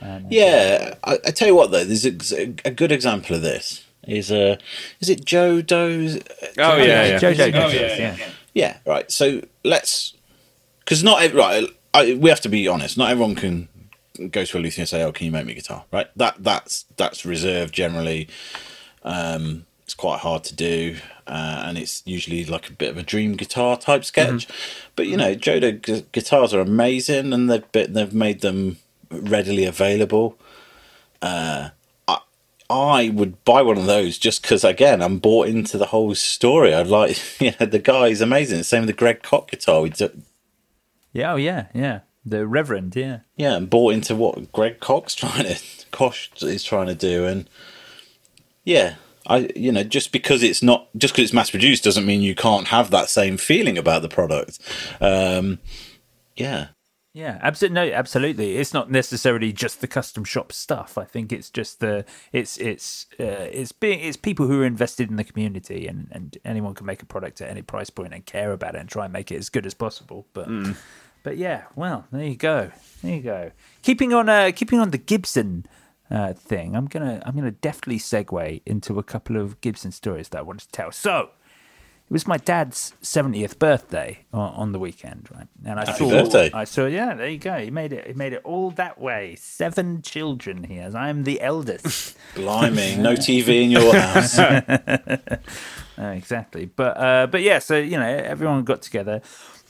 And, 0.00 0.30
yeah, 0.30 0.94
I, 1.02 1.18
I, 1.26 1.30
tell 1.32 1.48
you 1.48 1.56
what 1.56 1.72
though, 1.72 1.82
there's 1.84 2.06
a, 2.32 2.54
a 2.64 2.70
good 2.70 2.92
example 2.92 3.34
of 3.34 3.42
this. 3.42 3.84
Is 4.06 4.30
uh, 4.30 4.56
is 5.00 5.08
it 5.08 5.24
Joe 5.24 5.60
Doe's? 5.60 6.16
Oh 6.58 6.76
yeah, 6.76 7.06
yeah. 7.06 7.18
Joe 7.18 7.34
Doe. 7.34 7.44
Oh, 7.46 7.68
yeah, 7.68 7.70
yeah, 7.70 8.16
yeah. 8.16 8.28
yeah, 8.54 8.76
right. 8.86 9.10
So 9.10 9.42
let's 9.64 10.14
because 10.80 11.02
not 11.02 11.32
right. 11.32 11.68
I, 11.94 12.14
we 12.14 12.30
have 12.30 12.40
to 12.42 12.48
be 12.48 12.68
honest. 12.68 12.96
Not 12.96 13.10
everyone 13.10 13.34
can 13.34 13.68
go 14.30 14.44
to 14.44 14.58
a 14.58 14.60
luthier 14.60 14.82
and 14.82 14.88
say, 14.88 15.02
"Oh, 15.02 15.12
can 15.12 15.26
you 15.26 15.32
make 15.32 15.46
me 15.46 15.52
a 15.52 15.56
guitar?" 15.56 15.84
Right? 15.92 16.08
That 16.16 16.36
that's 16.42 16.84
that's 16.96 17.24
reserved 17.24 17.74
generally. 17.74 18.28
Um, 19.02 19.66
it's 19.88 19.94
quite 19.94 20.20
hard 20.20 20.44
to 20.44 20.54
do, 20.54 20.96
uh, 21.26 21.62
and 21.64 21.78
it's 21.78 22.02
usually 22.04 22.44
like 22.44 22.68
a 22.68 22.72
bit 22.72 22.90
of 22.90 22.98
a 22.98 23.02
dream 23.02 23.36
guitar 23.36 23.78
type 23.78 24.04
sketch. 24.04 24.46
Mm-hmm. 24.46 24.90
But 24.96 25.06
you 25.06 25.16
know, 25.16 25.34
Joe 25.34 25.60
Doe 25.60 25.72
gu- 25.72 26.04
guitars 26.12 26.52
are 26.52 26.60
amazing, 26.60 27.32
and 27.32 27.50
they've 27.50 27.72
been, 27.72 27.94
they've 27.94 28.12
made 28.12 28.42
them 28.42 28.76
readily 29.10 29.64
available. 29.64 30.38
Uh, 31.22 31.70
I 32.06 32.18
I 32.68 33.08
would 33.08 33.42
buy 33.44 33.62
one 33.62 33.78
of 33.78 33.86
those 33.86 34.18
just 34.18 34.42
because, 34.42 34.62
again, 34.62 35.00
I'm 35.00 35.18
bought 35.18 35.48
into 35.48 35.78
the 35.78 35.86
whole 35.86 36.14
story. 36.14 36.74
I'd 36.74 36.86
like, 36.88 37.18
you 37.40 37.52
know, 37.58 37.64
the 37.64 37.78
guy's 37.78 38.20
amazing. 38.20 38.62
Same 38.64 38.82
with 38.82 38.88
the 38.88 38.92
Greg 38.92 39.22
Koch 39.22 39.50
guitar. 39.50 39.80
We 39.80 39.88
took. 39.88 40.14
Yeah, 41.14 41.32
oh 41.32 41.36
yeah, 41.36 41.68
yeah. 41.72 42.00
The 42.30 42.46
Reverend, 42.46 42.94
yeah. 42.96 43.20
Yeah, 43.36 43.56
and 43.56 43.70
bought 43.70 43.94
into 43.94 44.14
what 44.14 44.52
Greg 44.52 44.80
Cox 44.80 45.14
trying 45.16 45.44
to 45.44 45.58
Koch 45.90 46.30
is 46.42 46.64
trying 46.64 46.86
to 46.86 46.94
do, 46.94 47.24
and 47.24 47.48
yeah, 48.64 48.96
I 49.26 49.50
you 49.54 49.72
know 49.72 49.84
just 49.84 50.12
because 50.12 50.42
it's 50.42 50.62
not 50.62 50.88
just 50.96 51.14
because 51.14 51.24
it's 51.24 51.34
mass 51.34 51.50
produced 51.50 51.84
doesn't 51.84 52.06
mean 52.06 52.22
you 52.22 52.34
can't 52.34 52.68
have 52.68 52.90
that 52.90 53.08
same 53.08 53.36
feeling 53.36 53.78
about 53.78 54.02
the 54.02 54.08
product. 54.08 54.58
Um, 55.00 55.58
yeah. 56.36 56.68
Yeah, 57.14 57.38
absolutely. 57.42 57.74
No, 57.74 57.96
absolutely. 57.96 58.58
It's 58.58 58.72
not 58.72 58.92
necessarily 58.92 59.52
just 59.52 59.80
the 59.80 59.88
custom 59.88 60.22
shop 60.22 60.52
stuff. 60.52 60.96
I 60.96 61.04
think 61.04 61.32
it's 61.32 61.50
just 61.50 61.80
the 61.80 62.04
it's 62.32 62.58
it's 62.58 63.06
uh, 63.18 63.48
it's 63.50 63.72
being 63.72 63.98
it's 64.00 64.16
people 64.16 64.46
who 64.46 64.62
are 64.62 64.66
invested 64.66 65.10
in 65.10 65.16
the 65.16 65.24
community, 65.24 65.88
and 65.88 66.08
and 66.12 66.38
anyone 66.44 66.74
can 66.74 66.86
make 66.86 67.02
a 67.02 67.06
product 67.06 67.40
at 67.40 67.50
any 67.50 67.62
price 67.62 67.90
point 67.90 68.14
and 68.14 68.24
care 68.24 68.52
about 68.52 68.76
it 68.76 68.80
and 68.82 68.88
try 68.88 69.04
and 69.04 69.12
make 69.12 69.32
it 69.32 69.36
as 69.36 69.48
good 69.48 69.66
as 69.66 69.74
possible. 69.74 70.26
But 70.32 70.48
mm. 70.48 70.76
But 71.22 71.36
yeah, 71.36 71.64
well, 71.74 72.06
there 72.12 72.24
you 72.24 72.36
go. 72.36 72.70
There 73.02 73.14
you 73.14 73.22
go. 73.22 73.50
Keeping 73.82 74.12
on, 74.12 74.28
uh, 74.28 74.50
keeping 74.54 74.80
on 74.80 74.90
the 74.90 74.98
Gibson 74.98 75.66
uh, 76.10 76.32
thing, 76.32 76.74
I'm 76.74 76.86
gonna, 76.86 77.22
I'm 77.24 77.34
gonna 77.34 77.50
deftly 77.50 77.98
segue 77.98 78.62
into 78.64 78.98
a 78.98 79.02
couple 79.02 79.36
of 79.36 79.60
Gibson 79.60 79.92
stories 79.92 80.28
that 80.30 80.38
I 80.38 80.42
wanted 80.42 80.66
to 80.66 80.72
tell. 80.72 80.92
So, 80.92 81.30
it 82.08 82.12
was 82.12 82.26
my 82.26 82.38
dad's 82.38 82.94
70th 83.02 83.58
birthday 83.58 84.20
on, 84.32 84.54
on 84.54 84.72
the 84.72 84.78
weekend, 84.78 85.28
right? 85.30 85.46
And 85.66 85.78
I 85.78 85.84
Happy 85.84 85.98
saw, 85.98 86.08
birthday. 86.08 86.50
I 86.54 86.64
saw, 86.64 86.86
yeah, 86.86 87.12
there 87.12 87.28
you 87.28 87.36
go. 87.36 87.58
He 87.58 87.70
made 87.70 87.92
it. 87.92 88.06
He 88.06 88.14
made 88.14 88.32
it 88.32 88.40
all 88.44 88.70
that 88.72 88.98
way. 88.98 89.36
Seven 89.38 90.00
children 90.00 90.64
he 90.64 90.76
has. 90.76 90.94
I'm 90.94 91.24
the 91.24 91.38
eldest. 91.42 92.16
Blimey, 92.34 92.96
no 92.96 93.12
TV 93.12 93.62
in 93.62 93.70
your 93.70 93.94
house. 93.94 94.38
uh, 94.38 95.38
exactly. 95.98 96.64
But, 96.64 96.96
uh, 96.96 97.26
but 97.26 97.42
yeah. 97.42 97.58
So 97.58 97.76
you 97.76 97.98
know, 97.98 98.06
everyone 98.06 98.64
got 98.64 98.80
together 98.80 99.20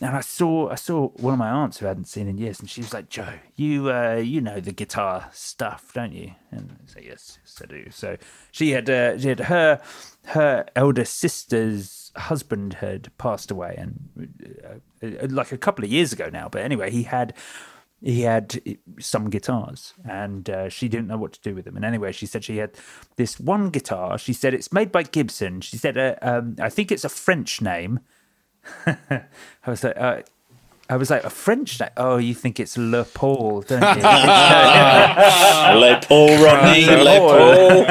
and 0.01 0.17
I 0.17 0.21
saw 0.21 0.71
I 0.71 0.77
saw 0.77 1.09
one 1.09 1.33
of 1.33 1.39
my 1.39 1.49
aunts 1.51 1.79
who 1.79 1.87
I 1.87 1.89
hadn't 1.89 2.07
seen 2.07 2.29
in 2.29 2.39
years, 2.39 2.61
and 2.61 2.71
she 2.71 2.81
was 2.81 2.95
like, 2.95 3.09
"Joe, 3.09 3.35
you 3.57 3.91
uh, 3.91 4.17
you 4.17 4.41
know 4.41 4.61
the 4.61 4.73
guitar 4.73 5.29
stuff, 5.33 5.93
don't 5.95 6.13
you?" 6.13 6.33
And 6.51 6.77
I 6.83 6.93
said, 6.93 7.05
"Yes, 7.05 7.39
yes, 7.43 7.61
I 7.63 7.67
do." 7.67 7.91
So 7.91 8.17
she 8.53 8.71
had 8.71 8.89
uh, 8.89 9.19
she 9.19 9.29
had 9.29 9.41
her 9.41 9.81
her 10.27 10.67
elder 10.77 11.05
sister's 11.05 12.13
husband 12.17 12.75
had 12.75 13.17
passed 13.19 13.51
away, 13.51 13.75
and 13.77 14.81
uh, 15.03 15.27
like 15.29 15.53
a 15.53 15.59
couple 15.59 15.85
of 15.85 15.91
years 15.91 16.13
ago 16.13 16.31
now. 16.33 16.49
But 16.49 16.63
anyway, 16.63 16.91
he 16.91 17.03
had 17.03 17.35
he 18.01 18.23
had 18.23 18.61
some 19.01 19.29
guitars 19.29 19.95
and 20.09 20.49
uh, 20.49 20.69
she 20.69 20.89
didn't 20.89 21.09
know 21.09 21.19
what 21.19 21.33
to 21.33 21.41
do 21.41 21.55
with 21.55 21.65
them. 21.65 21.75
And 21.75 21.85
anyway, 21.85 22.13
she 22.13 22.27
said 22.27 22.45
she 22.45 22.59
had 22.59 22.71
this 23.17 23.41
one 23.41 23.71
guitar. 23.71 24.19
She 24.19 24.33
said 24.33 24.55
it's 24.55 24.73
made 24.73 24.93
by 24.93 25.03
Gibson. 25.03 25.61
She 25.61 25.77
said, 25.77 25.99
uh, 25.99 26.15
um, 26.23 26.55
I 26.61 26.69
think 26.69 26.93
it's 26.93 27.05
a 27.05 27.09
French 27.09 27.61
name. 27.61 28.01
I 28.87 29.71
was 29.71 29.85
like, 29.85 29.97
uh, 29.97 30.23
I 30.91 30.97
was 30.97 31.11
like, 31.11 31.23
a 31.25 31.31
French 31.31 31.79
name? 31.81 31.91
Oh, 31.99 32.17
you 32.17 32.33
think 32.33 32.59
it's 32.59 32.79
Le 32.79 33.05
Paul, 33.05 33.61
don't 33.61 33.83
you? 33.83 33.87
Le 35.81 36.01
Paul, 36.01 36.43
Rodney, 36.43 36.87
Le 36.87 37.19
Paul. 37.19 37.85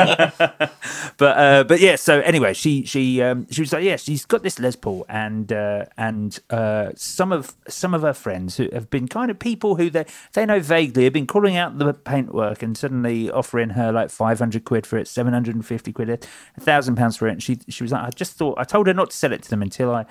but 1.17 1.37
uh, 1.37 1.63
but 1.63 1.79
yeah. 1.79 1.95
So 1.95 2.21
anyway, 2.21 2.55
she 2.55 2.85
she 2.85 3.21
um, 3.21 3.45
she 3.51 3.61
was 3.61 3.71
like, 3.71 3.83
yeah, 3.83 3.97
she's 3.97 4.25
got 4.25 4.41
this 4.41 4.57
Les 4.59 4.75
Paul, 4.75 5.05
and 5.07 5.51
uh, 5.51 5.85
and 5.95 6.39
uh, 6.49 6.89
some 6.95 7.31
of 7.31 7.55
some 7.67 7.93
of 7.93 8.01
her 8.01 8.13
friends 8.13 8.57
who 8.57 8.67
have 8.73 8.89
been 8.89 9.07
kind 9.07 9.29
of 9.29 9.37
people 9.37 9.75
who 9.75 9.91
they 9.91 10.05
they 10.33 10.47
know 10.47 10.59
vaguely 10.59 11.03
have 11.03 11.13
been 11.13 11.27
calling 11.27 11.55
out 11.55 11.77
the 11.77 11.93
paintwork 11.93 12.63
and 12.63 12.75
suddenly 12.75 13.29
offering 13.29 13.71
her 13.71 13.91
like 13.91 14.09
five 14.09 14.39
hundred 14.39 14.65
quid 14.65 14.87
for 14.87 14.97
it, 14.97 15.07
seven 15.07 15.33
hundred 15.33 15.53
and 15.53 15.63
fifty 15.63 15.93
quid, 15.93 16.09
a 16.09 16.17
thousand 16.59 16.95
pounds 16.95 17.15
for 17.17 17.27
it, 17.27 17.33
and 17.33 17.43
she 17.43 17.59
she 17.69 17.83
was 17.83 17.91
like, 17.91 18.07
I 18.07 18.09
just 18.09 18.33
thought 18.33 18.57
I 18.57 18.63
told 18.63 18.87
her 18.87 18.93
not 18.95 19.11
to 19.11 19.15
sell 19.15 19.33
it 19.33 19.43
to 19.43 19.49
them 19.51 19.61
until 19.61 19.93
I 19.93 20.07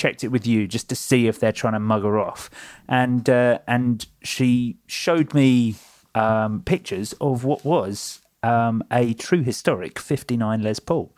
checked 0.00 0.24
it 0.24 0.28
with 0.28 0.46
you 0.46 0.66
just 0.66 0.88
to 0.88 0.96
see 0.96 1.26
if 1.26 1.38
they're 1.38 1.52
trying 1.52 1.74
to 1.74 1.80
mug 1.80 2.02
her 2.04 2.18
off, 2.18 2.48
and 2.88 3.28
uh, 3.28 3.58
and 3.66 4.06
she 4.22 4.78
showed 4.86 5.34
me 5.34 5.74
um, 6.14 6.62
pictures 6.62 7.12
of 7.20 7.44
what 7.44 7.64
was 7.64 8.20
um, 8.42 8.82
a 8.90 9.12
true 9.12 9.42
historic 9.42 9.98
59 9.98 10.62
Les 10.62 10.80
Paul. 10.80 11.14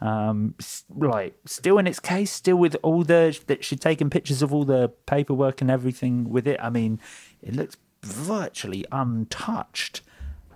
Um, 0.00 0.54
like 0.88 1.34
still 1.46 1.78
in 1.78 1.86
its 1.86 2.00
case, 2.00 2.30
still 2.30 2.56
with 2.56 2.76
all 2.82 3.02
the 3.02 3.38
that 3.46 3.64
she'd 3.64 3.80
taken 3.80 4.08
pictures 4.08 4.40
of 4.42 4.54
all 4.54 4.64
the 4.64 4.88
paperwork 5.06 5.60
and 5.60 5.70
everything 5.70 6.30
with 6.30 6.46
it. 6.46 6.58
I 6.62 6.70
mean, 6.70 7.00
it 7.42 7.54
looks 7.54 7.76
virtually 8.02 8.84
untouched. 8.92 10.00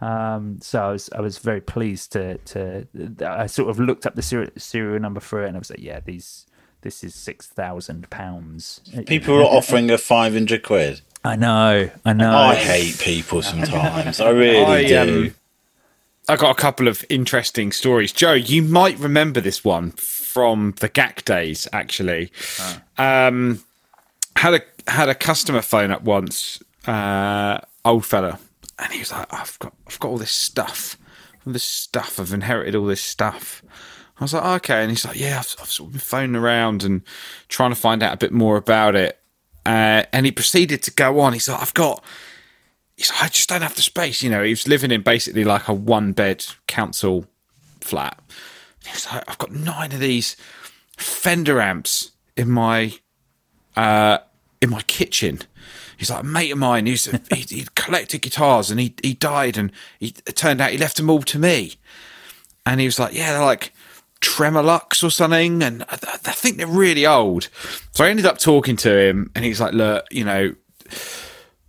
Um, 0.01 0.59
so 0.61 0.83
I 0.83 0.93
was 0.93 1.11
I 1.17 1.21
was 1.21 1.39
very 1.39 1.61
pleased 1.61 2.13
to 2.13 2.39
to 2.39 2.87
I 3.25 3.47
sort 3.47 3.71
of 3.71 3.81
looked 3.81 4.05
up 4.05 4.15
the 4.15 4.23
serial, 4.23 4.51
serial 4.57 5.01
number 5.01 5.21
for 5.21 5.43
it 5.43 5.49
and 5.49 5.57
I 5.57 5.59
was 5.59 5.71
like, 5.71 5.81
yeah, 5.81 6.01
these 6.01 6.47
this 6.87 7.03
is 7.03 7.17
six 7.17 7.49
thousand 7.49 8.09
pounds. 8.11 8.81
People 9.07 9.35
are 9.41 9.43
offering 9.43 9.89
her 9.89 9.99
500 9.99 10.63
quid. 10.63 11.01
I 11.25 11.35
know, 11.35 11.91
I 12.05 12.13
know. 12.13 12.31
I 12.31 12.55
hate 12.55 13.01
people 13.01 13.43
sometimes. 13.43 14.21
I 14.21 14.31
really 14.31 14.65
I, 14.65 15.05
do. 15.05 15.25
um, 15.27 15.35
I 16.29 16.37
got 16.37 16.53
a 16.53 16.55
couple 16.55 16.87
of 16.87 17.05
interesting 17.09 17.73
stories. 17.73 18.13
Joe, 18.13 18.35
you 18.35 18.63
might 18.63 18.97
remember 19.01 19.41
this 19.41 19.65
one 19.65 19.91
from 19.91 20.75
the 20.79 20.89
GAC 20.89 21.25
days. 21.25 21.67
Actually, 21.73 22.31
um, 22.99 23.65
had 24.37 24.55
a 24.55 24.61
had 24.89 25.09
a 25.09 25.15
customer 25.17 25.63
phone 25.63 25.91
up 25.91 26.03
once, 26.03 26.63
uh, 26.87 27.59
old 27.85 28.07
fella, 28.07 28.39
and 28.79 28.93
he 28.93 29.01
was 29.01 29.11
like, 29.11 29.27
"I've 29.33 29.59
got 29.59 29.75
I've 29.89 29.99
got 29.99 30.09
all 30.11 30.19
this 30.19 30.31
stuff, 30.31 30.97
all 31.45 31.53
this 31.53 31.65
stuff. 31.65 32.21
I've 32.21 32.33
inherited 32.33 32.77
all 32.77 32.87
this 32.87 33.03
stuff." 33.03 33.65
I 34.19 34.25
was 34.25 34.33
like, 34.33 34.45
"Okay," 34.63 34.81
and 34.81 34.91
he's 34.91 35.05
like, 35.05 35.19
"Yeah, 35.19 35.39
I've, 35.39 35.57
I've 35.61 35.71
sort 35.71 35.89
of 35.89 35.93
been 35.93 36.01
phoning 36.01 36.37
around 36.37 36.83
and 36.85 37.03
trying 37.49 37.71
to 37.71 37.77
find 37.77 38.03
out 38.03 38.15
a 38.15 38.17
bit 38.17 38.33
more 38.33 38.57
about 38.57 38.95
it." 38.95 39.19
Uh, 39.65 40.05
and 40.13 40.27
he 40.27 40.33
proceeded 40.33 40.83
to 40.85 40.91
go 40.91 41.21
on. 41.21 41.33
He's 41.33 41.49
like, 41.49 41.61
"I've 41.61 41.75
got." 41.75 42.05
he's 42.97 43.11
like, 43.11 43.25
I 43.25 43.29
just 43.29 43.49
don't 43.49 43.63
have 43.63 43.77
the 43.77 43.83
space. 43.83 44.23
You 44.23 44.31
know, 44.31 44.43
he 44.43 44.51
was 44.51 44.67
living 44.67 44.91
in 44.91 45.03
basically 45.03 45.45
like 45.45 45.69
a 45.69 45.75
one 45.75 46.13
bed 46.13 46.45
council 46.67 47.27
flat. 47.81 48.19
He 48.85 48.91
was 48.93 49.07
like, 49.13 49.25
I've 49.29 49.39
got 49.39 49.53
nine 49.53 49.93
of 49.93 50.01
these 50.01 50.37
Fender 50.97 51.61
amps 51.61 52.13
in 52.37 52.51
my 52.51 52.95
uh, 53.77 54.19
in 54.63 54.71
my 54.71 54.81
kitchen. 54.83 55.41
He's 55.99 56.11
like 56.11 56.23
a 56.23 56.27
mate 56.27 56.51
of 56.51 56.59
mine. 56.59 56.87
He's 56.87 57.05
he, 57.35 57.41
he 57.49 57.67
collected 57.75 58.23
guitars 58.23 58.71
and 58.71 58.81
he 58.81 58.95
he 59.03 59.13
died 59.13 59.59
and 59.59 59.73
he 60.01 60.15
it 60.27 60.37
turned 60.37 60.61
out 60.61 60.71
he 60.71 60.79
left 60.79 60.97
them 60.97 61.11
all 61.11 61.23
to 61.23 61.39
me. 61.39 61.75
And 62.65 62.81
he 62.81 62.87
was 62.87 62.99
like, 62.99 63.15
yeah, 63.15 63.33
they're 63.33 63.45
like 63.45 63.73
Tremolux 64.21 65.05
or 65.05 65.11
something, 65.11 65.63
and 65.63 65.83
I, 65.85 65.95
I 65.95 66.33
think 66.33 66.57
they're 66.57 66.67
really 66.67 67.07
old. 67.07 67.49
So 67.93 68.05
I 68.05 68.09
ended 68.09 68.27
up 68.27 68.39
talking 68.39 68.77
to 68.77 68.99
him, 68.99 69.31
and 69.35 69.45
he's 69.45 69.61
like, 69.61 69.75
look, 69.75 70.07
you 70.11 70.25
know, 70.25 70.55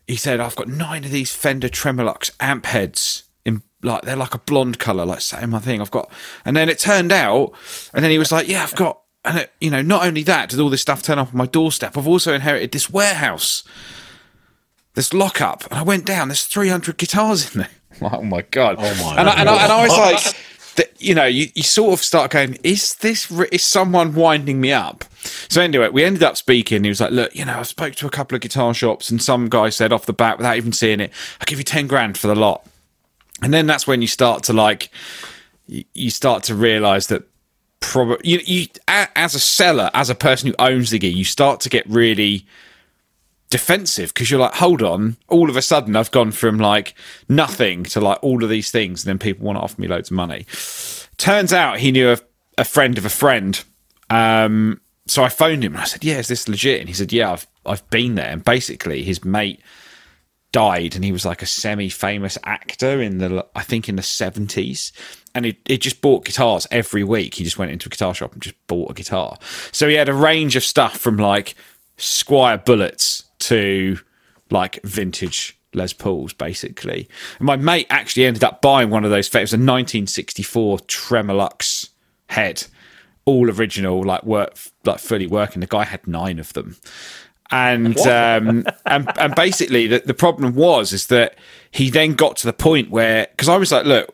he 0.07 0.15
said, 0.15 0.39
I've 0.39 0.55
got 0.55 0.67
nine 0.67 1.03
of 1.03 1.11
these 1.11 1.35
Fender 1.35 1.67
Tremolux 1.67 2.31
amp 2.39 2.65
heads 2.65 3.23
in 3.45 3.61
like 3.83 4.03
they're 4.03 4.15
like 4.15 4.33
a 4.33 4.39
blonde 4.39 4.79
color, 4.79 5.05
like 5.05 5.21
same 5.21 5.49
my 5.49 5.59
thing. 5.59 5.81
I've 5.81 5.91
got, 5.91 6.09
and 6.45 6.55
then 6.55 6.69
it 6.69 6.79
turned 6.79 7.11
out, 7.11 7.53
and 7.93 8.03
then 8.03 8.11
he 8.11 8.17
was 8.17 8.31
like, 8.31 8.47
yeah, 8.47 8.63
I've 8.63 8.75
got, 8.75 9.01
and 9.25 9.39
it, 9.39 9.51
you 9.59 9.69
know, 9.69 9.81
not 9.81 10.05
only 10.05 10.23
that, 10.23 10.49
did 10.49 10.59
all 10.59 10.69
this 10.69 10.81
stuff 10.81 11.03
turn 11.03 11.19
up 11.19 11.29
on 11.29 11.37
my 11.37 11.45
doorstep? 11.45 11.97
I've 11.97 12.07
also 12.07 12.33
inherited 12.33 12.71
this 12.71 12.89
warehouse, 12.89 13.63
this 14.95 15.13
lockup, 15.13 15.65
and 15.65 15.73
I 15.73 15.83
went 15.83 16.05
down. 16.05 16.29
There's 16.29 16.45
300 16.45 16.97
guitars 16.97 17.53
in 17.53 17.61
there. 17.61 17.69
Like, 17.99 18.13
oh 18.13 18.21
my 18.21 18.43
god! 18.43 18.75
Oh 18.77 18.81
my 18.81 19.19
and 19.19 19.27
I, 19.27 19.39
and, 19.39 19.49
I, 19.49 19.63
and 19.63 19.71
I 19.71 19.81
was 19.81 19.97
like. 19.97 20.35
that 20.77 20.99
you 20.99 21.13
know, 21.13 21.25
you, 21.25 21.47
you 21.53 21.63
sort 21.63 21.93
of 21.93 22.03
start 22.03 22.31
going, 22.31 22.57
is 22.63 22.95
this, 22.95 23.29
is 23.51 23.63
someone 23.63 24.15
winding 24.15 24.61
me 24.61 24.71
up? 24.71 25.03
So 25.49 25.61
anyway, 25.61 25.89
we 25.89 26.03
ended 26.03 26.23
up 26.23 26.37
speaking. 26.37 26.83
He 26.83 26.89
was 26.89 27.01
like, 27.01 27.11
look, 27.11 27.35
you 27.35 27.45
know, 27.45 27.59
I 27.59 27.63
spoke 27.63 27.95
to 27.95 28.07
a 28.07 28.09
couple 28.09 28.35
of 28.35 28.41
guitar 28.41 28.73
shops 28.73 29.09
and 29.09 29.21
some 29.21 29.49
guy 29.49 29.69
said 29.69 29.91
off 29.91 30.05
the 30.05 30.13
bat, 30.13 30.37
without 30.37 30.57
even 30.57 30.71
seeing 30.71 30.99
it, 30.99 31.11
I'll 31.39 31.45
give 31.45 31.59
you 31.59 31.63
10 31.63 31.87
grand 31.87 32.17
for 32.17 32.27
the 32.27 32.35
lot. 32.35 32.65
And 33.41 33.53
then 33.53 33.67
that's 33.67 33.85
when 33.85 34.01
you 34.01 34.07
start 34.07 34.43
to 34.43 34.53
like, 34.53 34.89
you, 35.67 36.09
start 36.09 36.43
to 36.43 36.55
realize 36.55 37.07
that 37.07 37.23
probably, 37.79 38.17
you, 38.23 38.39
you, 38.45 38.67
as 38.87 39.35
a 39.35 39.39
seller, 39.39 39.91
as 39.93 40.09
a 40.09 40.15
person 40.15 40.47
who 40.47 40.55
owns 40.57 40.89
the 40.89 40.99
gear, 40.99 41.11
you 41.11 41.25
start 41.25 41.59
to 41.61 41.69
get 41.69 41.87
really, 41.87 42.45
defensive 43.49 44.13
because 44.13 44.29
you're 44.29 44.39
like, 44.39 44.55
hold 44.55 44.81
on, 44.81 45.17
all 45.27 45.49
of 45.49 45.55
a 45.55 45.61
sudden 45.61 45.95
I've 45.95 46.11
gone 46.11 46.31
from 46.31 46.57
like 46.57 46.93
nothing 47.29 47.83
to 47.85 48.01
like 48.01 48.19
all 48.21 48.43
of 48.43 48.49
these 48.49 48.71
things, 48.71 49.03
and 49.03 49.09
then 49.09 49.19
people 49.19 49.45
want 49.45 49.57
to 49.57 49.61
offer 49.61 49.79
me 49.79 49.87
loads 49.87 50.11
of 50.11 50.15
money. 50.15 50.45
Turns 51.17 51.53
out 51.53 51.79
he 51.79 51.91
knew 51.91 52.11
a, 52.11 52.17
a 52.57 52.65
friend 52.65 52.97
of 52.97 53.05
a 53.05 53.09
friend. 53.09 53.63
Um, 54.09 54.81
so 55.07 55.23
I 55.23 55.29
phoned 55.29 55.63
him 55.63 55.73
and 55.73 55.81
I 55.81 55.85
said, 55.85 56.03
Yeah, 56.03 56.17
is 56.17 56.27
this 56.27 56.47
legit? 56.47 56.79
And 56.79 56.89
he 56.89 56.93
said, 56.93 57.11
Yeah, 57.13 57.31
I've 57.31 57.47
I've 57.65 57.89
been 57.89 58.15
there. 58.15 58.29
And 58.29 58.43
basically 58.43 59.03
his 59.03 59.23
mate 59.23 59.61
died 60.51 60.95
and 60.95 61.03
he 61.03 61.11
was 61.11 61.25
like 61.25 61.41
a 61.41 61.45
semi-famous 61.45 62.37
actor 62.43 63.01
in 63.01 63.17
the 63.17 63.45
I 63.53 63.63
think 63.63 63.89
in 63.89 63.95
the 63.95 64.01
70s 64.01 64.91
and 65.35 65.45
he, 65.45 65.57
he 65.65 65.77
just 65.77 66.01
bought 66.01 66.23
guitars 66.23 66.65
every 66.71 67.03
week 67.03 67.35
he 67.35 67.43
just 67.43 67.57
went 67.57 67.69
into 67.69 67.87
a 67.87 67.89
guitar 67.89 68.13
shop 68.13 68.31
and 68.31 68.41
just 68.41 68.55
bought 68.67 68.89
a 68.89 68.93
guitar 68.93 69.37
so 69.73 69.89
he 69.89 69.95
had 69.95 70.07
a 70.07 70.13
range 70.13 70.55
of 70.55 70.63
stuff 70.63 70.97
from 70.97 71.17
like 71.17 71.53
Squier 71.97 72.63
bullets 72.63 73.25
to 73.39 73.99
like 74.49 74.81
vintage 74.83 75.57
Les 75.73 75.93
Pauls 75.93 76.33
basically. 76.33 77.07
And 77.39 77.45
my 77.45 77.55
mate 77.55 77.87
actually 77.89 78.25
ended 78.25 78.43
up 78.43 78.61
buying 78.61 78.89
one 78.89 79.05
of 79.05 79.11
those 79.11 79.27
it 79.27 79.41
was 79.41 79.53
a 79.53 79.57
1964 79.57 80.79
Tremolux 80.79 81.89
head. 82.29 82.65
All 83.25 83.49
original 83.49 84.03
like 84.03 84.23
work 84.23 84.57
like 84.85 84.99
fully 84.99 85.27
working. 85.27 85.59
The 85.59 85.67
guy 85.67 85.83
had 85.83 86.07
nine 86.07 86.39
of 86.39 86.53
them. 86.53 86.77
And 87.49 87.97
um, 87.99 88.65
and 88.85 89.09
and 89.17 89.35
basically 89.35 89.87
the, 89.87 89.99
the 89.99 90.13
problem 90.13 90.53
was 90.53 90.91
is 90.91 91.07
that 91.07 91.35
he 91.71 91.89
then 91.89 92.13
got 92.13 92.35
to 92.37 92.45
the 92.45 92.53
point 92.53 92.89
where 92.89 93.27
because 93.31 93.47
I 93.47 93.55
was 93.55 93.71
like, 93.71 93.85
look, 93.85 94.13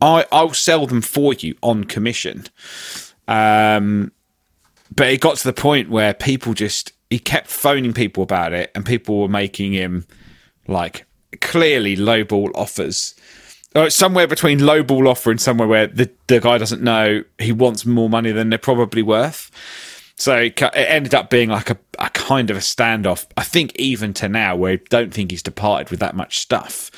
I 0.00 0.24
I'll 0.30 0.54
sell 0.54 0.86
them 0.86 1.00
for 1.00 1.34
you 1.34 1.56
on 1.62 1.84
commission, 1.84 2.44
um, 3.26 4.12
but 4.94 5.08
it 5.08 5.20
got 5.20 5.36
to 5.38 5.44
the 5.44 5.52
point 5.52 5.90
where 5.90 6.14
people 6.14 6.54
just 6.54 6.92
he 7.10 7.18
kept 7.18 7.48
phoning 7.48 7.92
people 7.92 8.22
about 8.22 8.52
it, 8.52 8.70
and 8.74 8.86
people 8.86 9.20
were 9.20 9.28
making 9.28 9.72
him 9.72 10.06
like 10.66 11.04
clearly 11.40 11.96
lowball 11.96 12.50
offers. 12.54 13.14
Uh, 13.74 13.88
somewhere 13.88 14.26
between 14.26 14.58
lowball 14.58 15.08
offer 15.08 15.30
and 15.30 15.40
somewhere 15.40 15.68
where 15.68 15.86
the, 15.86 16.10
the 16.26 16.40
guy 16.40 16.58
doesn't 16.58 16.82
know 16.82 17.22
he 17.38 17.52
wants 17.52 17.86
more 17.86 18.10
money 18.10 18.32
than 18.32 18.48
they're 18.50 18.58
probably 18.58 19.02
worth. 19.02 19.50
So 20.16 20.36
it 20.36 20.60
it 20.60 20.74
ended 20.74 21.14
up 21.14 21.30
being 21.30 21.48
like 21.48 21.70
a, 21.70 21.78
a 21.98 22.10
kind 22.10 22.50
of 22.50 22.56
a 22.56 22.60
standoff. 22.60 23.26
I 23.36 23.42
think 23.42 23.74
even 23.76 24.12
to 24.14 24.28
now, 24.28 24.56
where 24.56 24.72
I 24.74 24.80
don't 24.88 25.14
think 25.14 25.30
he's 25.30 25.42
departed 25.42 25.90
with 25.90 26.00
that 26.00 26.16
much 26.16 26.40
stuff. 26.40 26.90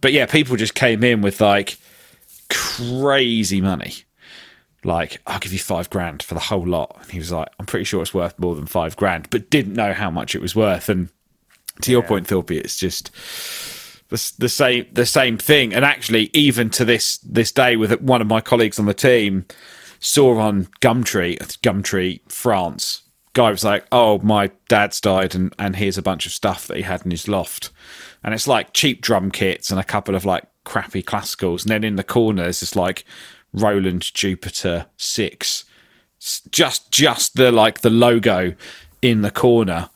But 0.00 0.12
yeah, 0.12 0.26
people 0.26 0.56
just 0.56 0.74
came 0.74 1.04
in 1.04 1.22
with 1.22 1.40
like 1.40 1.76
crazy 2.48 3.60
money. 3.60 3.94
Like, 4.84 5.20
I'll 5.26 5.38
give 5.38 5.52
you 5.52 5.58
five 5.58 5.90
grand 5.90 6.22
for 6.22 6.34
the 6.34 6.40
whole 6.40 6.66
lot. 6.66 6.96
And 7.00 7.10
he 7.10 7.18
was 7.18 7.30
like, 7.30 7.48
I'm 7.58 7.66
pretty 7.66 7.84
sure 7.84 8.02
it's 8.02 8.14
worth 8.14 8.38
more 8.38 8.54
than 8.54 8.66
five 8.66 8.96
grand, 8.96 9.30
but 9.30 9.50
didn't 9.50 9.74
know 9.74 9.92
how 9.92 10.10
much 10.10 10.34
it 10.34 10.42
was 10.42 10.56
worth. 10.56 10.88
And 10.88 11.08
to 11.82 11.90
your 11.90 12.02
point, 12.02 12.26
Thorpe, 12.26 12.50
it's 12.50 12.76
just 12.76 13.10
the, 14.08 14.32
the 14.38 14.48
same 14.48 14.86
the 14.92 15.06
same 15.06 15.38
thing. 15.38 15.72
And 15.72 15.84
actually, 15.84 16.30
even 16.34 16.70
to 16.70 16.84
this 16.84 17.18
this 17.18 17.52
day, 17.52 17.76
with 17.76 18.00
one 18.00 18.20
of 18.20 18.26
my 18.26 18.40
colleagues 18.40 18.78
on 18.78 18.86
the 18.86 18.94
team, 18.94 19.46
saw 20.00 20.38
on 20.38 20.66
Gumtree, 20.80 21.38
Gumtree 21.62 22.20
France, 22.30 23.02
guy 23.32 23.50
was 23.50 23.64
like, 23.64 23.86
"Oh, 23.90 24.18
my 24.18 24.50
dad's 24.68 25.00
died, 25.00 25.34
and 25.34 25.54
and 25.58 25.76
here's 25.76 25.98
a 25.98 26.02
bunch 26.02 26.26
of 26.26 26.32
stuff 26.32 26.66
that 26.66 26.76
he 26.76 26.82
had 26.82 27.04
in 27.04 27.10
his 27.10 27.28
loft," 27.28 27.70
and 28.22 28.34
it's 28.34 28.48
like 28.48 28.72
cheap 28.72 29.00
drum 29.00 29.30
kits 29.30 29.70
and 29.70 29.80
a 29.80 29.84
couple 29.84 30.14
of 30.14 30.24
like 30.24 30.44
crappy 30.64 31.02
classicals, 31.02 31.62
and 31.62 31.70
then 31.70 31.84
in 31.84 31.96
the 31.96 32.04
corner 32.04 32.42
there's 32.42 32.60
this 32.60 32.76
like 32.76 33.04
Roland 33.52 34.12
Jupiter 34.14 34.86
six, 34.96 35.64
just 36.50 36.90
just 36.90 37.36
the 37.36 37.52
like 37.52 37.80
the 37.80 37.90
logo 37.90 38.54
in 39.00 39.22
the 39.22 39.30
corner. 39.30 39.90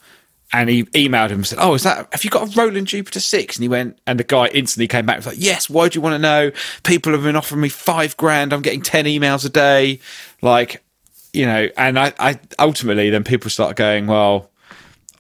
And 0.53 0.71
he 0.71 0.85
emailed 0.85 1.31
him 1.31 1.39
and 1.39 1.47
said, 1.47 1.59
"Oh, 1.61 1.75
is 1.75 1.83
that? 1.83 2.09
Have 2.13 2.23
you 2.25 2.31
got 2.31 2.49
a 2.49 2.61
Roland 2.61 2.87
Jupiter 2.87 3.19
six? 3.21 3.57
And 3.57 3.63
he 3.65 3.69
went, 3.69 3.99
and 4.07 4.19
the 4.19 4.25
guy 4.25 4.47
instantly 4.49 4.87
came 4.87 5.05
back 5.05 5.17
and 5.17 5.25
was 5.25 5.35
like, 5.35 5.45
"Yes. 5.45 5.69
Why 5.69 5.89
do 5.89 5.97
you 5.97 6.01
want 6.01 6.15
to 6.15 6.19
know? 6.21 6.53
People 6.85 7.13
have 7.13 7.25
been 7.25 7.37
offering 7.37 7.61
me 7.61 7.69
five 7.69 8.17
grand. 8.17 8.53
I'm 8.53 8.63
getting 8.63 8.81
ten 8.81 9.07
emails 9.07 9.45
a 9.45 9.49
day. 9.49 9.99
Like, 10.43 10.85
you 11.33 11.47
know." 11.47 11.69
And 11.77 11.99
I, 11.99 12.13
I 12.21 12.39
ultimately 12.61 13.11
then 13.11 13.25
people 13.25 13.51
start 13.51 13.77
going, 13.77 14.07
"Well, 14.07 14.51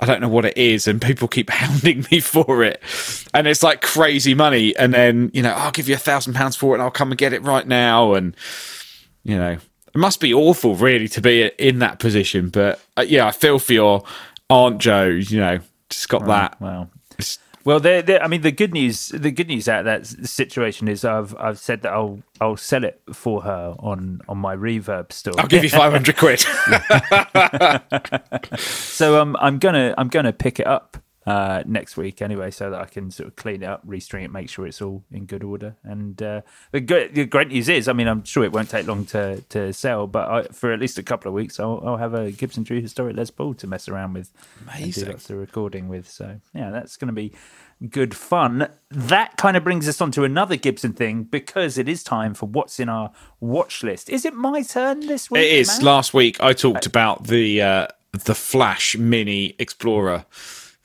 I 0.00 0.06
don't 0.06 0.20
know 0.20 0.28
what 0.28 0.44
it 0.44 0.56
is," 0.56 0.86
and 0.88 1.00
people 1.00 1.28
keep 1.28 1.50
hounding 1.60 2.06
me 2.10 2.20
for 2.20 2.62
it, 2.62 2.82
and 3.34 3.46
it's 3.46 3.62
like 3.62 3.80
crazy 3.82 4.34
money. 4.34 4.76
And 4.76 4.92
then 4.94 5.30
you 5.34 5.42
know, 5.42 5.52
I'll 5.52 5.70
give 5.72 5.88
you 5.88 5.94
a 5.94 5.98
thousand 5.98 6.34
pounds 6.34 6.56
for 6.56 6.72
it, 6.72 6.74
and 6.74 6.82
I'll 6.82 6.90
come 6.90 7.10
and 7.10 7.18
get 7.18 7.32
it 7.32 7.42
right 7.42 7.66
now. 7.66 8.14
And 8.14 8.36
you 9.24 9.36
know, 9.36 9.52
it 9.52 9.96
must 9.98 10.20
be 10.20 10.32
awful, 10.34 10.74
really, 10.76 11.08
to 11.08 11.20
be 11.20 11.46
in 11.58 11.78
that 11.80 11.98
position. 11.98 12.50
But 12.50 12.80
uh, 12.96 13.04
yeah, 13.06 13.26
I 13.26 13.30
feel 13.32 13.58
for 13.58 13.72
your 13.72 14.04
aunt 14.50 14.78
Joe. 14.78 15.06
You 15.06 15.38
know, 15.40 15.58
just 15.90 16.08
got 16.08 16.26
that. 16.26 16.60
Well, 16.60 16.82
It's- 16.82 16.95
well, 17.66 17.80
there, 17.80 18.00
there, 18.00 18.22
I 18.22 18.28
mean, 18.28 18.42
the 18.42 18.52
good 18.52 18.72
news, 18.72 19.08
the 19.08 19.32
good 19.32 19.48
news 19.48 19.68
out 19.68 19.80
of 19.80 19.84
that 19.86 20.06
situation 20.06 20.86
is 20.86 21.04
I've 21.04 21.34
I've 21.36 21.58
said 21.58 21.82
that 21.82 21.92
I'll 21.92 22.20
I'll 22.40 22.56
sell 22.56 22.84
it 22.84 23.02
for 23.12 23.42
her 23.42 23.74
on 23.80 24.20
on 24.28 24.38
my 24.38 24.54
Reverb 24.54 25.12
store. 25.12 25.34
I'll 25.36 25.48
give 25.48 25.64
you 25.64 25.70
five 25.70 25.92
hundred 25.92 26.16
quid. 26.16 26.44
So 28.96 29.20
um, 29.20 29.36
I'm 29.40 29.58
gonna 29.58 29.94
I'm 29.98 30.08
gonna 30.08 30.32
pick 30.32 30.60
it 30.60 30.66
up 30.66 30.96
uh, 31.26 31.64
next 31.66 31.96
week 31.96 32.22
anyway, 32.22 32.50
so 32.50 32.70
that 32.70 32.80
I 32.80 32.84
can 32.84 33.10
sort 33.10 33.28
of 33.28 33.36
clean 33.36 33.62
it 33.62 33.66
up, 33.66 33.86
restring 33.86 34.24
it, 34.24 34.30
make 34.30 34.48
sure 34.48 34.66
it's 34.66 34.80
all 34.80 35.02
in 35.10 35.26
good 35.26 35.42
order. 35.42 35.74
And 35.82 36.20
uh, 36.22 36.42
the, 36.70 36.80
good, 36.80 37.14
the 37.14 37.24
great 37.24 37.48
news 37.48 37.68
is, 37.68 37.88
I 37.88 37.92
mean, 37.92 38.06
I'm 38.06 38.24
sure 38.24 38.44
it 38.44 38.52
won't 38.52 38.70
take 38.70 38.86
long 38.86 39.04
to 39.06 39.40
to 39.48 39.72
sell, 39.72 40.06
but 40.06 40.28
I, 40.28 40.42
for 40.52 40.72
at 40.72 40.78
least 40.78 40.98
a 40.98 41.02
couple 41.02 41.28
of 41.28 41.34
weeks, 41.34 41.58
I'll, 41.58 41.82
I'll 41.84 41.96
have 41.96 42.14
a 42.14 42.30
Gibson 42.30 42.64
True 42.64 42.80
Historic 42.80 43.16
Les 43.16 43.30
Paul 43.30 43.54
to 43.54 43.66
mess 43.66 43.88
around 43.88 44.12
with, 44.12 44.30
and 44.60 44.78
Amazing. 44.78 45.04
do 45.04 45.10
lots 45.10 45.30
of 45.30 45.38
recording 45.38 45.88
with. 45.88 46.08
So 46.08 46.40
yeah, 46.54 46.70
that's 46.70 46.96
going 46.96 47.08
to 47.08 47.12
be 47.12 47.32
good 47.90 48.14
fun. 48.14 48.68
That 48.90 49.36
kind 49.36 49.56
of 49.56 49.64
brings 49.64 49.88
us 49.88 50.00
on 50.00 50.12
to 50.12 50.24
another 50.24 50.56
Gibson 50.56 50.92
thing 50.92 51.24
because 51.24 51.76
it 51.76 51.88
is 51.88 52.02
time 52.02 52.34
for 52.34 52.46
what's 52.46 52.78
in 52.78 52.88
our 52.88 53.10
watch 53.40 53.82
list. 53.82 54.08
Is 54.08 54.24
it 54.24 54.34
my 54.34 54.62
turn 54.62 55.00
this 55.00 55.30
week? 55.30 55.42
It 55.42 55.52
is. 55.52 55.82
Last 55.82 56.14
week 56.14 56.40
I 56.40 56.52
talked 56.52 56.86
about 56.86 57.26
the 57.26 57.60
uh, 57.62 57.86
the 58.12 58.34
Flash 58.34 58.96
Mini 58.96 59.56
Explorer. 59.58 60.24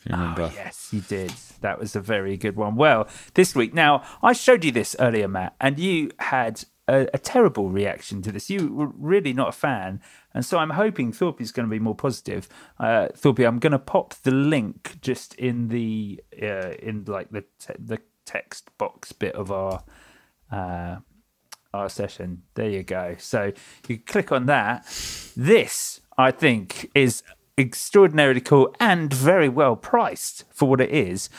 If 0.02 0.12
you 0.12 0.18
remember. 0.18 0.52
Yes, 0.54 0.90
you 0.92 1.02
did. 1.02 1.32
That 1.62 1.80
was 1.80 1.96
a 1.96 2.00
very 2.02 2.36
good 2.38 2.56
one. 2.56 2.76
Well, 2.76 3.08
this 3.36 3.56
week, 3.56 3.74
now, 3.74 4.04
I 4.24 4.34
showed 4.34 4.66
you 4.66 4.72
this 4.72 4.96
earlier, 5.00 5.28
Matt, 5.28 5.56
and 5.62 5.80
you 5.80 6.12
had 6.20 6.64
a, 6.88 7.08
a 7.14 7.20
terrible 7.20 7.70
reaction 7.70 8.22
to 8.24 8.32
this. 8.32 8.50
You 8.50 8.74
were 8.74 8.88
really 8.88 9.34
not 9.34 9.50
a 9.50 9.52
fan. 9.52 10.02
And 10.34 10.46
so 10.46 10.58
I'm 10.58 10.72
hoping 10.72 11.12
Thorpe 11.12 11.42
is 11.42 11.52
going 11.52 11.68
to 11.68 11.72
be 11.72 11.80
more 11.80 11.96
positive. 11.96 12.50
Uh, 12.80 13.10
Thorpe, 13.16 13.40
I'm 13.40 13.60
going 13.60 13.72
to 13.72 13.80
pop 13.80 14.16
the 14.24 14.32
link 14.32 14.98
just 15.02 15.36
in 15.36 15.68
the, 15.68 16.22
uh, 16.42 16.72
in 16.82 17.06
like 17.06 17.30
the, 17.30 17.46
te- 17.60 17.74
the 17.78 18.00
text 18.26 18.76
box 18.78 19.12
bit 19.12 19.36
of 19.36 19.52
our, 19.52 19.84
uh, 20.52 20.98
our 21.74 21.90
session. 21.90 22.44
There 22.56 22.70
you 22.70 22.84
go. 22.84 23.16
So 23.20 23.52
you 23.88 24.00
click 24.00 24.32
on 24.32 24.48
that. 24.48 24.86
This, 25.38 26.02
I 26.18 26.32
think, 26.32 26.90
is 26.96 27.24
extraordinarily 27.62 28.42
cool 28.42 28.76
and 28.80 29.14
very 29.14 29.50
well 29.50 29.76
priced 29.76 30.44
for 30.52 30.68
what 30.68 30.82
it 30.82 30.90
is. 30.90 31.30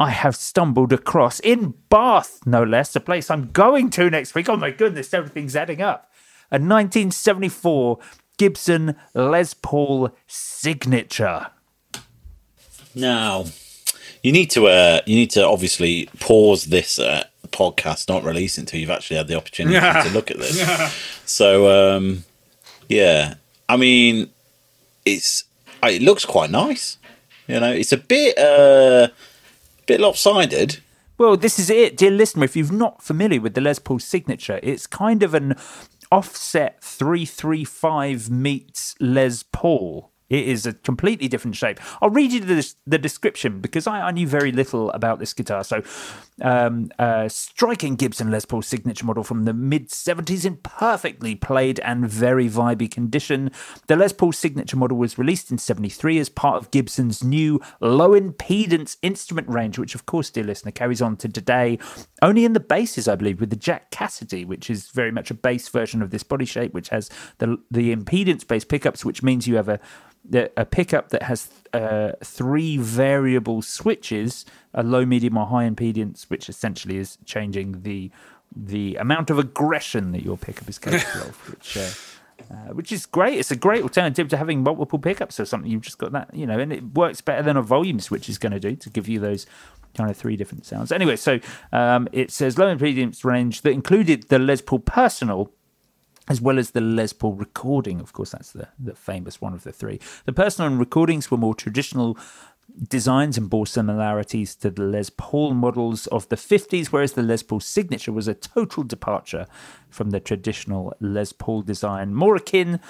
I 0.00 0.10
have 0.10 0.34
stumbled 0.34 0.92
across 0.92 1.38
in 1.40 1.74
Bath, 1.88 2.40
no 2.44 2.64
less, 2.64 2.96
a 2.96 3.00
place 3.00 3.30
I'm 3.30 3.52
going 3.52 3.90
to 3.90 4.10
next 4.10 4.34
week. 4.34 4.48
Oh 4.48 4.56
my 4.56 4.70
goodness, 4.70 5.14
everything's 5.14 5.54
adding 5.54 5.80
up. 5.80 6.10
A 6.50 6.58
1974 6.58 7.98
Gibson 8.36 8.96
Les 9.14 9.54
Paul 9.54 10.10
signature. 10.26 11.46
Now, 12.94 13.44
you 14.22 14.32
need 14.32 14.50
to 14.50 14.66
uh, 14.66 15.00
you 15.06 15.14
need 15.14 15.30
to 15.30 15.46
obviously 15.46 16.08
pause 16.18 16.64
this 16.66 16.98
uh, 16.98 17.24
podcast, 17.48 18.08
not 18.08 18.24
release 18.24 18.58
until 18.58 18.80
you've 18.80 18.90
actually 18.90 19.16
had 19.16 19.28
the 19.28 19.36
opportunity 19.36 19.78
to 19.78 20.10
look 20.14 20.30
at 20.30 20.38
this. 20.38 20.92
So, 21.24 21.96
um, 21.96 22.24
yeah, 22.88 23.34
I 23.68 23.76
mean, 23.76 24.30
it's 25.04 25.44
uh, 25.82 25.88
it 25.88 26.02
looks 26.02 26.24
quite 26.24 26.50
nice. 26.50 26.98
You 27.46 27.60
know, 27.60 27.72
it's 27.72 27.92
a 27.92 27.96
bit 27.96 28.38
uh, 28.38 29.08
bit 29.86 30.00
lopsided. 30.00 30.78
Well, 31.16 31.36
this 31.36 31.58
is 31.58 31.70
it, 31.70 31.96
dear 31.96 32.10
listener. 32.10 32.44
If 32.44 32.56
you're 32.56 32.72
not 32.72 33.02
familiar 33.02 33.40
with 33.40 33.54
the 33.54 33.60
Les 33.60 33.78
Paul 33.78 34.00
signature, 34.00 34.58
it's 34.62 34.86
kind 34.86 35.22
of 35.22 35.34
an 35.34 35.54
offset 36.10 36.82
335 36.82 38.30
meets 38.30 38.94
Les 38.98 39.44
Paul. 39.44 40.10
It 40.34 40.48
is 40.48 40.66
a 40.66 40.72
completely 40.72 41.28
different 41.28 41.54
shape. 41.54 41.78
I'll 42.02 42.10
read 42.10 42.32
you 42.32 42.40
the, 42.40 42.74
the 42.86 42.98
description 42.98 43.60
because 43.60 43.86
I, 43.86 44.08
I 44.08 44.10
knew 44.10 44.26
very 44.26 44.50
little 44.50 44.90
about 44.90 45.20
this 45.20 45.32
guitar. 45.32 45.62
So, 45.62 45.82
um, 46.42 46.90
uh, 46.98 47.28
striking 47.28 47.94
Gibson 47.94 48.32
Les 48.32 48.44
Paul 48.44 48.62
signature 48.62 49.06
model 49.06 49.22
from 49.22 49.44
the 49.44 49.54
mid 49.54 49.90
70s 49.90 50.44
in 50.44 50.56
perfectly 50.56 51.36
played 51.36 51.78
and 51.80 52.08
very 52.08 52.48
vibey 52.48 52.90
condition. 52.90 53.52
The 53.86 53.94
Les 53.94 54.12
Paul 54.12 54.32
signature 54.32 54.76
model 54.76 54.96
was 54.96 55.18
released 55.18 55.52
in 55.52 55.58
73 55.58 56.18
as 56.18 56.28
part 56.28 56.56
of 56.56 56.72
Gibson's 56.72 57.22
new 57.22 57.60
low 57.80 58.10
impedance 58.10 58.96
instrument 59.02 59.48
range, 59.48 59.78
which, 59.78 59.94
of 59.94 60.04
course, 60.04 60.30
dear 60.30 60.42
listener, 60.42 60.72
carries 60.72 61.00
on 61.00 61.16
to 61.18 61.28
today. 61.28 61.78
Only 62.22 62.44
in 62.44 62.54
the 62.54 62.60
basses, 62.60 63.06
I 63.06 63.14
believe, 63.14 63.38
with 63.38 63.50
the 63.50 63.56
Jack 63.56 63.92
Casady, 63.92 64.44
which 64.44 64.68
is 64.68 64.88
very 64.88 65.12
much 65.12 65.30
a 65.30 65.34
bass 65.34 65.68
version 65.68 66.02
of 66.02 66.10
this 66.10 66.24
body 66.24 66.44
shape, 66.44 66.74
which 66.74 66.88
has 66.88 67.08
the 67.38 67.58
the 67.70 67.94
impedance 67.94 68.46
based 68.46 68.68
pickups, 68.68 69.04
which 69.04 69.22
means 69.22 69.46
you 69.46 69.56
have 69.56 69.68
a 69.68 69.78
a 70.32 70.64
pickup 70.64 71.10
that 71.10 71.24
has 71.24 71.50
uh, 71.72 72.12
three 72.22 72.76
variable 72.76 73.62
switches, 73.62 74.46
a 74.72 74.82
low, 74.82 75.04
medium, 75.04 75.36
or 75.36 75.46
high 75.46 75.68
impedance, 75.68 76.24
which 76.24 76.48
essentially 76.48 76.96
is 76.96 77.18
changing 77.24 77.82
the 77.82 78.10
the 78.56 78.94
amount 78.96 79.30
of 79.30 79.38
aggression 79.38 80.12
that 80.12 80.22
your 80.22 80.36
pickup 80.36 80.68
is 80.68 80.78
capable 80.78 81.28
of, 81.28 81.48
which. 81.50 81.76
Uh, 81.76 81.90
uh, 82.50 82.74
which 82.74 82.90
is 82.90 83.06
great. 83.06 83.38
It's 83.38 83.52
a 83.52 83.56
great 83.56 83.82
alternative 83.84 84.28
to 84.28 84.36
having 84.36 84.62
multiple 84.62 84.98
pickups 84.98 85.38
or 85.38 85.44
something. 85.44 85.70
You've 85.70 85.82
just 85.82 85.98
got 85.98 86.12
that, 86.12 86.34
you 86.34 86.46
know, 86.46 86.58
and 86.58 86.72
it 86.72 86.82
works 86.92 87.20
better 87.20 87.42
than 87.42 87.56
a 87.56 87.62
volume 87.62 88.00
switch 88.00 88.28
is 88.28 88.38
going 88.38 88.52
to 88.52 88.60
do 88.60 88.74
to 88.74 88.90
give 88.90 89.08
you 89.08 89.20
those 89.20 89.46
kind 89.96 90.10
of 90.10 90.16
three 90.16 90.36
different 90.36 90.66
sounds. 90.66 90.92
Anyway, 90.92 91.16
so 91.16 91.38
um, 91.72 92.08
it 92.12 92.30
says 92.30 92.58
low 92.58 92.74
impedance 92.74 93.24
range 93.24 93.62
that 93.62 93.70
included 93.70 94.24
the 94.24 94.38
Les 94.38 94.60
Paul 94.60 94.80
Personal, 94.80 95.52
as 96.28 96.40
well 96.40 96.58
as 96.58 96.70
the 96.70 96.80
Les 96.80 97.12
Paul 97.12 97.34
recording. 97.34 98.00
Of 98.00 98.12
course, 98.12 98.30
that's 98.30 98.52
the, 98.52 98.68
the 98.78 98.94
famous 98.94 99.40
one 99.40 99.54
of 99.54 99.62
the 99.62 99.72
three. 99.72 100.00
The 100.24 100.32
personal 100.32 100.70
recordings 100.76 101.30
were 101.30 101.36
more 101.36 101.54
traditional 101.54 102.18
designs 102.88 103.36
and 103.38 103.50
bore 103.50 103.66
similarities 103.66 104.54
to 104.56 104.70
the 104.70 104.82
Les 104.82 105.10
Paul 105.10 105.54
models 105.54 106.06
of 106.08 106.28
the 106.28 106.36
50s, 106.36 106.86
whereas 106.86 107.12
the 107.12 107.22
Les 107.22 107.42
Paul 107.42 107.60
signature 107.60 108.12
was 108.12 108.26
a 108.26 108.34
total 108.34 108.82
departure 108.82 109.46
from 109.90 110.10
the 110.10 110.20
traditional 110.20 110.94
Les 111.00 111.32
Paul 111.32 111.62
design, 111.62 112.14
more 112.14 112.36
akin 112.36 112.80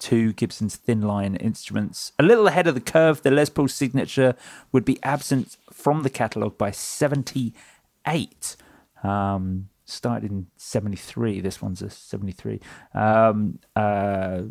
to 0.00 0.32
Gibson's 0.32 0.76
thin 0.76 1.02
line 1.02 1.36
instruments. 1.36 2.12
A 2.18 2.22
little 2.22 2.46
ahead 2.46 2.66
of 2.66 2.74
the 2.74 2.80
curve, 2.80 3.22
the 3.22 3.30
Les 3.30 3.48
Paul 3.48 3.68
signature 3.68 4.34
would 4.72 4.84
be 4.84 5.02
absent 5.02 5.56
from 5.72 6.02
the 6.02 6.10
catalogue 6.10 6.58
by 6.58 6.70
78. 6.70 8.56
Um, 9.02 9.68
started 9.84 10.30
in 10.30 10.46
73. 10.56 11.40
This 11.40 11.60
one's 11.60 11.82
a 11.82 11.90
73. 11.90 12.60
Um, 12.94 13.58
uh, 13.76 14.42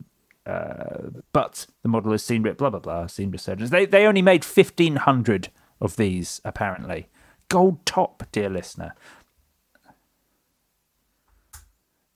uh, 0.46 1.10
but 1.32 1.68
the 1.84 1.90
model 1.90 2.12
has 2.12 2.24
seen 2.24 2.44
blah 2.44 2.54
blah 2.54 2.70
blah 2.70 3.08
seen 3.08 3.32
resurgence. 3.32 3.70
They 3.70 3.86
they 3.86 4.06
only 4.06 4.22
made 4.22 4.44
fifteen 4.44 4.98
hundred 4.98 5.50
of 5.80 5.96
these 5.96 6.42
apparently. 6.44 7.08
Gold 7.48 7.86
top, 7.86 8.24
dear 8.32 8.50
listener. 8.50 8.94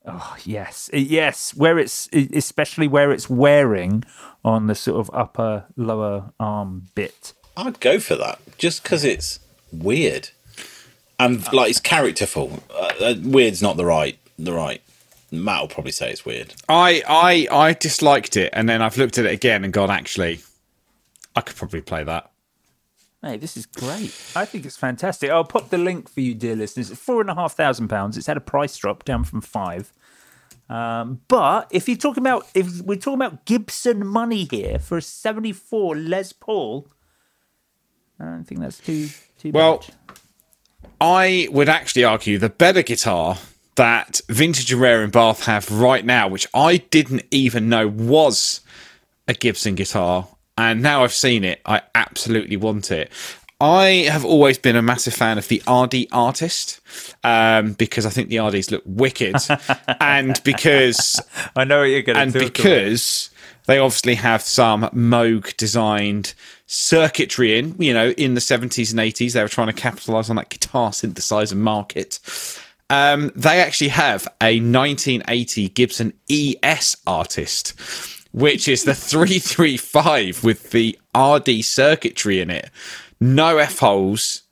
Oh 0.06 0.36
yes, 0.44 0.90
yes. 0.92 1.54
Where 1.56 1.80
it's 1.80 2.10
especially 2.14 2.88
where 2.88 3.12
it's 3.12 3.30
wearing 3.30 4.04
on 4.44 4.68
the 4.68 4.76
sort 4.76 5.00
of 5.00 5.10
upper 5.14 5.66
lower 5.78 6.34
arm 6.38 6.88
bit. 6.96 7.34
I'd 7.56 7.80
go 7.80 8.00
for 8.00 8.16
that 8.18 8.40
just 8.58 8.84
because 8.84 9.06
it's 9.06 9.40
weird 9.72 10.30
and 11.20 11.52
like 11.54 11.70
it's 11.70 11.80
characterful. 11.80 12.64
Uh, 12.70 12.92
uh, 13.02 13.16
weird's 13.24 13.62
not 13.62 13.78
the 13.78 13.86
right 13.86 14.18
the 14.40 14.54
right. 14.54 14.82
Matt 15.32 15.62
will 15.62 15.68
probably 15.68 15.92
say 15.92 16.12
it's 16.12 16.26
weird. 16.26 16.54
I 16.70 17.04
I 17.08 17.48
I 17.52 17.74
disliked 17.74 18.38
it, 18.38 18.50
and 18.54 18.70
then 18.70 18.82
I've 18.82 18.98
looked 18.98 19.18
at 19.18 19.26
it 19.26 19.32
again 19.34 19.64
and 19.64 19.74
gone, 19.74 19.92
actually, 19.92 20.40
I 21.36 21.42
could 21.42 21.56
probably 21.56 21.82
play 21.82 22.04
that. 22.04 22.32
Hey, 23.22 23.38
this 23.38 23.58
is 23.58 23.66
great. 23.66 24.14
I 24.36 24.46
think 24.46 24.66
it's 24.66 24.78
fantastic. 24.78 25.30
I'll 25.32 25.44
put 25.44 25.70
the 25.70 25.78
link 25.78 26.08
for 26.08 26.22
you, 26.22 26.34
dear 26.36 26.56
listeners. 26.56 26.92
It's 26.92 27.02
four 27.02 27.20
and 27.20 27.30
a 27.30 27.36
half 27.36 27.54
thousand 27.56 27.88
pounds. 27.90 28.16
It's 28.18 28.28
had 28.28 28.38
a 28.38 28.42
price 28.42 28.78
drop 28.78 29.04
down 29.04 29.24
from 29.24 29.42
five. 29.42 29.92
Um, 30.70 31.22
but 31.28 31.68
if 31.72 31.88
you're 31.88 31.98
talking 31.98 32.22
about 32.24 32.46
if 32.54 32.82
we're 32.82 32.98
talking 32.98 33.22
about 33.22 33.46
Gibson 33.46 34.06
money 34.06 34.48
here 34.50 34.80
for 34.80 34.98
a 34.98 35.02
'74 35.02 35.96
Les 35.98 36.32
Paul, 36.32 36.88
I 38.20 38.26
don't 38.26 38.44
think 38.44 38.62
that's 38.62 38.78
too 38.78 39.10
too 39.40 39.52
Well, 39.52 39.78
much. 39.78 39.92
I 41.00 41.48
would 41.52 41.70
actually 41.70 42.04
argue 42.04 42.38
the 42.38 42.50
better 42.50 42.82
guitar 42.82 43.38
that 43.76 44.22
Vintage 44.28 44.72
and 44.72 44.82
Rare 44.82 45.04
in 45.04 45.12
Bath 45.12 45.46
have 45.46 45.72
right 45.72 46.04
now, 46.04 46.28
which 46.28 46.48
I 46.54 46.78
didn't 46.78 47.24
even 47.32 47.70
know 47.70 47.88
was 47.88 48.62
a 49.28 49.34
Gibson 49.34 49.76
guitar, 49.76 50.28
and 50.58 50.82
now 50.82 51.04
I've 51.04 51.14
seen 51.14 51.44
it, 51.44 51.62
I 51.66 51.82
absolutely 51.94 52.58
want 52.58 52.92
it. 52.92 53.12
I 53.60 54.08
have 54.12 54.24
always 54.24 54.60
been 54.60 54.76
a 54.76 54.84
massive 54.84 55.16
fan 55.16 55.38
of 55.40 55.48
the 55.48 55.64
RD 55.68 56.08
artist 56.12 56.80
um, 57.24 57.74
because 57.74 58.06
I 58.06 58.10
think 58.10 58.30
the 58.30 58.40
RDs 58.40 58.70
look 58.72 58.84
wicked, 58.86 59.36
and 60.00 60.40
because 60.44 61.20
I 61.56 61.64
know 61.64 61.80
what 61.80 61.86
you're 61.86 62.04
going 62.04 62.16
to 62.16 62.22
and 62.22 62.34
because 62.34 63.30
they 63.68 63.78
obviously 63.78 64.16
have 64.16 64.42
some 64.42 64.84
Moog 64.84 65.56
designed 65.58 66.34
circuitry 66.66 67.60
in, 67.60 67.76
you 67.78 67.94
know, 67.94 68.10
in 68.12 68.34
the 68.34 68.42
70s 68.42 68.92
and 68.92 69.00
80s, 69.00 69.34
they 69.34 69.42
were 69.42 69.48
trying 69.48 69.68
to 69.68 69.74
capitalize 69.74 70.30
on 70.30 70.38
that 70.38 70.50
guitar 70.50 70.92
synthesizer 70.92 71.56
market. 71.56 72.20
Um, 72.90 73.32
they 73.36 73.60
actually 73.60 73.90
have 73.90 74.26
a 74.42 74.60
1980 74.62 75.70
Gibson 75.70 76.14
ES 76.30 76.96
artist, 77.06 77.74
which 78.32 78.70
is 78.70 78.86
the 78.86 78.96
335 78.96 80.44
with 80.44 80.72
the 80.72 80.98
RD 81.16 81.64
circuitry 81.66 82.40
in 82.40 82.50
it. 82.50 82.70
No 83.20 83.58
F 83.58 83.80
holes. 83.80 84.44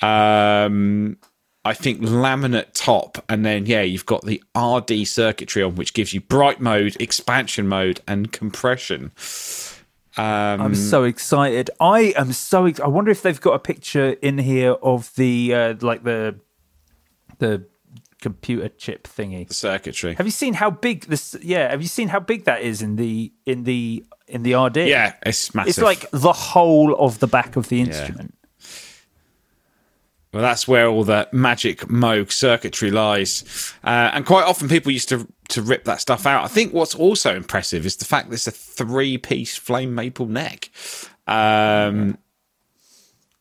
Um, 0.00 1.18
I 1.68 1.74
think 1.74 2.00
laminate 2.00 2.72
top, 2.72 3.22
and 3.28 3.44
then 3.44 3.66
yeah, 3.66 3.82
you've 3.82 4.06
got 4.06 4.24
the 4.24 4.42
RD 4.56 5.06
circuitry 5.06 5.62
on, 5.62 5.74
which 5.74 5.92
gives 5.92 6.14
you 6.14 6.22
bright 6.22 6.62
mode, 6.62 6.96
expansion 6.98 7.68
mode, 7.68 8.00
and 8.08 8.32
compression. 8.32 9.12
Um, 10.16 10.62
I'm 10.62 10.74
so 10.74 11.04
excited. 11.04 11.68
I 11.78 12.14
am 12.16 12.32
so. 12.32 12.64
Ex- 12.64 12.80
I 12.80 12.86
wonder 12.86 13.10
if 13.10 13.20
they've 13.20 13.38
got 13.38 13.52
a 13.52 13.58
picture 13.58 14.16
in 14.22 14.38
here 14.38 14.72
of 14.72 15.14
the 15.16 15.54
uh, 15.54 15.74
like 15.82 16.04
the 16.04 16.40
the 17.36 17.66
computer 18.22 18.70
chip 18.70 19.06
thingy. 19.06 19.46
the 19.46 19.52
circuitry. 19.52 20.14
Have 20.14 20.26
you 20.26 20.32
seen 20.32 20.54
how 20.54 20.70
big 20.70 21.04
this? 21.04 21.36
Yeah, 21.42 21.70
have 21.70 21.82
you 21.82 21.88
seen 21.88 22.08
how 22.08 22.20
big 22.20 22.46
that 22.46 22.62
is 22.62 22.80
in 22.80 22.96
the 22.96 23.30
in 23.44 23.64
the 23.64 24.06
in 24.26 24.42
the 24.42 24.54
RD? 24.54 24.78
Yeah, 24.78 25.16
it's 25.26 25.54
massive. 25.54 25.68
it's 25.68 25.78
like 25.78 26.10
the 26.12 26.32
whole 26.32 26.94
of 26.94 27.18
the 27.18 27.26
back 27.26 27.56
of 27.56 27.68
the 27.68 27.82
instrument. 27.82 28.37
Well, 30.32 30.42
that's 30.42 30.68
where 30.68 30.86
all 30.88 31.04
the 31.04 31.26
magic 31.32 31.80
Moog 31.88 32.30
circuitry 32.30 32.90
lies. 32.90 33.72
Uh, 33.82 34.10
and 34.12 34.26
quite 34.26 34.44
often 34.44 34.68
people 34.68 34.92
used 34.92 35.08
to 35.08 35.26
to 35.48 35.62
rip 35.62 35.84
that 35.84 36.00
stuff 36.00 36.26
out. 36.26 36.44
I 36.44 36.48
think 36.48 36.74
what's 36.74 36.94
also 36.94 37.34
impressive 37.34 37.86
is 37.86 37.96
the 37.96 38.04
fact 38.04 38.28
that 38.28 38.34
it's 38.34 38.46
a 38.46 38.50
three 38.50 39.16
piece 39.16 39.56
flame 39.56 39.94
maple 39.94 40.26
neck. 40.26 40.70
Um, 41.26 42.18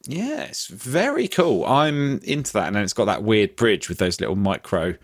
yeah, 0.04 0.44
it's 0.44 0.68
very 0.68 1.28
cool. 1.28 1.66
I'm 1.66 2.20
into 2.20 2.54
that. 2.54 2.68
And 2.68 2.76
then 2.78 2.84
it's 2.84 2.94
got 2.94 3.06
that 3.06 3.24
weird 3.24 3.58
bridge 3.58 3.90
with 3.90 3.98
those 3.98 4.22
little 4.22 4.38
micro 4.38 4.96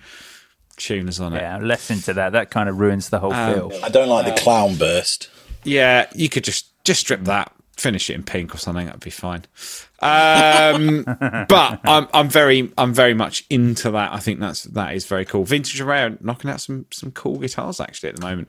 tuners 0.77 1.19
on 1.19 1.33
it. 1.33 1.41
Yeah, 1.41 1.57
I'm 1.57 1.65
less 1.67 1.91
into 1.91 2.13
that. 2.13 2.31
That 2.31 2.49
kind 2.51 2.69
of 2.69 2.79
ruins 2.79 3.09
the 3.09 3.19
whole 3.19 3.33
Um, 3.33 3.53
feel. 3.53 3.83
I 3.83 3.89
don't 3.89 4.07
like 4.07 4.25
the 4.33 4.41
clown 4.41 4.75
burst. 4.75 5.29
Yeah, 5.65 6.07
you 6.15 6.29
could 6.29 6.43
just 6.45 6.67
just 6.83 7.01
strip 7.01 7.23
that, 7.25 7.52
finish 7.83 8.09
it 8.09 8.13
in 8.13 8.23
pink 8.23 8.55
or 8.55 8.57
something. 8.57 8.85
That'd 8.85 9.01
be 9.01 9.09
fine. 9.09 9.43
Um, 9.99 11.03
but 11.49 11.79
I'm 11.83 12.07
I'm 12.13 12.29
very 12.29 12.71
I'm 12.77 12.93
very 12.93 13.13
much 13.13 13.45
into 13.49 13.91
that. 13.91 14.13
I 14.13 14.19
think 14.19 14.39
that's 14.39 14.63
that 14.63 14.95
is 14.95 15.05
very 15.05 15.25
cool. 15.25 15.43
Vintage 15.43 15.79
and 15.79 15.89
Rare 15.89 16.17
knocking 16.21 16.49
out 16.49 16.61
some 16.61 16.85
some 16.91 17.11
cool 17.11 17.37
guitars 17.37 17.79
actually 17.79 18.09
at 18.09 18.15
the 18.15 18.21
moment. 18.25 18.47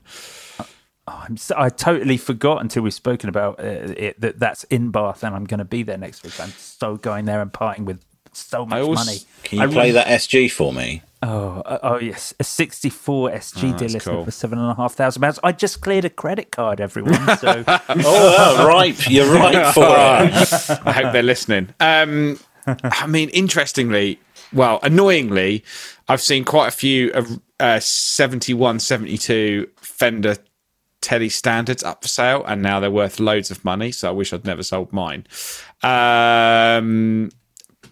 I'm 1.07 1.37
so, 1.37 1.53
I 1.55 1.69
totally 1.69 2.17
forgot 2.17 2.61
until 2.61 2.81
we've 2.81 2.93
spoken 2.93 3.29
about 3.29 3.59
uh, 3.59 3.93
it 3.95 4.19
that 4.21 4.39
that's 4.39 4.63
in 4.65 4.89
Bath 4.89 5.23
and 5.23 5.35
I'm 5.35 5.45
going 5.45 5.59
to 5.59 5.65
be 5.65 5.83
there 5.83 5.97
next 5.99 6.23
week. 6.23 6.39
I'm 6.39 6.49
so 6.49 6.95
going 6.95 7.25
there 7.25 7.41
and 7.41 7.53
parting 7.53 7.85
with 7.85 8.03
so 8.33 8.65
much 8.65 8.81
also- 8.81 9.05
money. 9.05 9.17
Can 9.43 9.59
you 9.59 9.63
I 9.65 9.67
play 9.67 9.75
really- 9.75 9.91
that 9.93 10.07
SG 10.07 10.49
for 10.51 10.73
me? 10.73 11.03
Oh, 11.27 11.61
uh, 11.65 11.79
oh 11.81 11.97
yes, 11.99 12.33
a 12.39 12.43
64 12.43 13.31
SG 13.31 13.73
Oh, 13.73 13.77
dear 13.77 13.89
listener 13.89 14.13
cool. 14.13 14.25
for 14.25 14.31
seven 14.31 14.59
and 14.59 14.69
a 14.69 14.75
half 14.75 14.93
thousand 14.93 15.21
pounds. 15.23 15.39
I 15.43 15.53
just 15.53 15.81
cleared 15.81 16.05
a 16.05 16.09
credit 16.09 16.51
card, 16.51 16.79
everyone. 16.79 17.13
So 17.39 17.63
Oh, 17.67 18.67
ripe. 18.67 19.09
You're 19.09 19.33
right 19.33 19.73
for 19.73 19.85
it. 19.85 20.79
I 20.85 20.91
hope 20.91 21.13
they're 21.13 21.23
listening. 21.23 21.69
Um, 21.79 22.39
I 22.67 23.07
mean, 23.07 23.29
interestingly, 23.29 24.19
well, 24.53 24.79
annoyingly, 24.83 25.63
I've 26.07 26.21
seen 26.21 26.43
quite 26.45 26.67
a 26.67 26.71
few 26.71 27.11
of 27.13 27.39
uh, 27.59 27.79
71, 27.79 28.79
72 28.79 29.67
Fender 29.77 30.35
Tele 31.01 31.29
standards 31.29 31.83
up 31.83 32.01
for 32.03 32.07
sale, 32.07 32.43
and 32.45 32.61
now 32.61 32.79
they're 32.79 32.91
worth 32.91 33.19
loads 33.19 33.49
of 33.51 33.63
money. 33.65 33.91
So 33.91 34.09
I 34.09 34.11
wish 34.11 34.31
I'd 34.33 34.45
never 34.45 34.63
sold 34.63 34.91
mine. 34.93 35.25
Um, 35.81 37.31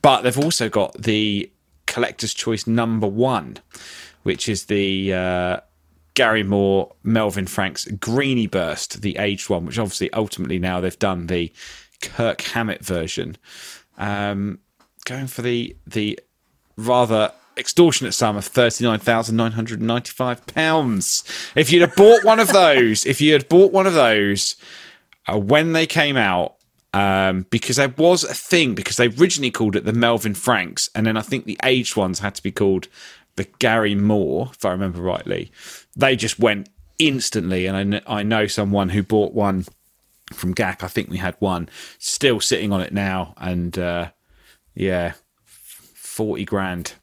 but 0.01 0.21
they've 0.21 0.39
also 0.39 0.69
got 0.69 0.93
the 1.01 1.49
collector's 1.93 2.33
choice 2.33 2.65
number 2.65 3.05
one, 3.05 3.57
which 4.23 4.49
is 4.49 4.65
the 4.65 5.13
uh, 5.13 5.59
Gary 6.15 6.41
Moore, 6.41 6.91
Melvyn 7.03 7.47
Franks 7.47 7.85
Greeny 7.85 8.47
Burst, 8.47 9.03
the 9.03 9.15
aged 9.17 9.47
one, 9.47 9.67
which 9.67 9.77
obviously 9.77 10.11
ultimately 10.11 10.57
now 10.57 10.81
they've 10.81 10.97
done 10.97 11.27
the 11.27 11.53
Kirk 12.01 12.41
Hammett 12.41 12.83
version. 12.83 13.37
Um, 13.99 14.57
going 15.05 15.27
for 15.27 15.43
the 15.43 15.75
the 15.85 16.19
rather 16.77 17.31
extortionate 17.57 18.15
sum 18.15 18.37
of 18.37 18.45
thirty 18.45 18.83
nine 18.83 18.99
thousand 18.99 19.35
nine 19.35 19.51
hundred 19.51 19.77
and 19.79 19.87
ninety 19.87 20.11
five 20.11 20.43
pounds. 20.47 21.23
If 21.55 21.71
you'd 21.71 21.81
have 21.81 21.95
bought 21.95 22.23
one 22.23 22.39
of 22.39 22.47
those, 22.47 23.05
if 23.05 23.21
you 23.21 23.33
had 23.33 23.47
bought 23.49 23.71
one 23.71 23.85
of 23.85 23.93
those 23.93 24.55
uh, 25.27 25.37
when 25.37 25.73
they 25.73 25.85
came 25.85 26.17
out, 26.17 26.55
um, 26.93 27.45
because 27.49 27.77
there 27.77 27.93
was 27.97 28.23
a 28.23 28.33
thing 28.33 28.75
because 28.75 28.97
they 28.97 29.07
originally 29.07 29.51
called 29.51 29.75
it 29.75 29.85
the 29.85 29.93
Melvyn 29.93 30.35
Franks, 30.35 30.89
and 30.93 31.05
then 31.05 31.17
I 31.17 31.21
think 31.21 31.45
the 31.45 31.59
aged 31.63 31.95
ones 31.95 32.19
had 32.19 32.35
to 32.35 32.43
be 32.43 32.51
called 32.51 32.87
the 33.35 33.45
Gary 33.59 33.95
Moore, 33.95 34.49
if 34.53 34.63
I 34.63 34.71
remember 34.71 35.01
rightly. 35.01 35.51
They 35.95 36.15
just 36.15 36.39
went 36.39 36.69
instantly, 36.99 37.65
and 37.65 37.75
I, 37.75 37.83
kn- 37.83 38.03
I 38.05 38.23
know 38.23 38.47
someone 38.47 38.89
who 38.89 39.01
bought 39.01 39.33
one 39.33 39.65
from 40.31 40.53
GAC. 40.53 40.83
I 40.83 40.87
think 40.87 41.09
we 41.09 41.17
had 41.17 41.35
one 41.39 41.69
still 41.97 42.39
sitting 42.39 42.71
on 42.71 42.81
it 42.81 42.93
now, 42.93 43.33
and 43.37 43.77
uh, 43.77 44.11
yeah, 44.75 45.13
forty 45.45 46.45
grand. 46.45 46.93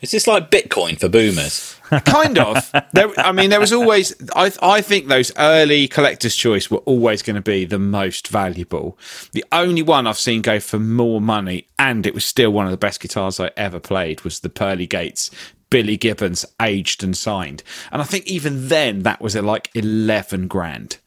Is 0.00 0.10
this 0.10 0.26
like 0.26 0.50
Bitcoin 0.50 0.98
for 0.98 1.08
boomers? 1.08 1.76
kind 2.04 2.38
of. 2.38 2.70
There, 2.92 3.08
I 3.18 3.32
mean, 3.32 3.50
there 3.50 3.60
was 3.60 3.72
always. 3.72 4.14
I 4.36 4.52
I 4.62 4.80
think 4.80 5.08
those 5.08 5.32
early 5.38 5.88
collector's 5.88 6.36
choice 6.36 6.70
were 6.70 6.78
always 6.78 7.22
going 7.22 7.36
to 7.36 7.42
be 7.42 7.64
the 7.64 7.78
most 7.78 8.28
valuable. 8.28 8.98
The 9.32 9.44
only 9.52 9.82
one 9.82 10.06
I've 10.06 10.18
seen 10.18 10.42
go 10.42 10.60
for 10.60 10.78
more 10.78 11.20
money, 11.20 11.66
and 11.78 12.06
it 12.06 12.14
was 12.14 12.24
still 12.24 12.50
one 12.50 12.66
of 12.66 12.70
the 12.70 12.76
best 12.76 13.00
guitars 13.00 13.40
I 13.40 13.50
ever 13.56 13.80
played, 13.80 14.22
was 14.22 14.40
the 14.40 14.50
Pearly 14.50 14.86
Gates. 14.86 15.30
Billy 15.70 15.96
Gibbons, 15.96 16.44
aged 16.60 17.04
and 17.04 17.16
signed, 17.16 17.62
and 17.92 18.02
I 18.02 18.04
think 18.04 18.26
even 18.26 18.68
then 18.68 19.04
that 19.04 19.20
was 19.20 19.36
at 19.36 19.44
like 19.44 19.70
eleven 19.74 20.48
grand. 20.48 20.98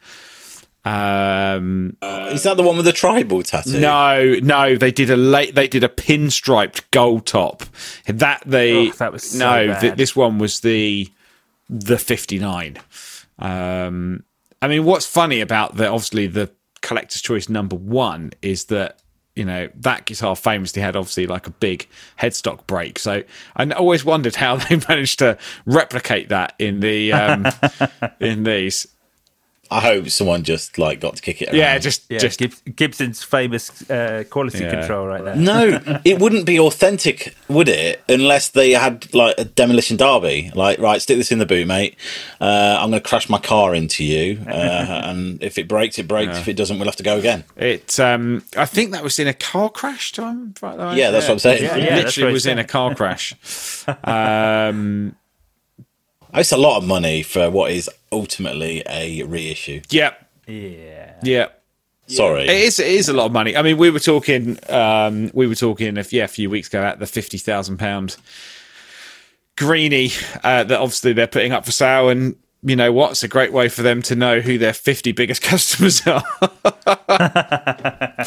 Um, 0.85 1.95
Is 2.03 2.43
that 2.43 2.57
the 2.57 2.63
one 2.63 2.75
with 2.75 2.85
the 2.85 2.91
tribal 2.91 3.41
tattoo? 3.43 3.79
no, 3.79 4.35
no, 4.41 4.75
they 4.75 4.91
did 4.91 5.09
a 5.09 5.15
late. 5.17 5.55
They 5.55 5.67
did 5.67 5.83
a 5.83 5.89
pinstriped 5.89 6.81
gold 6.91 7.25
top. 7.25 7.63
That 8.07 8.43
they 8.45 8.89
Oh, 8.89 8.91
that 8.93 9.13
was 9.13 9.23
so 9.23 9.37
no. 9.39 9.67
bad. 9.73 9.79
th- 9.81 9.95
this 9.95 10.15
one 10.15 10.39
was 10.39 10.59
the 10.59 11.09
the 11.69 11.97
fifty 11.97 12.37
nine. 12.39 12.77
Um, 13.39 14.23
I 14.61 14.67
mean, 14.67 14.83
what's 14.83 15.05
funny 15.05 15.41
about 15.41 15.77
the 15.77 15.87
obviously 15.87 16.27
the 16.27 16.51
collector's 16.81 17.21
choice 17.21 17.47
number 17.47 17.75
one 17.77 18.31
is 18.41 18.65
that 18.65 18.99
you 19.35 19.45
know 19.45 19.69
that 19.75 20.05
guitar 20.05 20.35
famously 20.35 20.81
had 20.81 20.95
obviously 20.95 21.25
like 21.27 21.47
a 21.47 21.51
big 21.51 21.87
headstock 22.19 22.67
break. 22.67 22.99
So 22.99 23.23
I 23.55 23.69
always 23.71 24.03
wondered 24.03 24.35
how 24.35 24.55
they 24.69 24.79
managed 24.89 25.19
to 25.19 25.37
replicate 25.65 26.29
that 26.29 26.55
in 26.59 26.81
the 26.81 27.13
um, 27.13 27.47
in 28.19 28.43
these. 28.43 28.85
I 29.71 29.79
hope 29.79 30.09
someone 30.09 30.43
just 30.43 30.77
like 30.77 30.99
got 30.99 31.15
to 31.15 31.21
kick 31.21 31.41
it 31.41 31.47
around. 31.49 31.57
Yeah, 31.57 31.79
just 31.79 32.03
yeah, 32.09 32.19
just 32.19 32.39
Gibson's 32.75 33.23
famous 33.23 33.89
uh, 33.89 34.23
quality 34.29 34.59
Yeah. 34.59 34.69
control 34.71 35.07
right 35.07 35.23
there. 35.23 35.35
No, 35.35 35.79
it 36.05 36.19
wouldn't 36.19 36.45
be 36.45 36.59
authentic, 36.59 37.33
would 37.47 37.69
it? 37.69 38.03
Unless 38.07 38.49
they 38.49 38.71
had 38.71 39.11
like 39.15 39.35
a 39.37 39.45
demolition 39.45 39.97
derby. 39.97 40.51
Like, 40.53 40.77
right, 40.79 41.01
stick 41.01 41.17
this 41.17 41.31
in 41.31 41.39
the 41.39 41.45
boot, 41.45 41.65
mate. 41.65 41.95
Uh, 42.39 42.77
I'm 42.79 42.91
going 42.91 43.01
to 43.01 43.09
crash 43.09 43.29
my 43.29 43.39
car 43.39 43.73
into 43.73 44.03
you, 44.03 44.43
uh, 44.47 44.51
and 45.05 45.41
if 45.41 45.57
it 45.57 45.67
breaks, 45.67 45.97
it 45.97 46.07
breaks. 46.07 46.37
If 46.37 46.47
it 46.49 46.53
doesn't, 46.55 46.77
we'll 46.77 46.85
have 46.87 46.97
to 46.97 47.03
go 47.03 47.17
again. 47.17 47.43
It, 47.55 47.99
um, 47.99 48.43
I 48.55 48.65
think 48.65 48.91
that 48.91 49.03
was 49.03 49.17
in 49.17 49.27
a 49.27 49.33
car 49.33 49.69
crash. 49.69 50.11
Time. 50.11 50.53
Right? 50.61 50.97
Yeah, 50.97 51.09
that's 51.11 51.25
what 51.27 51.33
I'm 51.33 51.39
saying. 51.39 51.63
Yeah, 51.63 51.77
yeah, 51.77 51.95
literally 51.95 52.33
was 52.33 52.43
he 52.43 52.51
in 52.51 52.59
a 52.59 52.63
car 52.63 52.93
crash. 52.93 53.33
um, 54.03 55.15
It's 56.35 56.51
a 56.51 56.57
lot 56.57 56.77
of 56.77 56.85
money 56.87 57.23
for 57.23 57.49
what 57.49 57.71
is 57.71 57.89
ultimately 58.11 58.83
a 58.89 59.23
reissue. 59.23 59.81
yeah, 59.89 60.13
Yeah. 60.47 61.13
yeah. 61.23 61.47
Sorry, 62.07 62.43
It 62.43 62.49
is. 62.49 62.79
It 62.79 62.87
is 62.87 63.07
a 63.07 63.13
lot 63.13 63.27
of 63.27 63.31
money. 63.31 63.55
I 63.55 63.61
mean, 63.61 63.77
we 63.77 63.89
were 63.89 63.99
talking. 63.99 64.57
Um, 64.69 65.31
we 65.33 65.47
were 65.47 65.55
talking. 65.55 65.95
If 65.95 66.11
yeah, 66.11 66.25
a 66.25 66.27
few 66.27 66.49
weeks 66.49 66.67
ago 66.67 66.83
at 66.83 66.99
the 66.99 67.07
fifty 67.07 67.37
thousand 67.37 67.77
pound 67.77 68.17
greenie 69.55 70.11
uh, 70.43 70.63
that 70.65 70.79
obviously 70.79 71.13
they're 71.13 71.27
putting 71.27 71.53
up 71.53 71.63
for 71.63 71.71
sale. 71.71 72.09
And 72.09 72.35
you 72.61 72.75
know 72.75 72.91
what? 72.91 73.11
It's 73.11 73.23
a 73.23 73.27
great 73.29 73.53
way 73.53 73.69
for 73.69 73.83
them 73.83 74.01
to 74.03 74.15
know 74.15 74.39
who 74.41 74.57
their 74.57 74.73
50 74.73 75.11
biggest 75.13 75.41
customers 75.51 76.05
are. 76.07 76.23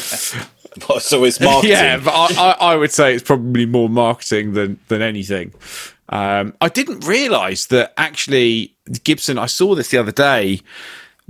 so 0.99 1.23
it's 1.23 1.39
marketing. 1.39 1.71
yeah, 1.71 1.97
but 1.97 2.11
I, 2.13 2.27
I, 2.37 2.51
I 2.71 2.75
would 2.75 2.91
say 2.91 3.13
it's 3.13 3.23
probably 3.23 3.65
more 3.65 3.89
marketing 3.89 4.53
than 4.53 4.79
than 4.87 5.01
anything. 5.01 5.53
Um, 6.09 6.55
I 6.61 6.69
didn't 6.69 7.05
realise 7.05 7.65
that 7.67 7.93
actually 7.97 8.75
Gibson. 9.03 9.37
I 9.37 9.47
saw 9.47 9.75
this 9.75 9.89
the 9.89 9.97
other 9.97 10.11
day 10.11 10.61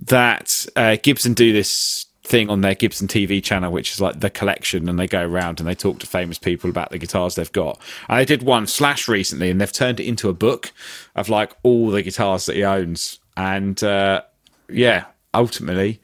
that 0.05 0.67
uh, 0.75 0.97
Gibson 1.01 1.33
do 1.33 1.53
this 1.53 2.05
thing 2.23 2.49
on 2.49 2.61
their 2.61 2.75
Gibson 2.75 3.07
TV 3.07 3.43
channel, 3.43 3.71
which 3.71 3.91
is 3.91 4.01
like 4.01 4.19
the 4.19 4.29
collection, 4.29 4.87
and 4.89 4.99
they 4.99 5.07
go 5.07 5.25
around 5.25 5.59
and 5.59 5.67
they 5.67 5.73
talk 5.73 5.99
to 5.99 6.07
famous 6.07 6.37
people 6.37 6.69
about 6.69 6.91
the 6.91 6.97
guitars 6.97 7.35
they've 7.35 7.51
got. 7.51 7.79
And 8.07 8.19
they 8.19 8.25
did 8.25 8.43
one 8.43 8.67
Slash 8.67 9.07
recently, 9.07 9.49
and 9.49 9.59
they've 9.59 9.71
turned 9.71 9.99
it 9.99 10.05
into 10.05 10.29
a 10.29 10.33
book 10.33 10.71
of 11.15 11.29
like 11.29 11.53
all 11.63 11.89
the 11.89 12.03
guitars 12.03 12.45
that 12.45 12.55
he 12.55 12.63
owns. 12.63 13.19
And 13.35 13.81
uh, 13.83 14.21
yeah, 14.69 15.05
ultimately, 15.33 16.01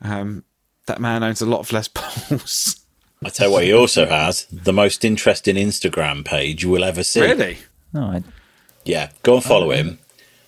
um, 0.00 0.44
that 0.86 1.00
man 1.00 1.22
owns 1.22 1.40
a 1.40 1.46
lot 1.46 1.60
of 1.60 1.72
Les 1.72 1.88
Pauls. 1.88 2.84
I 3.24 3.30
tell 3.30 3.48
you 3.48 3.52
what, 3.52 3.64
he 3.64 3.72
also 3.72 4.06
has 4.06 4.46
the 4.46 4.72
most 4.72 5.04
interesting 5.04 5.56
Instagram 5.56 6.24
page 6.24 6.62
you 6.62 6.70
will 6.70 6.84
ever 6.84 7.02
see. 7.02 7.20
really? 7.20 7.58
No, 7.92 8.02
I, 8.02 8.22
Yeah, 8.84 9.10
go 9.22 9.36
and 9.36 9.44
follow 9.44 9.70
him. 9.70 9.98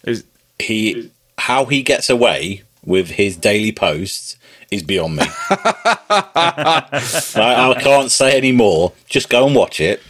Is 0.04 0.24
He, 0.58 1.10
how 1.38 1.64
he 1.64 1.82
gets 1.82 2.10
away 2.10 2.62
with 2.84 3.10
his 3.12 3.36
daily 3.36 3.72
posts 3.72 4.36
is 4.70 4.82
beyond 4.82 5.16
me. 5.16 5.24
I, 5.50 6.84
I 7.36 7.80
can't 7.82 8.10
say 8.10 8.36
any 8.36 8.52
more. 8.52 8.92
Just 9.08 9.28
go 9.28 9.46
and 9.46 9.54
watch 9.54 9.80
it. 9.80 10.02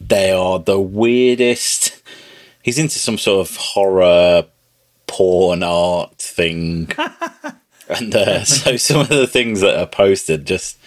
They 0.00 0.30
are 0.32 0.58
the 0.58 0.80
weirdest. 0.80 2.00
He's 2.62 2.78
into 2.78 2.98
some 2.98 3.18
sort 3.18 3.48
of 3.48 3.56
horror 3.56 4.46
porn 5.06 5.62
art 5.62 6.16
thing. 6.18 6.90
and 7.88 8.14
uh, 8.14 8.44
so 8.44 8.76
some 8.76 9.00
of 9.00 9.08
the 9.08 9.26
things 9.26 9.60
that 9.60 9.78
are 9.78 9.86
posted 9.86 10.46
just, 10.46 10.78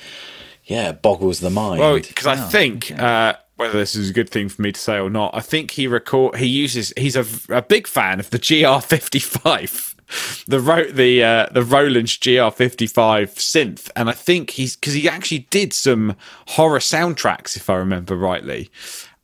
yeah, 0.65 0.91
boggles 0.91 1.39
the 1.39 1.49
mind. 1.49 1.79
Well, 1.81 1.99
because 1.99 2.27
I 2.27 2.35
think 2.35 2.91
uh, 2.97 3.35
whether 3.57 3.77
this 3.77 3.95
is 3.95 4.09
a 4.09 4.13
good 4.13 4.29
thing 4.29 4.49
for 4.49 4.61
me 4.61 4.71
to 4.71 4.79
say 4.79 4.97
or 4.99 5.09
not, 5.09 5.35
I 5.35 5.41
think 5.41 5.71
he 5.71 5.87
record 5.87 6.37
he 6.37 6.47
uses 6.47 6.93
he's 6.97 7.15
a, 7.15 7.25
a 7.49 7.61
big 7.61 7.87
fan 7.87 8.19
of 8.19 8.29
the 8.29 8.39
GR55, 8.39 10.45
the 10.45 10.59
Ro- 10.59 10.91
the 10.91 11.23
uh, 11.23 11.47
the 11.51 11.63
Roland's 11.63 12.17
GR55 12.17 13.35
synth, 13.35 13.89
and 13.95 14.09
I 14.09 14.13
think 14.13 14.51
he's 14.51 14.75
because 14.75 14.93
he 14.93 15.07
actually 15.09 15.47
did 15.49 15.73
some 15.73 16.15
horror 16.49 16.79
soundtracks, 16.79 17.55
if 17.55 17.69
I 17.69 17.75
remember 17.75 18.15
rightly, 18.17 18.69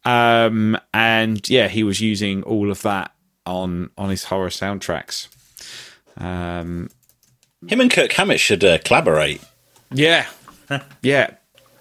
um, 0.06 0.78
and 0.94 1.48
yeah, 1.50 1.68
he 1.68 1.84
was 1.84 2.00
using 2.02 2.44
all 2.44 2.72
of 2.72 2.82
that 2.84 3.14
on 3.46 3.90
on 3.98 4.10
his 4.10 4.26
horror 4.26 4.50
soundtracks. 4.50 5.28
Um, 6.18 6.90
Him 7.68 7.82
and 7.82 7.92
Kirk 7.92 8.12
Hammett 8.14 8.40
should 8.40 8.64
uh, 8.64 8.78
collaborate. 8.80 9.42
yeah, 9.92 10.28
yeah, 11.02 11.32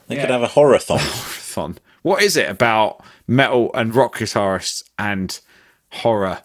They 0.07 0.16
could 0.16 0.30
have 0.30 0.42
a 0.42 0.46
horror-thon. 0.48 0.98
fun. 0.98 1.78
What 2.03 2.22
is 2.22 2.36
it 2.36 2.48
about 2.48 3.03
metal 3.26 3.70
and 3.74 3.94
rock 3.94 4.16
guitarists 4.16 4.82
and 4.98 5.38
horror? 5.90 6.42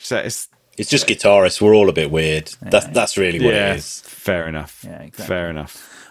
So 0.00 0.18
it's 0.18 0.48
It's 0.78 0.90
just 0.90 1.06
guitarists. 1.08 1.60
We're 1.60 1.74
all 1.74 1.88
a 1.88 1.92
bit 1.92 2.10
weird. 2.10 2.52
That's 2.62 2.86
that's 2.86 3.16
really 3.16 3.40
what 3.44 3.54
yeah, 3.54 3.72
it 3.72 3.78
is. 3.78 4.00
fair 4.02 4.46
enough. 4.46 4.84
Yeah, 4.84 5.02
exactly. 5.02 5.26
Fair 5.26 5.50
enough. 5.50 6.05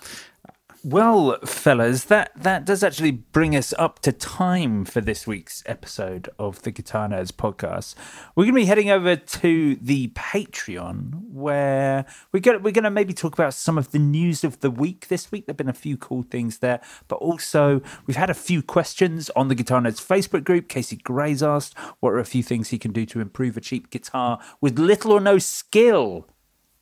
Well, 0.87 1.39
fellas, 1.43 2.03
that, 2.03 2.31
that 2.35 2.63
does 2.63 2.83
actually 2.83 3.09
bring 3.09 3.55
us 3.55 3.73
up 3.79 4.01
to 4.01 4.11
time 4.11 4.85
for 4.85 5.01
this 5.01 5.25
week's 5.25 5.63
episode 5.65 6.29
of 6.37 6.61
the 6.61 6.69
Guitar 6.69 7.07
Nerds 7.07 7.31
podcast. 7.31 7.95
We're 8.35 8.43
going 8.43 8.53
to 8.53 8.61
be 8.61 8.65
heading 8.65 8.91
over 8.91 9.15
to 9.15 9.75
the 9.77 10.09
Patreon, 10.09 11.31
where 11.31 12.05
we're 12.31 12.39
going 12.39 12.61
we're 12.61 12.69
going 12.69 12.83
to 12.83 12.91
maybe 12.91 13.15
talk 13.15 13.33
about 13.33 13.55
some 13.55 13.79
of 13.79 13.93
the 13.93 13.97
news 13.97 14.43
of 14.43 14.59
the 14.59 14.69
week 14.69 15.07
this 15.07 15.31
week. 15.31 15.47
There've 15.47 15.57
been 15.57 15.67
a 15.67 15.73
few 15.73 15.97
cool 15.97 16.21
things 16.21 16.59
there, 16.59 16.81
but 17.07 17.15
also 17.15 17.81
we've 18.05 18.15
had 18.15 18.29
a 18.29 18.35
few 18.35 18.61
questions 18.61 19.31
on 19.35 19.47
the 19.47 19.55
Guitar 19.55 19.81
Nerds 19.81 20.05
Facebook 20.05 20.43
group. 20.43 20.69
Casey 20.69 20.97
Gray's 20.97 21.41
asked, 21.41 21.75
"What 21.99 22.11
are 22.11 22.19
a 22.19 22.25
few 22.25 22.43
things 22.43 22.69
he 22.69 22.77
can 22.77 22.91
do 22.91 23.07
to 23.07 23.21
improve 23.21 23.57
a 23.57 23.61
cheap 23.61 23.89
guitar 23.89 24.39
with 24.61 24.77
little 24.77 25.13
or 25.13 25.19
no 25.19 25.39
skill?" 25.39 26.27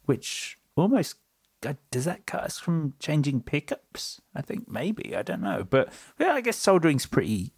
Which 0.03 0.57
almost 0.75 1.15
does 1.91 2.05
that 2.05 2.25
cut 2.25 2.43
us 2.43 2.59
from 2.59 2.93
changing 2.99 3.41
pickups? 3.41 4.21
I 4.35 4.41
think 4.41 4.69
maybe 4.69 5.15
I 5.15 5.21
don't 5.21 5.41
know, 5.41 5.65
but 5.67 5.91
yeah, 6.19 6.33
I 6.33 6.41
guess 6.41 6.57
soldering's 6.57 7.05
pretty 7.05 7.53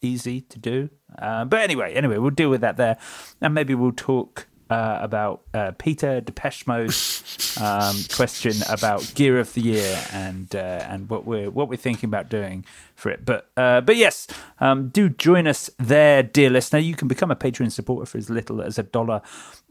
easy 0.00 0.40
to 0.42 0.58
do. 0.58 0.90
Uh, 1.18 1.44
but 1.44 1.60
anyway, 1.60 1.94
anyway, 1.94 2.18
we'll 2.18 2.30
deal 2.30 2.50
with 2.50 2.60
that 2.60 2.76
there, 2.76 2.96
and 3.40 3.54
maybe 3.54 3.74
we'll 3.74 3.92
talk 3.92 4.46
uh, 4.70 4.98
about 5.00 5.42
uh, 5.52 5.72
Peter 5.78 6.20
Depeche 6.20 6.66
Mode's 6.66 7.58
um, 7.60 7.96
question 8.14 8.54
about 8.68 9.12
Gear 9.14 9.38
of 9.38 9.52
the 9.54 9.60
Year 9.60 10.04
and 10.12 10.54
uh, 10.54 10.86
and 10.88 11.08
what 11.08 11.26
we're 11.26 11.50
what 11.50 11.68
we're 11.68 11.76
thinking 11.76 12.08
about 12.08 12.28
doing 12.28 12.64
for 12.94 13.10
it. 13.10 13.24
But 13.24 13.50
uh, 13.56 13.82
but 13.82 13.96
yes, 13.96 14.26
um, 14.60 14.88
do 14.88 15.08
join 15.08 15.46
us 15.46 15.70
there, 15.78 16.22
dear 16.22 16.50
listener. 16.50 16.78
You 16.78 16.94
can 16.94 17.08
become 17.08 17.30
a 17.30 17.36
Patreon 17.36 17.72
supporter 17.72 18.06
for 18.06 18.18
as 18.18 18.30
little 18.30 18.62
as 18.62 18.78
a 18.78 18.82
dollar 18.82 19.20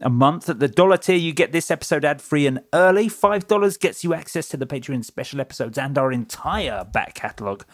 a 0.00 0.10
month. 0.10 0.48
At 0.48 0.60
the 0.60 0.68
dollar 0.68 0.96
tier, 0.96 1.16
you 1.16 1.32
get 1.32 1.52
this 1.52 1.70
episode 1.70 2.04
ad 2.04 2.22
free 2.22 2.46
and 2.46 2.60
early. 2.72 3.08
Five 3.08 3.48
dollars 3.48 3.76
gets 3.76 4.04
you 4.04 4.14
access 4.14 4.48
to 4.48 4.56
the 4.56 4.66
Patreon 4.66 5.04
special 5.04 5.40
episodes 5.40 5.76
and 5.78 5.98
our 5.98 6.12
entire 6.12 6.84
back 6.84 7.14
catalogue. 7.14 7.64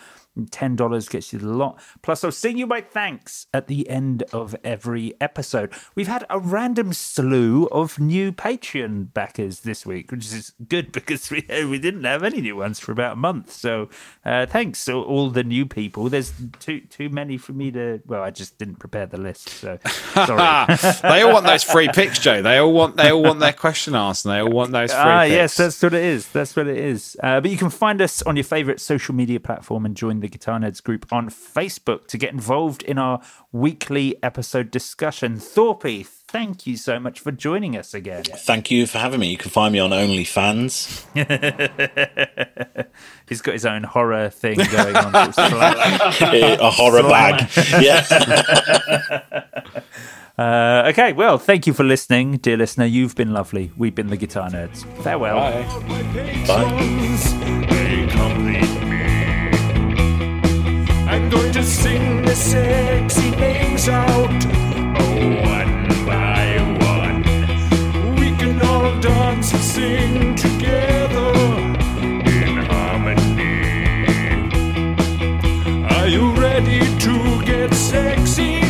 Ten 0.47 0.76
dollars 0.76 1.09
gets 1.09 1.32
you 1.32 1.38
the 1.38 1.49
lot. 1.49 1.78
Plus, 2.03 2.22
I'll 2.24 2.32
sing 2.32 2.59
you 2.59 2.66
my 2.66 2.80
thanks 2.80 3.47
at 3.53 3.66
the 3.66 3.88
end 3.88 4.22
of 4.32 4.55
every 4.64 5.14
episode. 5.20 5.72
We've 5.95 6.09
had 6.09 6.24
a 6.30 6.38
random 6.38 6.93
slew 6.93 7.66
of 7.72 7.99
new 7.99 8.32
Patreon 8.32 9.12
backers 9.12 9.61
this 9.61 9.84
week, 9.86 10.11
which 10.11 10.26
is 10.26 10.53
good 10.68 10.93
because 10.93 11.30
we 11.30 11.45
we 11.66 11.78
didn't 11.78 12.05
have 12.05 12.22
any 12.22 12.41
new 12.41 12.57
ones 12.57 12.78
for 12.80 12.93
about 12.93 13.14
a 13.14 13.16
month. 13.16 13.53
So, 13.53 13.88
uh, 14.24 14.47
thanks 14.47 14.84
to 14.86 14.95
all 14.95 15.30
the 15.30 15.45
new 15.45 15.66
people. 15.66 16.09
There's 16.09 16.32
too 16.59 16.80
too 16.80 17.09
many 17.09 17.36
for 17.36 17.53
me 17.53 17.70
to. 17.72 18.01
Well, 18.07 18.22
I 18.22 18.30
just 18.30 18.59
didn't 18.59 18.76
prepare 18.76 19.07
the 19.07 19.18
list, 19.18 19.49
so 19.49 19.78
sorry. 20.14 20.76
they 21.03 21.22
all 21.22 21.32
want 21.32 21.47
those 21.47 21.62
free 21.62 21.88
picks, 21.88 22.18
Joe. 22.18 22.43
They 22.43 22.59
all 22.59 22.72
want 22.72 22.97
they 22.97 23.11
all 23.12 23.22
want 23.22 23.41
their 23.41 23.53
question 23.53 23.95
asked, 23.95 24.24
and 24.24 24.34
they 24.34 24.41
all 24.41 24.51
want 24.51 24.72
those 24.72 24.93
free 24.93 25.01
Ah, 25.01 25.22
picks. 25.22 25.32
yes, 25.32 25.57
that's 25.57 25.82
what 25.82 25.95
it 25.95 26.05
is. 26.05 26.28
That's 26.28 26.57
what 26.57 26.66
it 26.66 26.78
is. 26.78 27.16
Uh, 27.22 27.41
but 27.41 27.51
you 27.51 27.57
can 27.57 27.70
find 27.70 28.01
us 28.01 28.22
on 28.22 28.36
your 28.36 28.45
favorite 28.45 28.80
social 28.80 29.14
media 29.14 29.41
platform 29.41 29.84
and 29.86 29.97
join 29.97 30.20
the 30.20 30.28
Guitar 30.31 30.59
Nerds 30.59 30.83
group 30.83 31.12
on 31.12 31.28
Facebook 31.28 32.07
to 32.09 32.18
get 32.18 32.33
involved 32.33 32.83
in 32.83 32.99
our 32.99 33.20
weekly 33.53 34.16
episode 34.22 34.70
discussion. 34.70 35.39
Thorpe, 35.39 36.07
thank 36.07 36.66
you 36.66 36.76
so 36.76 37.01
much 37.01 37.20
for 37.20 37.33
joining 37.33 37.76
us 37.76 37.93
again. 37.93 38.24
Thank 38.24 38.70
you 38.70 38.87
for 38.87 38.99
having 38.99 39.20
me. 39.20 39.31
You 39.31 39.37
can 39.37 39.51
find 39.51 39.72
me 39.72 39.78
on 39.78 39.91
OnlyFans. 39.91 41.07
He's 43.28 43.43
got 43.43 43.53
his 43.53 43.66
own 43.66 43.83
horror 43.83 44.31
thing 44.31 44.57
going 44.57 44.97
on. 44.97 45.33
Slash. 45.33 46.20
a 46.22 46.70
horror 46.70 47.03
bag. 47.03 47.51
Yeah. 47.81 48.05
uh, 50.39 50.89
okay, 50.91 51.12
well, 51.12 51.39
thank 51.39 51.66
you 51.66 51.72
for 51.72 51.85
listening, 51.85 52.39
dear 52.39 52.57
listener. 52.57 52.87
You've 52.87 53.16
been 53.16 53.33
lovely. 53.33 53.72
We've 53.76 53.95
been 53.95 54.09
the 54.09 54.16
Guitar 54.16 54.51
Nerds. 54.51 54.85
Farewell. 55.03 55.37
Bye. 55.37 55.81
complete 55.91 56.14
me. 56.14 56.20
I'm 58.12 58.47
going 58.47 58.80
to 61.61 61.66
sing 61.66 62.22
the 62.22 62.34
sexy 62.34 63.30
names 63.32 63.86
out, 63.88 64.44
one 65.44 65.88
by 66.06 66.56
one. 66.80 67.22
We 68.16 68.34
can 68.36 68.62
all 68.62 68.98
dance 69.00 69.52
and 69.52 69.62
sing 69.62 70.34
together 70.36 71.32
in 72.38 72.56
harmony. 72.70 73.58
Are 75.96 76.08
you 76.08 76.32
ready 76.32 76.80
to 76.98 77.44
get 77.44 77.74
sexy? 77.74 78.69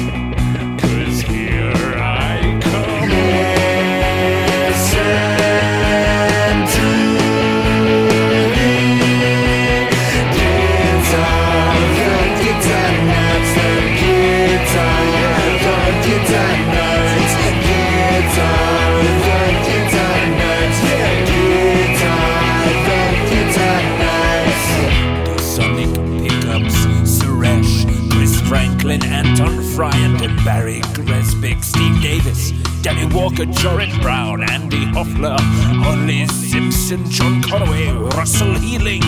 And 29.82 30.44
Barry 30.44 30.80
Gresbick, 30.92 31.64
Steve 31.64 32.02
Davis, 32.02 32.50
Danny 32.82 33.06
Walker, 33.14 33.46
Joran 33.46 33.98
Brown, 34.00 34.42
Andy 34.42 34.84
Hoffler, 34.84 35.36
Holly 35.38 36.26
Simpson, 36.26 37.08
John 37.10 37.40
Conaway, 37.40 37.88
Russell 38.12 38.52
Healing, 38.58 39.00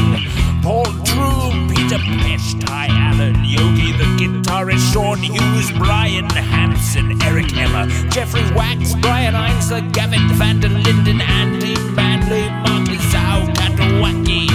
Paul 0.62 0.85
Drew, 1.05 1.68
Peter 1.68 1.99
Depeche, 1.99 2.59
Ty 2.61 2.87
Allen, 2.89 3.45
Yogi 3.45 3.93
the 3.93 4.05
guitarist, 4.16 4.93
Sean 4.95 5.18
Hughes, 5.18 5.70
Brian 5.73 6.31
Hansen, 6.31 7.20
Eric 7.23 7.55
Emmer, 7.55 7.87
Jeffrey 8.09 8.43
Wax, 8.55 8.95
Brian 8.95 9.35
Einzel, 9.35 9.83
Gavin 9.93 10.27
van 10.39 10.61
der 10.61 10.70
Linden, 10.70 11.20
Andy 11.20 11.77
Manley, 11.93 12.49
Martin 12.64 12.99
Zhao, 13.11 13.47
Katawaki, 13.55 14.52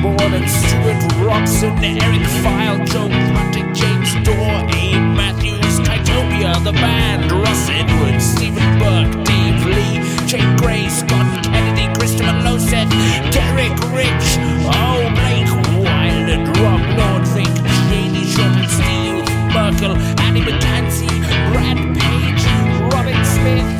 Milborn 0.00 0.32
and 0.32 0.48
Stuart 0.48 1.26
Robson, 1.26 1.76
Eric 1.84 2.26
File, 2.42 2.78
Joe 2.86 3.08
Punting, 3.08 3.74
James 3.74 4.14
Dorr, 4.24 4.64
Abe 4.72 4.96
Matthews, 5.12 5.80
Kytopia, 5.80 6.62
the 6.64 6.72
band, 6.72 7.30
Russ 7.30 7.68
Edwards, 7.68 8.24
Stephen 8.24 8.78
Burke, 8.78 9.12
Dave 9.24 9.64
Lee, 9.66 10.00
Jake 10.26 10.56
Gray, 10.56 10.88
Scott 10.88 11.44
Kennedy, 11.44 11.92
Christopher 11.98 12.32
Loseth, 12.32 12.88
Derek 13.30 13.76
Rich, 13.92 14.40
oh, 14.72 15.04
Blake 15.20 15.52
Wyland, 15.84 16.48
Rob 16.56 16.80
Nordvik, 16.96 17.54
Janie 17.90 18.24
Shorten, 18.24 18.68
Steve 18.68 19.28
Merkel, 19.52 19.96
Annie 20.24 20.40
McKenzie, 20.40 21.20
Brad 21.52 21.76
Page, 21.98 22.92
Robin 22.94 23.24
Smith, 23.24 23.79